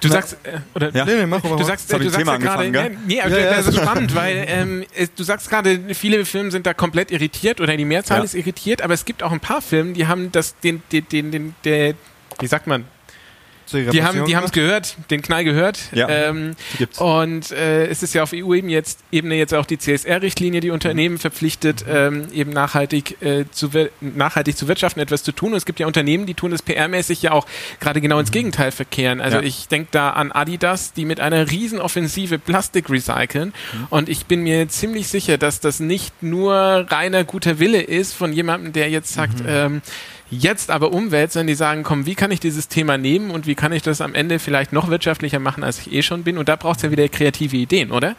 Du 0.00 0.08
sagst, 0.08 0.36
äh, 0.42 0.58
oder 0.74 0.94
Ja. 0.94 1.06
Nee, 1.06 1.16
nee, 1.16 1.26
mach 1.26 1.42
aber 1.42 1.56
du 1.56 1.64
sagst, 1.64 1.90
äh, 1.90 1.98
du 1.98 2.10
sagst 2.10 2.26
ja 2.26 2.36
gerade, 2.36 2.70
nee, 2.70 2.90
nee, 3.06 3.20
aber 3.22 3.30
Ja, 3.30 3.38
ja, 3.38 3.56
das 3.56 3.68
ist 3.68 3.76
spannend, 3.76 4.14
weil 4.14 4.44
ähm, 4.48 4.84
du 5.16 5.24
sagst 5.24 5.48
gerade, 5.48 5.80
viele 5.94 6.26
Filme 6.26 6.50
sind 6.50 6.66
da 6.66 6.74
komplett 6.74 7.10
irritiert 7.10 7.62
oder 7.62 7.74
die 7.74 7.86
Mehrzahl 7.86 8.22
ist 8.22 8.34
irritiert, 8.34 8.82
aber 8.82 8.92
es 8.92 9.06
gibt 9.06 9.22
auch 9.22 9.32
ein 9.32 9.40
paar 9.40 9.62
Filme, 9.62 9.94
die 9.94 10.06
haben 10.06 10.30
das, 10.30 10.58
den, 10.58 10.82
den, 10.92 11.08
den, 11.08 11.30
den 11.30 11.54
der, 11.64 11.94
wie 12.38 12.46
sagt 12.46 12.66
man, 12.66 12.84
die 13.72 14.02
haben, 14.02 14.24
die 14.24 14.36
haben 14.36 14.44
es 14.44 14.52
gehört, 14.52 14.96
den 15.10 15.22
Knall 15.22 15.44
gehört. 15.44 15.78
Ja, 15.92 16.08
ähm. 16.08 16.54
Und 16.98 17.50
äh, 17.50 17.86
es 17.86 18.02
ist 18.02 18.14
ja 18.14 18.22
auf 18.22 18.32
EU-Ebene 18.32 18.72
jetzt, 18.72 19.00
Ebene 19.10 19.34
jetzt 19.36 19.54
auch 19.54 19.66
die 19.66 19.78
CSR-Richtlinie, 19.78 20.60
die 20.60 20.70
Unternehmen 20.70 21.18
verpflichtet, 21.18 21.84
ähm, 21.88 22.28
eben 22.32 22.52
nachhaltig, 22.52 23.20
äh, 23.22 23.44
zu 23.50 23.70
nachhaltig 24.00 24.56
zu 24.56 24.68
wirtschaften, 24.68 25.00
etwas 25.00 25.22
zu 25.22 25.32
tun. 25.32 25.52
Und 25.52 25.56
es 25.56 25.66
gibt 25.66 25.80
ja 25.80 25.86
Unternehmen, 25.86 26.26
die 26.26 26.34
tun 26.34 26.50
das 26.50 26.64
PR-mäßig 26.64 27.22
ja 27.22 27.32
auch 27.32 27.46
gerade 27.80 28.00
genau 28.00 28.18
ins 28.18 28.30
Gegenteil 28.30 28.70
verkehren. 28.70 29.20
Also 29.20 29.38
Ja. 29.38 29.42
ich 29.42 29.68
denke 29.68 29.88
da 29.90 30.10
an 30.10 30.32
Adidas, 30.32 30.92
die 30.92 31.04
mit 31.04 31.20
einer 31.20 31.50
Riesenoffensive 31.50 32.38
Plastik 32.38 32.88
recyceln. 32.90 33.52
Und 33.90 34.08
ich 34.08 34.26
bin 34.26 34.42
mir 34.42 34.68
ziemlich 34.68 35.08
sicher, 35.08 35.38
dass 35.38 35.60
das 35.60 35.80
nicht 35.80 36.22
nur 36.22 36.54
reiner 36.88 37.24
guter 37.24 37.58
Wille 37.58 37.82
ist 37.82 38.14
von 38.14 38.32
jemandem, 38.32 38.72
der 38.72 38.90
jetzt 38.90 39.12
sagt, 39.12 39.42
ähm, 39.46 39.82
jetzt 40.30 40.70
aber 40.70 40.92
umwälzen, 40.92 41.46
die 41.46 41.54
sagen, 41.54 41.82
komm, 41.82 42.06
wie 42.06 42.14
kann 42.14 42.30
ich 42.30 42.40
dieses 42.40 42.68
Thema 42.68 42.98
nehmen 42.98 43.30
und 43.30 43.46
wie 43.46 43.54
kann 43.54 43.72
ich 43.72 43.82
das 43.82 44.00
am 44.00 44.14
Ende 44.14 44.38
vielleicht 44.38 44.72
noch 44.72 44.88
wirtschaftlicher 44.88 45.38
machen, 45.38 45.62
als 45.64 45.80
ich 45.80 45.92
eh 45.92 46.02
schon 46.02 46.24
bin? 46.24 46.38
Und 46.38 46.48
da 46.48 46.56
braucht 46.56 46.78
es 46.78 46.82
ja 46.82 46.90
wieder 46.90 47.08
kreative 47.08 47.56
Ideen, 47.56 47.92
oder? 47.92 48.16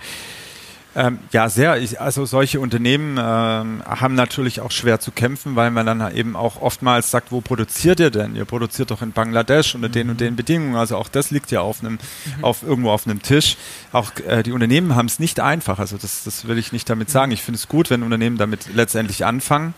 Ähm, 0.97 1.19
ja, 1.31 1.47
sehr. 1.47 1.77
Ich, 1.77 2.01
also 2.01 2.25
solche 2.25 2.59
Unternehmen 2.59 3.19
ähm, 3.19 3.83
haben 3.85 4.15
natürlich 4.15 4.61
auch 4.61 4.71
schwer 4.71 4.99
zu 4.99 5.11
kämpfen, 5.11 5.55
weil 5.55 5.69
man 5.69 5.85
dann 5.85 6.15
eben 6.15 6.35
auch 6.35 6.59
oftmals 6.59 7.11
sagt, 7.11 7.31
wo 7.31 7.39
produziert 7.39 7.99
ihr 7.99 8.09
denn? 8.09 8.35
Ihr 8.35 8.45
produziert 8.45 8.89
doch 8.89 9.03
in 9.03 9.11
Bangladesch 9.11 9.75
unter 9.75 9.89
mhm. 9.89 9.93
den 9.93 10.09
und 10.09 10.21
den 10.21 10.35
Bedingungen. 10.35 10.75
Also 10.75 10.97
auch 10.97 11.07
das 11.07 11.29
liegt 11.29 11.51
ja 11.51 11.61
auf 11.61 11.81
einem, 11.81 11.93
mhm. 11.93 12.43
auf 12.43 12.63
irgendwo 12.63 12.89
auf 12.89 13.05
einem 13.05 13.21
Tisch. 13.21 13.57
Auch 13.91 14.11
äh, 14.27 14.41
die 14.41 14.53
Unternehmen 14.53 14.95
haben 14.95 15.05
es 15.05 15.19
nicht 15.19 15.39
einfach. 15.39 15.77
Also 15.77 15.97
das, 15.97 16.23
das 16.23 16.47
will 16.47 16.57
ich 16.57 16.71
nicht 16.71 16.89
damit 16.89 17.11
sagen. 17.11 17.31
Ich 17.31 17.43
finde 17.43 17.59
es 17.59 17.67
gut, 17.67 17.91
wenn 17.91 18.01
Unternehmen 18.01 18.37
damit 18.37 18.73
letztendlich 18.73 19.23
anfangen. 19.23 19.75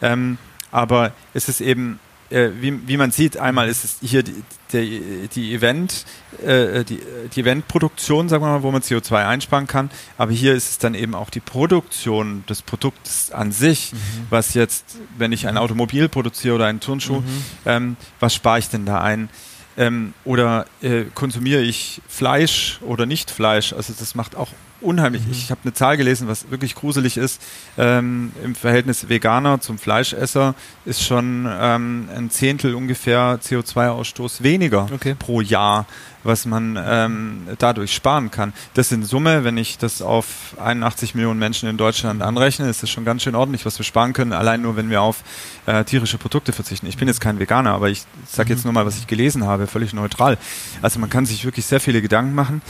Ähm, 0.00 0.38
aber 0.72 1.12
es 1.34 1.48
ist 1.48 1.60
eben 1.60 2.00
äh, 2.32 2.50
wie, 2.60 2.88
wie 2.88 2.96
man 2.96 3.10
sieht, 3.10 3.36
einmal 3.36 3.68
ist 3.68 3.84
es 3.84 3.96
hier 4.00 4.22
die, 4.22 4.42
die, 4.72 5.28
die 5.34 5.54
Event, 5.54 6.06
äh, 6.44 6.82
die, 6.84 7.00
die 7.34 7.40
Eventproduktion, 7.40 8.28
sagen 8.28 8.42
wir 8.42 8.48
mal, 8.48 8.62
wo 8.62 8.70
man 8.70 8.80
CO2 8.80 9.26
einsparen 9.26 9.66
kann. 9.66 9.90
Aber 10.16 10.32
hier 10.32 10.54
ist 10.54 10.70
es 10.70 10.78
dann 10.78 10.94
eben 10.94 11.14
auch 11.14 11.30
die 11.30 11.40
Produktion 11.40 12.44
des 12.48 12.62
Produkts 12.62 13.30
an 13.30 13.52
sich, 13.52 13.92
mhm. 13.92 13.98
was 14.30 14.54
jetzt, 14.54 14.96
wenn 15.18 15.32
ich 15.32 15.46
ein 15.46 15.58
Automobil 15.58 16.08
produziere 16.08 16.54
oder 16.54 16.66
einen 16.66 16.80
Turnschuh, 16.80 17.20
mhm. 17.20 17.44
ähm, 17.66 17.96
was 18.18 18.34
spare 18.34 18.58
ich 18.58 18.68
denn 18.68 18.86
da 18.86 19.00
ein? 19.00 19.28
Ähm, 19.76 20.12
oder 20.24 20.66
äh, 20.82 21.04
konsumiere 21.14 21.62
ich 21.62 22.02
Fleisch 22.08 22.78
oder 22.82 23.06
nicht 23.06 23.30
Fleisch? 23.30 23.72
Also 23.72 23.94
das 23.98 24.14
macht 24.14 24.36
auch 24.36 24.48
unheimlich. 24.82 25.24
Mhm. 25.24 25.32
Ich 25.32 25.50
habe 25.50 25.60
eine 25.64 25.72
Zahl 25.72 25.96
gelesen, 25.96 26.28
was 26.28 26.50
wirklich 26.50 26.74
gruselig 26.74 27.16
ist. 27.16 27.40
Ähm, 27.78 28.32
Im 28.42 28.54
Verhältnis 28.54 29.08
Veganer 29.08 29.60
zum 29.60 29.78
Fleischesser 29.78 30.54
ist 30.84 31.02
schon 31.02 31.48
ähm, 31.50 32.08
ein 32.14 32.30
Zehntel 32.30 32.74
ungefähr 32.74 33.38
CO2-Ausstoß 33.40 34.42
weniger 34.42 34.88
okay. 34.92 35.14
pro 35.18 35.40
Jahr, 35.40 35.86
was 36.24 36.46
man 36.46 36.78
ähm, 36.84 37.48
dadurch 37.58 37.92
sparen 37.94 38.30
kann. 38.30 38.52
Das 38.74 38.92
in 38.92 39.04
Summe, 39.04 39.44
wenn 39.44 39.56
ich 39.56 39.78
das 39.78 40.02
auf 40.02 40.56
81 40.60 41.14
Millionen 41.14 41.38
Menschen 41.38 41.68
in 41.68 41.76
Deutschland 41.76 42.22
anrechne, 42.22 42.68
ist 42.68 42.82
das 42.82 42.90
schon 42.90 43.04
ganz 43.04 43.22
schön 43.22 43.34
ordentlich, 43.34 43.66
was 43.66 43.78
wir 43.78 43.84
sparen 43.84 44.12
können, 44.12 44.32
allein 44.32 44.62
nur, 44.62 44.76
wenn 44.76 44.90
wir 44.90 45.02
auf 45.02 45.22
äh, 45.66 45.84
tierische 45.84 46.18
Produkte 46.18 46.52
verzichten. 46.52 46.86
Ich 46.86 46.96
bin 46.96 47.08
jetzt 47.08 47.20
kein 47.20 47.38
Veganer, 47.38 47.72
aber 47.72 47.90
ich 47.90 48.04
sage 48.26 48.50
jetzt 48.50 48.60
mhm. 48.60 48.72
nur 48.72 48.82
mal, 48.82 48.86
was 48.86 48.98
ich 48.98 49.06
gelesen 49.06 49.46
habe, 49.46 49.66
völlig 49.66 49.92
neutral. 49.92 50.38
Also 50.80 50.98
man 50.98 51.10
kann 51.10 51.26
sich 51.26 51.44
wirklich 51.44 51.66
sehr 51.66 51.80
viele 51.80 52.02
Gedanken 52.02 52.34
machen. 52.34 52.62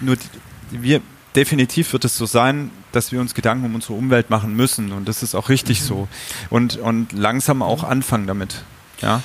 Nur 0.00 0.16
die, 0.16 0.82
wir, 0.82 1.00
definitiv 1.36 1.92
wird 1.92 2.04
es 2.04 2.16
so 2.16 2.26
sein, 2.26 2.70
dass 2.92 3.12
wir 3.12 3.20
uns 3.20 3.34
Gedanken 3.34 3.66
um 3.66 3.74
unsere 3.74 3.92
Umwelt 3.92 4.30
machen 4.30 4.56
müssen. 4.56 4.92
Und 4.92 5.06
das 5.06 5.22
ist 5.22 5.34
auch 5.34 5.48
richtig 5.48 5.80
mhm. 5.82 5.84
so. 5.84 6.08
Und, 6.50 6.76
und 6.78 7.12
langsam 7.12 7.62
auch 7.62 7.84
anfangen 7.84 8.26
damit. 8.26 8.64
Ja. 9.00 9.22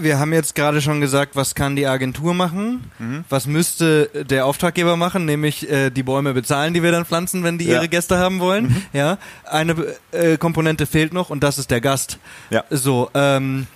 Wir 0.00 0.20
haben 0.20 0.32
jetzt 0.32 0.54
gerade 0.54 0.80
schon 0.80 1.00
gesagt, 1.00 1.34
was 1.34 1.56
kann 1.56 1.74
die 1.74 1.86
Agentur 1.86 2.32
machen? 2.32 2.88
Mhm. 3.00 3.24
Was 3.28 3.46
müsste 3.46 4.08
der 4.30 4.46
Auftraggeber 4.46 4.96
machen? 4.96 5.24
Nämlich 5.24 5.68
äh, 5.68 5.90
die 5.90 6.04
Bäume 6.04 6.34
bezahlen, 6.34 6.72
die 6.72 6.84
wir 6.84 6.92
dann 6.92 7.04
pflanzen, 7.04 7.42
wenn 7.42 7.58
die 7.58 7.64
ja. 7.64 7.78
ihre 7.78 7.88
Gäste 7.88 8.16
haben 8.18 8.38
wollen. 8.38 8.66
Mhm. 8.66 8.82
Ja. 8.92 9.18
Eine 9.44 9.96
äh, 10.12 10.36
Komponente 10.36 10.86
fehlt 10.86 11.12
noch 11.12 11.30
und 11.30 11.42
das 11.42 11.58
ist 11.58 11.72
der 11.72 11.80
Gast. 11.80 12.18
Ja. 12.50 12.62
So, 12.70 13.10
ähm, 13.14 13.66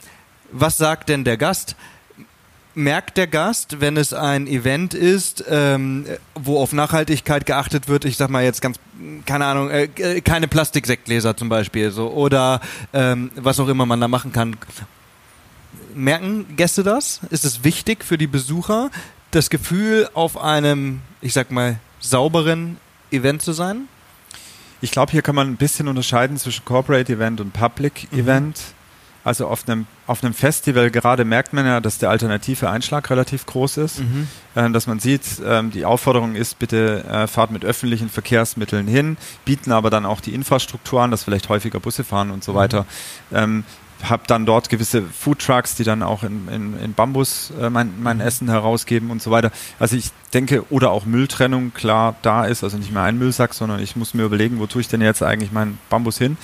was 0.52 0.76
sagt 0.76 1.08
denn 1.08 1.24
der 1.24 1.38
Gast? 1.38 1.74
Merkt 2.74 3.16
der 3.16 3.26
Gast, 3.26 3.80
wenn 3.80 3.96
es 3.96 4.14
ein 4.14 4.46
Event 4.46 4.94
ist, 4.94 5.44
ähm, 5.48 6.06
wo 6.34 6.60
auf 6.60 6.72
Nachhaltigkeit 6.72 7.46
geachtet 7.46 7.88
wird, 7.88 8.04
ich 8.04 8.16
sag 8.16 8.30
mal 8.30 8.42
jetzt 8.42 8.62
ganz, 8.62 8.78
keine 9.26 9.46
Ahnung, 9.46 9.70
äh, 9.70 9.84
äh, 9.96 10.20
keine 10.20 10.48
Plastiksektgläser 10.48 11.36
zum 11.36 11.48
Beispiel, 11.48 11.90
so, 11.90 12.10
oder 12.10 12.60
ähm, 12.92 13.30
was 13.36 13.60
auch 13.60 13.68
immer 13.68 13.86
man 13.86 14.00
da 14.00 14.08
machen 14.08 14.32
kann. 14.32 14.56
Merken 15.94 16.56
Gäste 16.56 16.82
das? 16.82 17.20
Ist 17.30 17.44
es 17.44 17.64
wichtig 17.64 18.04
für 18.04 18.16
die 18.16 18.26
Besucher, 18.26 18.90
das 19.30 19.50
Gefühl 19.50 20.08
auf 20.14 20.40
einem, 20.40 21.00
ich 21.20 21.34
sag 21.34 21.50
mal, 21.50 21.78
sauberen 22.00 22.78
Event 23.10 23.42
zu 23.42 23.52
sein? 23.52 23.88
Ich 24.80 24.90
glaube, 24.90 25.12
hier 25.12 25.22
kann 25.22 25.34
man 25.34 25.48
ein 25.48 25.56
bisschen 25.56 25.86
unterscheiden 25.86 26.38
zwischen 26.38 26.64
Corporate 26.64 27.12
Event 27.12 27.40
und 27.40 27.52
Public 27.52 28.08
mhm. 28.10 28.18
Also 29.24 29.46
auf 29.46 29.68
einem, 29.68 29.86
auf 30.06 30.24
einem 30.24 30.34
Festival 30.34 30.90
gerade 30.90 31.24
merkt 31.24 31.52
man 31.52 31.64
ja, 31.64 31.80
dass 31.80 31.98
der 31.98 32.10
alternative 32.10 32.68
Einschlag 32.68 33.08
relativ 33.08 33.46
groß 33.46 33.76
ist. 33.76 34.00
Mhm. 34.00 34.28
Äh, 34.54 34.70
dass 34.70 34.86
man 34.86 34.98
sieht, 34.98 35.22
ähm, 35.44 35.70
die 35.70 35.84
Aufforderung 35.84 36.34
ist, 36.34 36.58
bitte 36.58 37.04
äh, 37.04 37.26
fahrt 37.26 37.52
mit 37.52 37.64
öffentlichen 37.64 38.08
Verkehrsmitteln 38.08 38.88
hin, 38.88 39.16
bieten 39.44 39.70
aber 39.70 39.90
dann 39.90 40.06
auch 40.06 40.20
die 40.20 40.34
Infrastruktur 40.34 41.02
an, 41.02 41.10
dass 41.10 41.24
vielleicht 41.24 41.48
häufiger 41.48 41.78
Busse 41.78 42.04
fahren 42.04 42.30
und 42.30 42.42
so 42.42 42.52
mhm. 42.52 42.56
weiter. 42.56 42.86
Ähm, 43.32 43.64
habe 44.02 44.24
dann 44.26 44.46
dort 44.46 44.68
gewisse 44.68 45.02
Food 45.02 45.38
Trucks, 45.38 45.76
die 45.76 45.84
dann 45.84 46.02
auch 46.02 46.24
in, 46.24 46.48
in, 46.48 46.78
in 46.80 46.94
Bambus 46.94 47.52
äh, 47.60 47.70
mein, 47.70 48.02
mein 48.02 48.16
mhm. 48.16 48.22
Essen 48.22 48.48
herausgeben 48.48 49.10
und 49.10 49.22
so 49.22 49.30
weiter. 49.30 49.52
Also 49.78 49.96
ich 49.96 50.10
denke, 50.34 50.64
oder 50.70 50.90
auch 50.90 51.04
Mülltrennung 51.04 51.72
klar 51.72 52.16
da 52.22 52.44
ist, 52.44 52.64
also 52.64 52.76
nicht 52.76 52.92
mehr 52.92 53.02
ein 53.02 53.18
Müllsack, 53.18 53.54
sondern 53.54 53.80
ich 53.80 53.94
muss 53.94 54.14
mir 54.14 54.24
überlegen, 54.24 54.58
wo 54.58 54.66
tue 54.66 54.80
ich 54.80 54.88
denn 54.88 55.00
jetzt 55.00 55.22
eigentlich 55.22 55.52
meinen 55.52 55.78
Bambus 55.88 56.18
hin. 56.18 56.36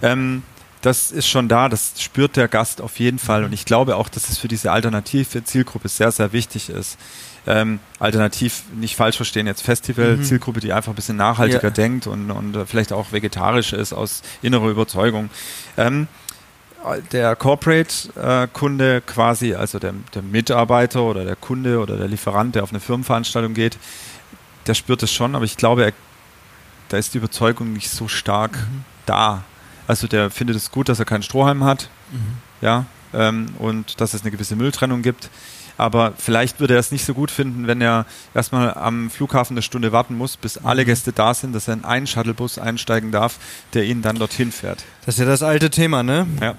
Ähm, 0.00 0.42
das 0.82 1.12
ist 1.12 1.28
schon 1.28 1.48
da, 1.48 1.68
das 1.68 1.94
spürt 1.98 2.36
der 2.36 2.48
Gast 2.48 2.80
auf 2.80 2.98
jeden 2.98 3.18
Fall. 3.18 3.44
Und 3.44 3.52
ich 3.52 3.64
glaube 3.64 3.96
auch, 3.96 4.08
dass 4.08 4.28
es 4.28 4.38
für 4.38 4.48
diese 4.48 4.72
alternative 4.72 5.44
Zielgruppe 5.44 5.88
sehr, 5.88 6.10
sehr 6.10 6.32
wichtig 6.32 6.68
ist. 6.68 6.98
Ähm, 7.46 7.80
alternativ 7.98 8.64
nicht 8.74 8.96
falsch 8.96 9.16
verstehen, 9.16 9.46
jetzt 9.46 9.62
Festival-Zielgruppe, 9.62 10.60
die 10.60 10.72
einfach 10.72 10.92
ein 10.92 10.96
bisschen 10.96 11.16
nachhaltiger 11.16 11.64
ja. 11.64 11.70
denkt 11.70 12.06
und, 12.06 12.30
und 12.30 12.56
vielleicht 12.66 12.92
auch 12.92 13.10
vegetarisch 13.10 13.72
ist 13.72 13.92
aus 13.92 14.22
innerer 14.42 14.68
Überzeugung. 14.68 15.30
Ähm, 15.76 16.06
der 17.12 17.36
Corporate-Kunde 17.36 18.96
äh, 18.96 19.00
quasi, 19.00 19.54
also 19.54 19.78
der, 19.78 19.94
der, 20.14 20.22
Mitarbeiter 20.22 21.02
oder 21.02 21.24
der 21.24 21.36
Kunde 21.36 21.78
oder 21.78 21.96
der 21.96 22.08
Lieferant, 22.08 22.54
der 22.54 22.64
auf 22.64 22.70
eine 22.70 22.80
Firmenveranstaltung 22.80 23.54
geht, 23.54 23.78
der 24.66 24.74
spürt 24.74 25.02
es 25.02 25.12
schon, 25.12 25.34
aber 25.34 25.44
ich 25.44 25.56
glaube, 25.56 25.84
er, 25.84 25.92
da 26.88 26.96
ist 26.96 27.14
die 27.14 27.18
Überzeugung 27.18 27.72
nicht 27.72 27.90
so 27.90 28.08
stark 28.08 28.52
mhm. 28.52 28.84
da. 29.06 29.44
Also 29.92 30.06
der 30.06 30.30
findet 30.30 30.56
es 30.56 30.70
gut, 30.70 30.88
dass 30.88 30.98
er 31.00 31.04
keinen 31.04 31.22
Strohhalm 31.22 31.64
hat, 31.64 31.90
mhm. 32.12 32.38
ja, 32.62 32.86
ähm, 33.12 33.50
und 33.58 34.00
dass 34.00 34.14
es 34.14 34.22
eine 34.22 34.30
gewisse 34.30 34.56
Mülltrennung 34.56 35.02
gibt. 35.02 35.28
Aber 35.76 36.14
vielleicht 36.16 36.60
würde 36.60 36.72
er 36.72 36.80
es 36.80 36.92
nicht 36.92 37.04
so 37.04 37.12
gut 37.12 37.30
finden, 37.30 37.66
wenn 37.66 37.82
er 37.82 38.06
erstmal 38.32 38.72
am 38.72 39.10
Flughafen 39.10 39.52
eine 39.52 39.60
Stunde 39.60 39.92
warten 39.92 40.16
muss, 40.16 40.38
bis 40.38 40.56
alle 40.56 40.80
mhm. 40.80 40.86
Gäste 40.86 41.12
da 41.12 41.34
sind, 41.34 41.54
dass 41.54 41.68
er 41.68 41.74
in 41.74 41.84
einen 41.84 42.06
Shuttlebus 42.06 42.58
einsteigen 42.58 43.12
darf, 43.12 43.38
der 43.74 43.84
ihn 43.84 44.00
dann 44.00 44.16
dorthin 44.16 44.50
fährt. 44.50 44.82
Das 45.04 45.16
ist 45.16 45.18
ja 45.18 45.26
das 45.26 45.42
alte 45.42 45.68
Thema, 45.68 46.02
ne? 46.02 46.26
Ja. 46.40 46.54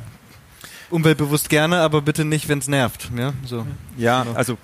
Umweltbewusst 0.92 1.50
gerne, 1.50 1.80
aber 1.80 2.04
bitte 2.04 2.26
nicht, 2.26 2.50
wenn 2.50 2.60
es 2.60 2.68
nervt. 2.68 3.10
Ja, 3.18 3.34
so. 3.48 3.66
ja 3.98 4.28
also 4.36 4.60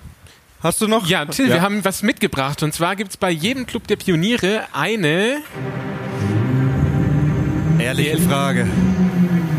Hast 0.62 0.80
du 0.80 0.86
noch? 0.86 1.08
Ja, 1.08 1.24
Till, 1.24 1.48
ja. 1.48 1.54
wir 1.54 1.62
haben 1.62 1.84
was 1.84 2.04
mitgebracht. 2.04 2.62
Und 2.62 2.72
zwar 2.72 2.94
gibt 2.94 3.10
es 3.10 3.16
bei 3.16 3.30
jedem 3.30 3.66
Club 3.66 3.88
der 3.88 3.96
Pioniere 3.96 4.62
eine 4.72 5.38
Ehrliche 7.80 8.18
Frage. 8.18 8.68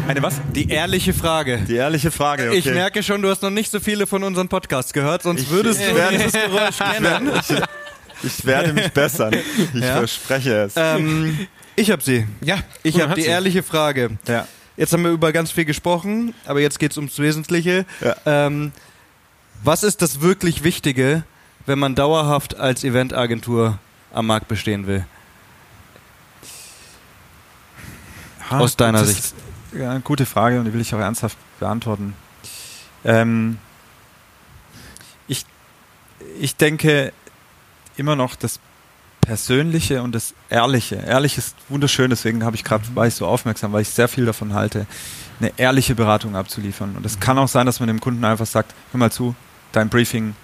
Eine 0.07 0.21
was? 0.21 0.39
Die 0.53 0.69
ehrliche 0.69 1.11
Frage. 1.11 1.57
Die 1.67 1.75
ehrliche 1.75 2.11
Frage, 2.11 2.49
okay. 2.49 2.57
Ich 2.59 2.65
merke 2.65 3.01
schon, 3.01 3.21
du 3.23 3.29
hast 3.29 3.41
noch 3.41 3.49
nicht 3.49 3.71
so 3.71 3.79
viele 3.79 4.05
von 4.05 4.23
unseren 4.23 4.47
Podcasts 4.47 4.93
gehört, 4.93 5.23
sonst 5.23 5.41
ich, 5.41 5.49
würdest 5.49 5.81
du 5.81 5.93
dieses 6.11 6.33
Geräusch 6.33 6.77
kennen. 6.77 7.31
Ich, 8.21 8.37
ich, 8.37 8.45
werde 8.45 8.73
mich 8.73 8.89
bessern. 8.89 9.33
Ich 9.73 9.81
ja? 9.81 9.97
verspreche 9.97 10.65
es. 10.65 10.73
Ähm, 10.75 11.47
ich 11.75 11.89
habe 11.89 12.03
sie. 12.03 12.27
Ja. 12.41 12.57
Ich 12.83 13.01
habe 13.01 13.15
die 13.15 13.23
sie. 13.23 13.27
ehrliche 13.27 13.63
Frage. 13.63 14.11
Ja. 14.27 14.47
Jetzt 14.77 14.93
haben 14.93 15.03
wir 15.03 15.11
über 15.11 15.31
ganz 15.31 15.51
viel 15.51 15.65
gesprochen, 15.65 16.35
aber 16.45 16.61
jetzt 16.61 16.79
geht 16.79 16.91
es 16.91 16.97
ums 16.97 17.17
Wesentliche. 17.17 17.85
Ja. 18.01 18.15
Ähm, 18.27 18.71
was 19.63 19.81
ist 19.81 20.03
das 20.03 20.21
wirklich 20.21 20.63
Wichtige, 20.63 21.23
wenn 21.65 21.79
man 21.79 21.95
dauerhaft 21.95 22.55
als 22.55 22.83
Eventagentur 22.83 23.79
am 24.13 24.27
Markt 24.27 24.47
bestehen 24.47 24.85
will? 24.85 25.05
Aus 28.59 28.75
deiner 28.75 29.05
Sicht? 29.05 29.19
Ist, 29.19 29.35
ja, 29.77 29.91
eine 29.91 30.01
gute 30.01 30.25
Frage 30.25 30.59
und 30.59 30.65
die 30.65 30.73
will 30.73 30.81
ich 30.81 30.93
auch 30.93 30.99
ernsthaft 30.99 31.37
beantworten. 31.59 32.13
Ähm, 33.03 33.57
ich, 35.27 35.45
ich 36.39 36.55
denke 36.55 37.13
immer 37.95 38.15
noch 38.15 38.35
das 38.35 38.59
Persönliche 39.21 40.01
und 40.01 40.13
das 40.13 40.33
Ehrliche. 40.49 40.95
Ehrlich 40.95 41.37
ist 41.37 41.55
wunderschön, 41.69 42.09
deswegen 42.09 42.43
habe 42.43 42.55
ich 42.55 42.63
gerade, 42.63 42.89
mhm. 42.89 42.95
war 42.95 43.07
ich 43.07 43.15
so 43.15 43.27
aufmerksam, 43.27 43.71
weil 43.71 43.83
ich 43.83 43.89
sehr 43.89 44.07
viel 44.07 44.25
davon 44.25 44.53
halte, 44.53 44.87
eine 45.39 45.53
ehrliche 45.57 45.95
Beratung 45.95 46.35
abzuliefern. 46.35 46.95
Und 46.95 47.05
es 47.05 47.19
kann 47.19 47.37
auch 47.37 47.47
sein, 47.47 47.65
dass 47.65 47.79
man 47.79 47.87
dem 47.87 48.01
Kunden 48.01 48.25
einfach 48.25 48.45
sagt, 48.45 48.73
hör 48.91 48.99
mal 48.99 49.11
zu, 49.11 49.35
dein 49.71 49.89
Briefing, 49.89 50.35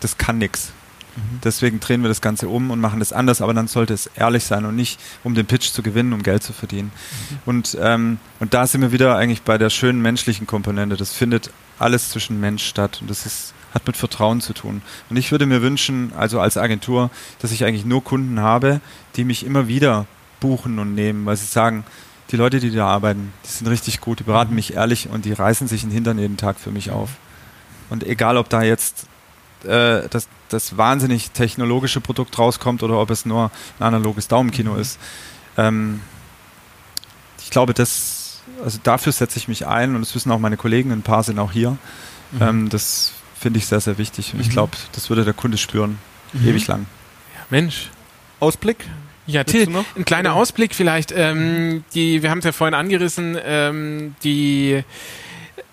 das 0.00 0.16
kann 0.18 0.38
nichts. 0.38 0.72
Mhm. 1.18 1.40
Deswegen 1.44 1.80
drehen 1.80 2.02
wir 2.02 2.08
das 2.08 2.20
Ganze 2.20 2.48
um 2.48 2.70
und 2.70 2.80
machen 2.80 2.98
das 2.98 3.12
anders, 3.12 3.40
aber 3.40 3.54
dann 3.54 3.68
sollte 3.68 3.94
es 3.94 4.06
ehrlich 4.16 4.44
sein 4.44 4.64
und 4.64 4.76
nicht, 4.76 5.00
um 5.24 5.34
den 5.34 5.46
Pitch 5.46 5.70
zu 5.70 5.82
gewinnen, 5.82 6.12
um 6.12 6.22
Geld 6.22 6.42
zu 6.42 6.52
verdienen. 6.52 6.90
Mhm. 6.90 7.38
Und, 7.46 7.78
ähm, 7.80 8.18
und 8.40 8.54
da 8.54 8.66
sind 8.66 8.80
wir 8.80 8.92
wieder 8.92 9.16
eigentlich 9.16 9.42
bei 9.42 9.58
der 9.58 9.70
schönen 9.70 10.00
menschlichen 10.00 10.46
Komponente. 10.46 10.96
Das 10.96 11.12
findet 11.12 11.50
alles 11.78 12.10
zwischen 12.10 12.40
Mensch 12.40 12.64
statt 12.64 12.98
und 13.00 13.10
das 13.10 13.26
ist, 13.26 13.54
hat 13.74 13.86
mit 13.86 13.96
Vertrauen 13.96 14.40
zu 14.40 14.52
tun. 14.52 14.82
Und 15.10 15.16
ich 15.16 15.30
würde 15.30 15.46
mir 15.46 15.62
wünschen, 15.62 16.12
also 16.16 16.40
als 16.40 16.56
Agentur, 16.56 17.10
dass 17.40 17.52
ich 17.52 17.64
eigentlich 17.64 17.84
nur 17.84 18.02
Kunden 18.02 18.40
habe, 18.40 18.80
die 19.16 19.24
mich 19.24 19.44
immer 19.44 19.68
wieder 19.68 20.06
buchen 20.40 20.78
und 20.78 20.94
nehmen, 20.94 21.26
weil 21.26 21.36
sie 21.36 21.46
sagen, 21.46 21.84
die 22.30 22.36
Leute, 22.36 22.60
die 22.60 22.70
da 22.70 22.86
arbeiten, 22.86 23.32
die 23.44 23.50
sind 23.50 23.66
richtig 23.68 24.00
gut, 24.00 24.20
die 24.20 24.24
beraten 24.24 24.54
mich 24.54 24.74
ehrlich 24.74 25.08
und 25.08 25.24
die 25.24 25.32
reißen 25.32 25.66
sich 25.66 25.82
den 25.82 25.90
Hintern 25.90 26.18
jeden 26.18 26.36
Tag 26.36 26.58
für 26.58 26.70
mich 26.70 26.90
auf. 26.90 27.10
Und 27.90 28.04
egal, 28.04 28.36
ob 28.36 28.48
da 28.50 28.62
jetzt 28.62 29.06
äh, 29.64 30.08
das, 30.08 30.28
das 30.48 30.76
wahnsinnig 30.76 31.30
technologische 31.30 32.00
Produkt 32.00 32.38
rauskommt 32.38 32.82
oder 32.82 32.98
ob 33.00 33.10
es 33.10 33.26
nur 33.26 33.50
ein 33.78 33.86
analoges 33.86 34.28
Daumenkino 34.28 34.72
Mhm. 34.74 34.80
ist. 34.80 34.98
Ähm, 35.56 36.00
ich 37.40 37.50
glaube, 37.50 37.74
das, 37.74 38.42
also 38.62 38.78
dafür 38.82 39.12
setze 39.12 39.38
ich 39.38 39.48
mich 39.48 39.66
ein 39.66 39.94
und 39.94 40.00
das 40.00 40.14
wissen 40.14 40.30
auch 40.32 40.38
meine 40.38 40.56
Kollegen, 40.56 40.92
ein 40.92 41.02
paar 41.02 41.22
sind 41.22 41.38
auch 41.38 41.52
hier. 41.52 41.72
Mhm. 42.32 42.42
Ähm, 42.42 42.68
das 42.68 43.12
finde 43.38 43.58
ich 43.58 43.66
sehr, 43.66 43.80
sehr 43.80 43.98
wichtig. 43.98 44.34
Und 44.34 44.40
ich 44.40 44.48
Mhm. 44.48 44.52
glaube, 44.52 44.72
das 44.92 45.08
würde 45.10 45.24
der 45.24 45.34
Kunde 45.34 45.58
spüren, 45.58 45.98
ewig 46.44 46.66
lang. 46.66 46.86
Mensch. 47.50 47.90
Ausblick? 48.40 48.84
Ja, 49.26 49.44
Till, 49.44 49.68
ein 49.96 50.04
kleiner 50.04 50.34
Ausblick 50.34 50.74
vielleicht. 50.74 51.12
Ähm, 51.12 51.84
die, 51.94 52.22
wir 52.22 52.30
haben 52.30 52.38
es 52.38 52.44
ja 52.44 52.52
vorhin 52.52 52.74
angerissen, 52.74 53.36
ähm, 53.44 54.14
die 54.22 54.82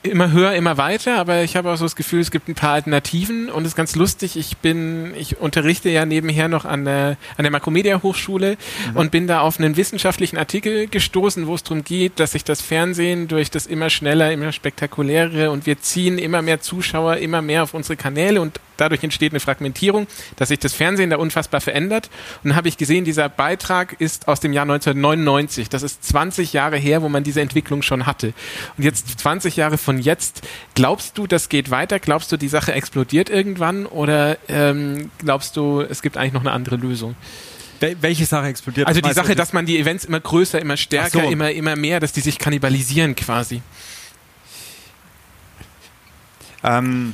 immer 0.06 0.32
höher, 0.32 0.54
immer 0.54 0.78
weiter, 0.78 1.18
aber 1.18 1.44
ich 1.44 1.56
habe 1.56 1.72
auch 1.72 1.76
so 1.76 1.86
das 1.86 1.96
Gefühl, 1.96 2.22
es 2.22 2.32
gibt 2.32 2.48
ein 2.48 2.56
paar 2.56 2.74
Alternativen 2.74 3.50
und 3.50 3.64
es 3.64 3.70
ist 3.70 3.76
ganz 3.76 3.96
lustig. 3.96 4.38
Ich 4.38 4.58
bin, 4.58 5.14
ich 5.16 5.38
unterrichte 5.38 5.90
ja 5.90 6.06
nebenher 6.06 6.48
noch 6.48 6.66
an 6.66 6.86
der, 6.86 7.18
an 7.38 7.44
der 7.44 7.52
Makromedia 7.52 8.02
Hochschule 8.02 8.58
und 8.94 9.12
bin 9.12 9.28
da 9.28 9.42
auf 9.42 9.60
einen 9.60 9.78
wissenschaftlichen 9.78 10.38
Artikel 10.38 10.88
gestoßen, 10.88 11.48
wo 11.48 11.56
es 11.56 11.64
darum 11.64 11.84
geht, 11.84 12.20
dass 12.20 12.32
sich 12.32 12.44
das 12.44 12.62
Fernsehen 12.62 13.28
durch 13.28 13.52
das 13.52 13.66
immer 13.66 13.90
schneller, 13.90 14.32
immer 14.32 14.52
spektakulärere 14.52 15.52
und 15.52 15.66
wir 15.66 15.80
ziehen 15.80 16.18
immer 16.18 16.42
mehr 16.42 16.62
Zuschauer 16.62 17.18
immer 17.18 17.42
mehr 17.42 17.64
auf 17.64 17.74
unsere 17.74 17.98
Kanäle 17.98 18.42
und 18.42 18.60
dadurch 18.78 19.04
entsteht 19.04 19.32
eine 19.32 19.40
Fragmentierung, 19.40 20.08
dass 20.36 20.50
sich 20.50 20.60
das 20.60 20.74
Fernsehen 20.74 21.10
da 21.10 21.18
unfassbar 21.18 21.62
verändert. 21.62 22.10
Und 22.44 22.50
dann 22.50 22.58
habe 22.58 22.68
ich 22.68 22.78
gesehen, 22.78 23.06
dieser 23.06 23.30
Beitrag 23.30 23.96
ist 24.00 24.28
aus 24.28 24.40
dem 24.40 24.54
Jahr 24.54 24.64
1999. 24.64 25.70
Das 25.70 25.84
ist 25.84 26.04
20 26.04 26.54
Jahre 26.54 26.78
her, 26.78 27.02
wo 27.02 27.10
man 27.10 27.24
diese 27.24 27.42
Entwicklung 27.42 27.82
schon 27.82 28.06
hatte. 28.06 28.34
Und 28.78 28.84
jetzt 28.84 29.20
20 29.20 29.56
Jahre 29.56 29.78
von 29.78 30.00
jetzt. 30.00 30.42
Glaubst 30.74 31.18
du, 31.18 31.28
das 31.28 31.50
geht 31.50 31.72
weiter? 31.72 32.00
Glaubst 32.00 32.32
du, 32.32 32.38
die 32.38 32.48
Sache 32.48 32.74
explodiert 32.74 33.30
irgendwann? 33.30 33.86
Oder 33.86 34.38
ähm, 34.48 35.12
glaubst 35.20 35.56
du, 35.58 35.82
es 35.82 36.02
gibt 36.02 36.18
eigentlich 36.18 36.34
noch 36.34 36.42
eine 36.42 36.52
andere 36.52 36.76
Lösung? 36.76 37.16
Wel 37.80 37.98
welche 38.02 38.26
Sache 38.26 38.48
explodiert? 38.48 38.88
Also 38.88 39.02
die? 39.02 39.14
Sache, 39.14 39.36
dass 39.36 39.54
man 39.54 39.66
die 39.66 39.78
Events 39.80 40.06
immer 40.06 40.20
größer, 40.20 40.60
immer 40.62 40.78
stärker, 40.78 41.22
so. 41.22 41.30
immer, 41.30 41.52
immer 41.52 41.76
mehr, 41.76 42.00
dass 42.00 42.14
die 42.14 42.22
sich 42.22 42.40
kannibalisieren 42.40 43.16
quasi. 43.16 43.62
Ähm, 46.64 47.14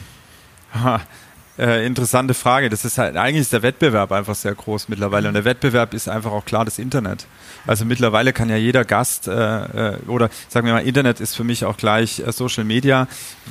äh, 1.58 1.86
interessante 1.86 2.34
Frage. 2.34 2.70
Das 2.70 2.86
ist 2.86 2.97
halt, 2.97 3.18
eigentlich 3.18 3.41
ist 3.41 3.54
der 3.54 3.62
Wettbewerb 3.62 4.12
einfach 4.12 4.36
sehr 4.36 4.56
groß 4.56 4.89
mittlerweile. 4.89 5.28
Und 5.28 5.34
der 5.34 5.45
Wettbewerb 5.45 5.93
ist 5.93 6.08
einfach 6.08 6.32
auch 6.32 6.45
klar 6.45 6.66
das 6.66 6.80
Internet. 6.80 7.26
Also 7.68 7.86
mittlerweile 7.86 8.34
kann 8.34 8.49
ja 8.49 8.56
jeder 8.56 8.86
Gast, 8.86 9.28
äh, 9.28 9.93
äh, 9.93 9.97
oder 10.08 10.30
sagen 10.49 10.66
wir 10.66 10.74
mal, 10.74 10.80
Internet 10.80 11.20
ist 11.20 11.36
für 11.36 11.43
mich 11.43 11.66
auch 11.66 11.78
gleich 11.78 12.20
äh, 12.20 12.32
Social 12.32 12.64
Media. 12.64 13.08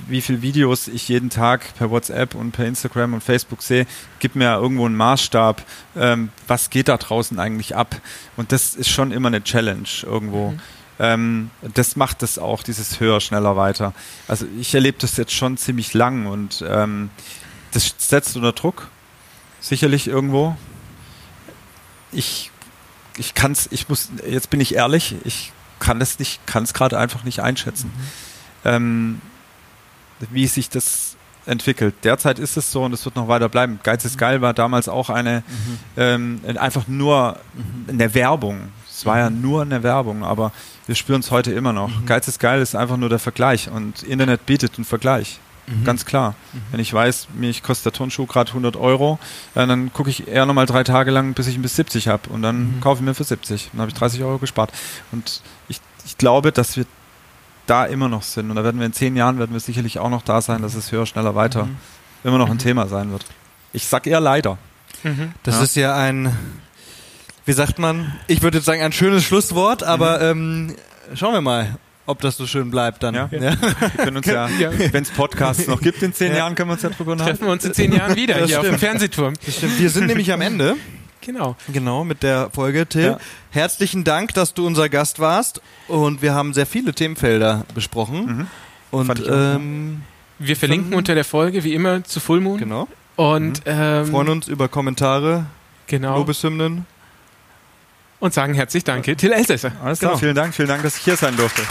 Wie 0.09 0.21
viele 0.21 0.43
Videos 0.43 0.89
ich 0.89 1.09
jeden 1.09 1.31
Tag 1.31 1.75
per 1.77 1.91
WhatsApp 1.91 2.35
und 2.35 2.53
per 2.53 2.67
Instagram 2.67 3.15
und 3.15 3.23
Facebook 3.23 3.63
sehe, 3.63 3.87
gibt 4.19 4.35
mir 4.35 4.45
ja 4.45 4.57
irgendwo 4.57 4.87
einen 4.87 4.97
Maßstab, 4.97 5.63
ähm, 5.97 6.31
was 6.49 6.71
geht 6.71 6.89
da 6.89 6.97
draußen 6.97 7.39
eigentlich 7.39 7.77
ab. 7.77 7.97
Und 8.37 8.53
das 8.53 8.75
ist 8.75 8.89
schon 8.89 9.13
immer 9.13 9.29
eine 9.29 9.45
Challenge 9.45 9.89
irgendwo. 10.03 10.55
Ähm, 11.01 11.51
das 11.75 11.97
macht 11.97 12.21
das 12.21 12.39
auch, 12.39 12.63
dieses 12.63 13.01
höher, 13.01 13.21
schneller, 13.21 13.57
weiter. 13.57 13.95
Also 14.29 14.47
ich 14.61 14.75
erlebe 14.75 14.99
das 15.01 15.17
jetzt 15.17 15.33
schon 15.33 15.57
ziemlich 15.57 15.95
lang 15.95 16.27
und 16.27 16.63
ähm, 16.69 17.09
das 17.73 17.95
setzt 17.99 18.37
unter 18.37 18.53
Druck, 18.53 18.89
sicherlich 19.61 20.09
irgendwo. 20.09 20.57
Ich, 22.13 22.51
ich 23.17 23.35
kann 23.35 23.53
es, 23.53 23.69
ich 23.71 23.89
muss, 23.89 24.11
jetzt 24.29 24.51
bin 24.51 24.61
ich 24.61 24.75
ehrlich, 24.75 25.15
ich 25.25 25.53
kann 25.79 26.01
es 26.01 26.19
nicht, 26.19 26.47
kann 26.47 26.65
es 26.65 26.75
gerade 26.75 26.99
einfach 26.99 27.25
nicht 27.25 27.41
einschätzen, 27.41 27.91
ähm, 28.65 29.21
wie 30.31 30.47
sich 30.47 30.69
das 30.69 31.17
entwickelt. 31.47 31.95
Derzeit 32.05 32.39
ist 32.39 32.57
es 32.57 32.71
so 32.71 32.85
und 32.85 32.93
es 32.93 33.05
wird 33.05 33.17
noch 33.17 33.29
weiter 33.29 33.49
bleiben. 33.49 33.81
Geiz 33.83 34.05
ist 34.05 34.19
geil 34.19 34.41
war 34.41 34.55
damals 34.55 34.89
auch 34.89 35.11
eine, 35.11 35.43
ähm, 35.97 36.41
einfach 36.59 36.87
nur 36.87 37.39
eine 37.89 38.15
Werbung. 38.15 38.69
Es 38.89 39.07
war 39.07 39.19
ja 39.19 39.31
nur 39.31 39.63
eine 39.63 39.83
Werbung, 39.83 40.25
aber 40.25 40.53
wir 40.87 40.95
spüren 40.95 41.21
es 41.21 41.31
heute 41.31 41.53
immer 41.53 41.73
noch. 41.73 41.91
Geiz 42.07 42.29
ist 42.29 42.39
geil 42.39 42.61
ist 42.61 42.75
einfach 42.75 42.97
nur 42.97 43.09
der 43.09 43.19
Vergleich 43.19 43.71
und 43.71 44.03
Internet 44.03 44.45
bietet 44.47 44.77
einen 44.77 44.85
Vergleich. 44.85 45.41
Ganz 45.85 46.05
klar. 46.05 46.35
Wenn 46.73 46.81
ich 46.81 46.93
weiß, 46.93 47.29
mich 47.35 47.63
kostet 47.63 47.87
der 47.87 47.93
Turnschuh 47.93 48.27
gerade 48.27 48.49
100 48.51 48.77
Euro, 48.77 49.19
äh, 49.55 49.67
dann 49.67 49.93
gucke 49.93 50.11
ich 50.11 50.27
eher 50.27 50.45
nochmal 50.47 50.67
drei 50.67 50.83
Tage 50.83 51.13
lang, 51.13 51.33
bis 51.35 51.47
ich 51.47 51.55
ihn 51.55 51.63
bis 51.63 51.77
70 51.77 52.09
habe 52.09 52.29
und 52.31 52.43
dann 52.43 52.79
kaufe 52.81 53.01
ich 53.01 53.05
mir 53.07 53.15
für 53.15 53.23
70. 53.25 53.71
Dann 53.73 53.81
habe 53.83 53.91
ich 53.91 53.97
30 53.97 54.23
Euro 54.25 54.39
gespart. 54.39 54.73
Und 55.13 55.43
ich, 55.69 55.81
ich 56.05 56.19
glaube, 56.19 56.51
dass 56.51 56.77
wir 56.77 56.87
da 57.67 57.85
immer 57.85 58.09
noch 58.09 58.23
sind. 58.23 58.51
Und 58.51 58.57
da 58.57 58.65
werden 58.65 58.81
wir 58.81 58.87
in 58.87 58.93
zehn 58.93 59.15
Jahren, 59.15 59.39
werden 59.39 59.53
wir 59.53 59.61
sicherlich 59.61 60.01
auch 60.01 60.11
noch 60.11 60.23
da 60.23 60.41
sein, 60.41 60.61
dass 60.63 60.75
es 60.75 60.91
höher, 60.91 61.07
schneller, 61.07 61.37
weiter 61.37 61.69
immer 62.25 62.39
noch 62.39 62.51
ein 62.51 62.59
Thema 62.59 62.89
sein 62.89 63.13
wird. 63.13 63.25
Ich 63.73 63.87
sag 63.87 64.07
eher 64.09 64.19
leider. 64.21 64.59
Das 65.45 65.55
Ja. 65.57 65.63
ist 65.63 65.77
ja 65.77 65.95
ein, 65.97 66.37
wie 67.47 67.53
sagt 67.53 67.79
man, 67.79 68.13
ich 68.27 68.43
würde 68.43 68.59
jetzt 68.59 68.65
sagen, 68.67 68.83
ein 68.83 68.93
schönes 68.93 69.23
Schlusswort, 69.23 69.85
aber 69.85 70.21
ähm, 70.21 70.75
schauen 71.15 71.33
wir 71.33 71.41
mal, 71.41 71.77
ob 72.07 72.21
das 72.21 72.37
so 72.37 72.47
schön 72.47 72.71
bleibt 72.71 73.03
dann. 73.03 73.15
Ja. 73.15 73.29
Ja. 73.33 73.41
Wir 73.41 73.91
können 73.97 74.17
uns 74.17 74.27
ja, 74.27 74.49
Ja. 74.49 74.71
wenn 74.93 75.03
es 75.03 75.11
Podcasts 75.11 75.67
noch 75.69 75.81
gibt 75.81 76.03
in 76.03 76.13
zehn 76.13 76.33
Ja. 76.33 76.39
Jahren, 76.39 76.55
können 76.55 76.71
wir 76.71 76.75
uns 76.75 76.83
ja 76.83 76.89
drüber 76.91 77.17
Treffen 77.17 77.21
unterhalten. 77.31 77.45
wir 77.47 77.53
uns 77.53 77.65
in 77.65 77.75
zehn 77.75 77.93
Jahren 77.93 78.17
wieder 78.17 78.35
Das 78.39 78.49
hier 78.49 78.59
auf 78.59 78.65
dem 78.65 78.77
stimmt. 78.77 78.81
Fernsehturm. 78.81 79.35
Das 79.45 79.57
stimmt. 79.57 79.79
Wir 79.79 79.91
sind 79.91 80.07
nämlich 80.07 80.33
am 80.33 80.41
Ende, 80.41 80.77
Genau. 81.21 81.55
genau, 81.73 82.03
mit 82.05 82.23
der 82.23 82.51
Folge, 82.51 82.87
Till. 82.87 83.03
Ja. 83.03 83.19
Herzlichen 83.51 84.05
Dank, 84.05 84.35
dass 84.35 84.55
du 84.55 84.67
unser 84.67 84.89
Gast 84.89 85.19
warst 85.21 85.61
und 85.87 86.23
wir 86.23 86.35
haben 86.35 86.55
sehr 86.55 86.67
viele 86.67 86.93
Themenfelder 86.95 87.65
besprochen. 87.75 88.27
Mhm. 88.27 88.47
Und 88.91 89.23
ähm, 89.29 90.03
Wir 90.39 90.57
verlinken 90.57 90.95
unter 90.95 91.15
der 91.15 91.25
Folge 91.25 91.63
wie 91.63 91.75
immer 91.75 92.03
zu 92.03 92.19
Full 92.21 92.41
Moon. 92.41 92.59
genau, 92.59 92.89
Und 93.17 93.63
ähm, 93.67 94.07
freuen 94.07 94.31
uns 94.31 94.49
über 94.49 94.69
Kommentare, 94.69 95.45
genau. 95.87 96.17
Lobeshymnen. 96.17 96.87
und 98.19 98.35
sagen 98.35 98.55
herzlich 98.55 98.83
Danke, 98.85 99.15
Till 99.17 99.33
Elsässer. 99.33 99.73
Alles 99.85 99.99
klar, 100.01 100.13
Genau. 100.13 100.19
vielen 100.21 100.35
Dank, 100.35 100.55
vielen 100.55 100.69
Dank, 100.69 100.83
dass 100.83 100.97
ich 100.97 101.05
hier 101.05 101.17
sein 101.17 101.37
durfte. 101.37 101.63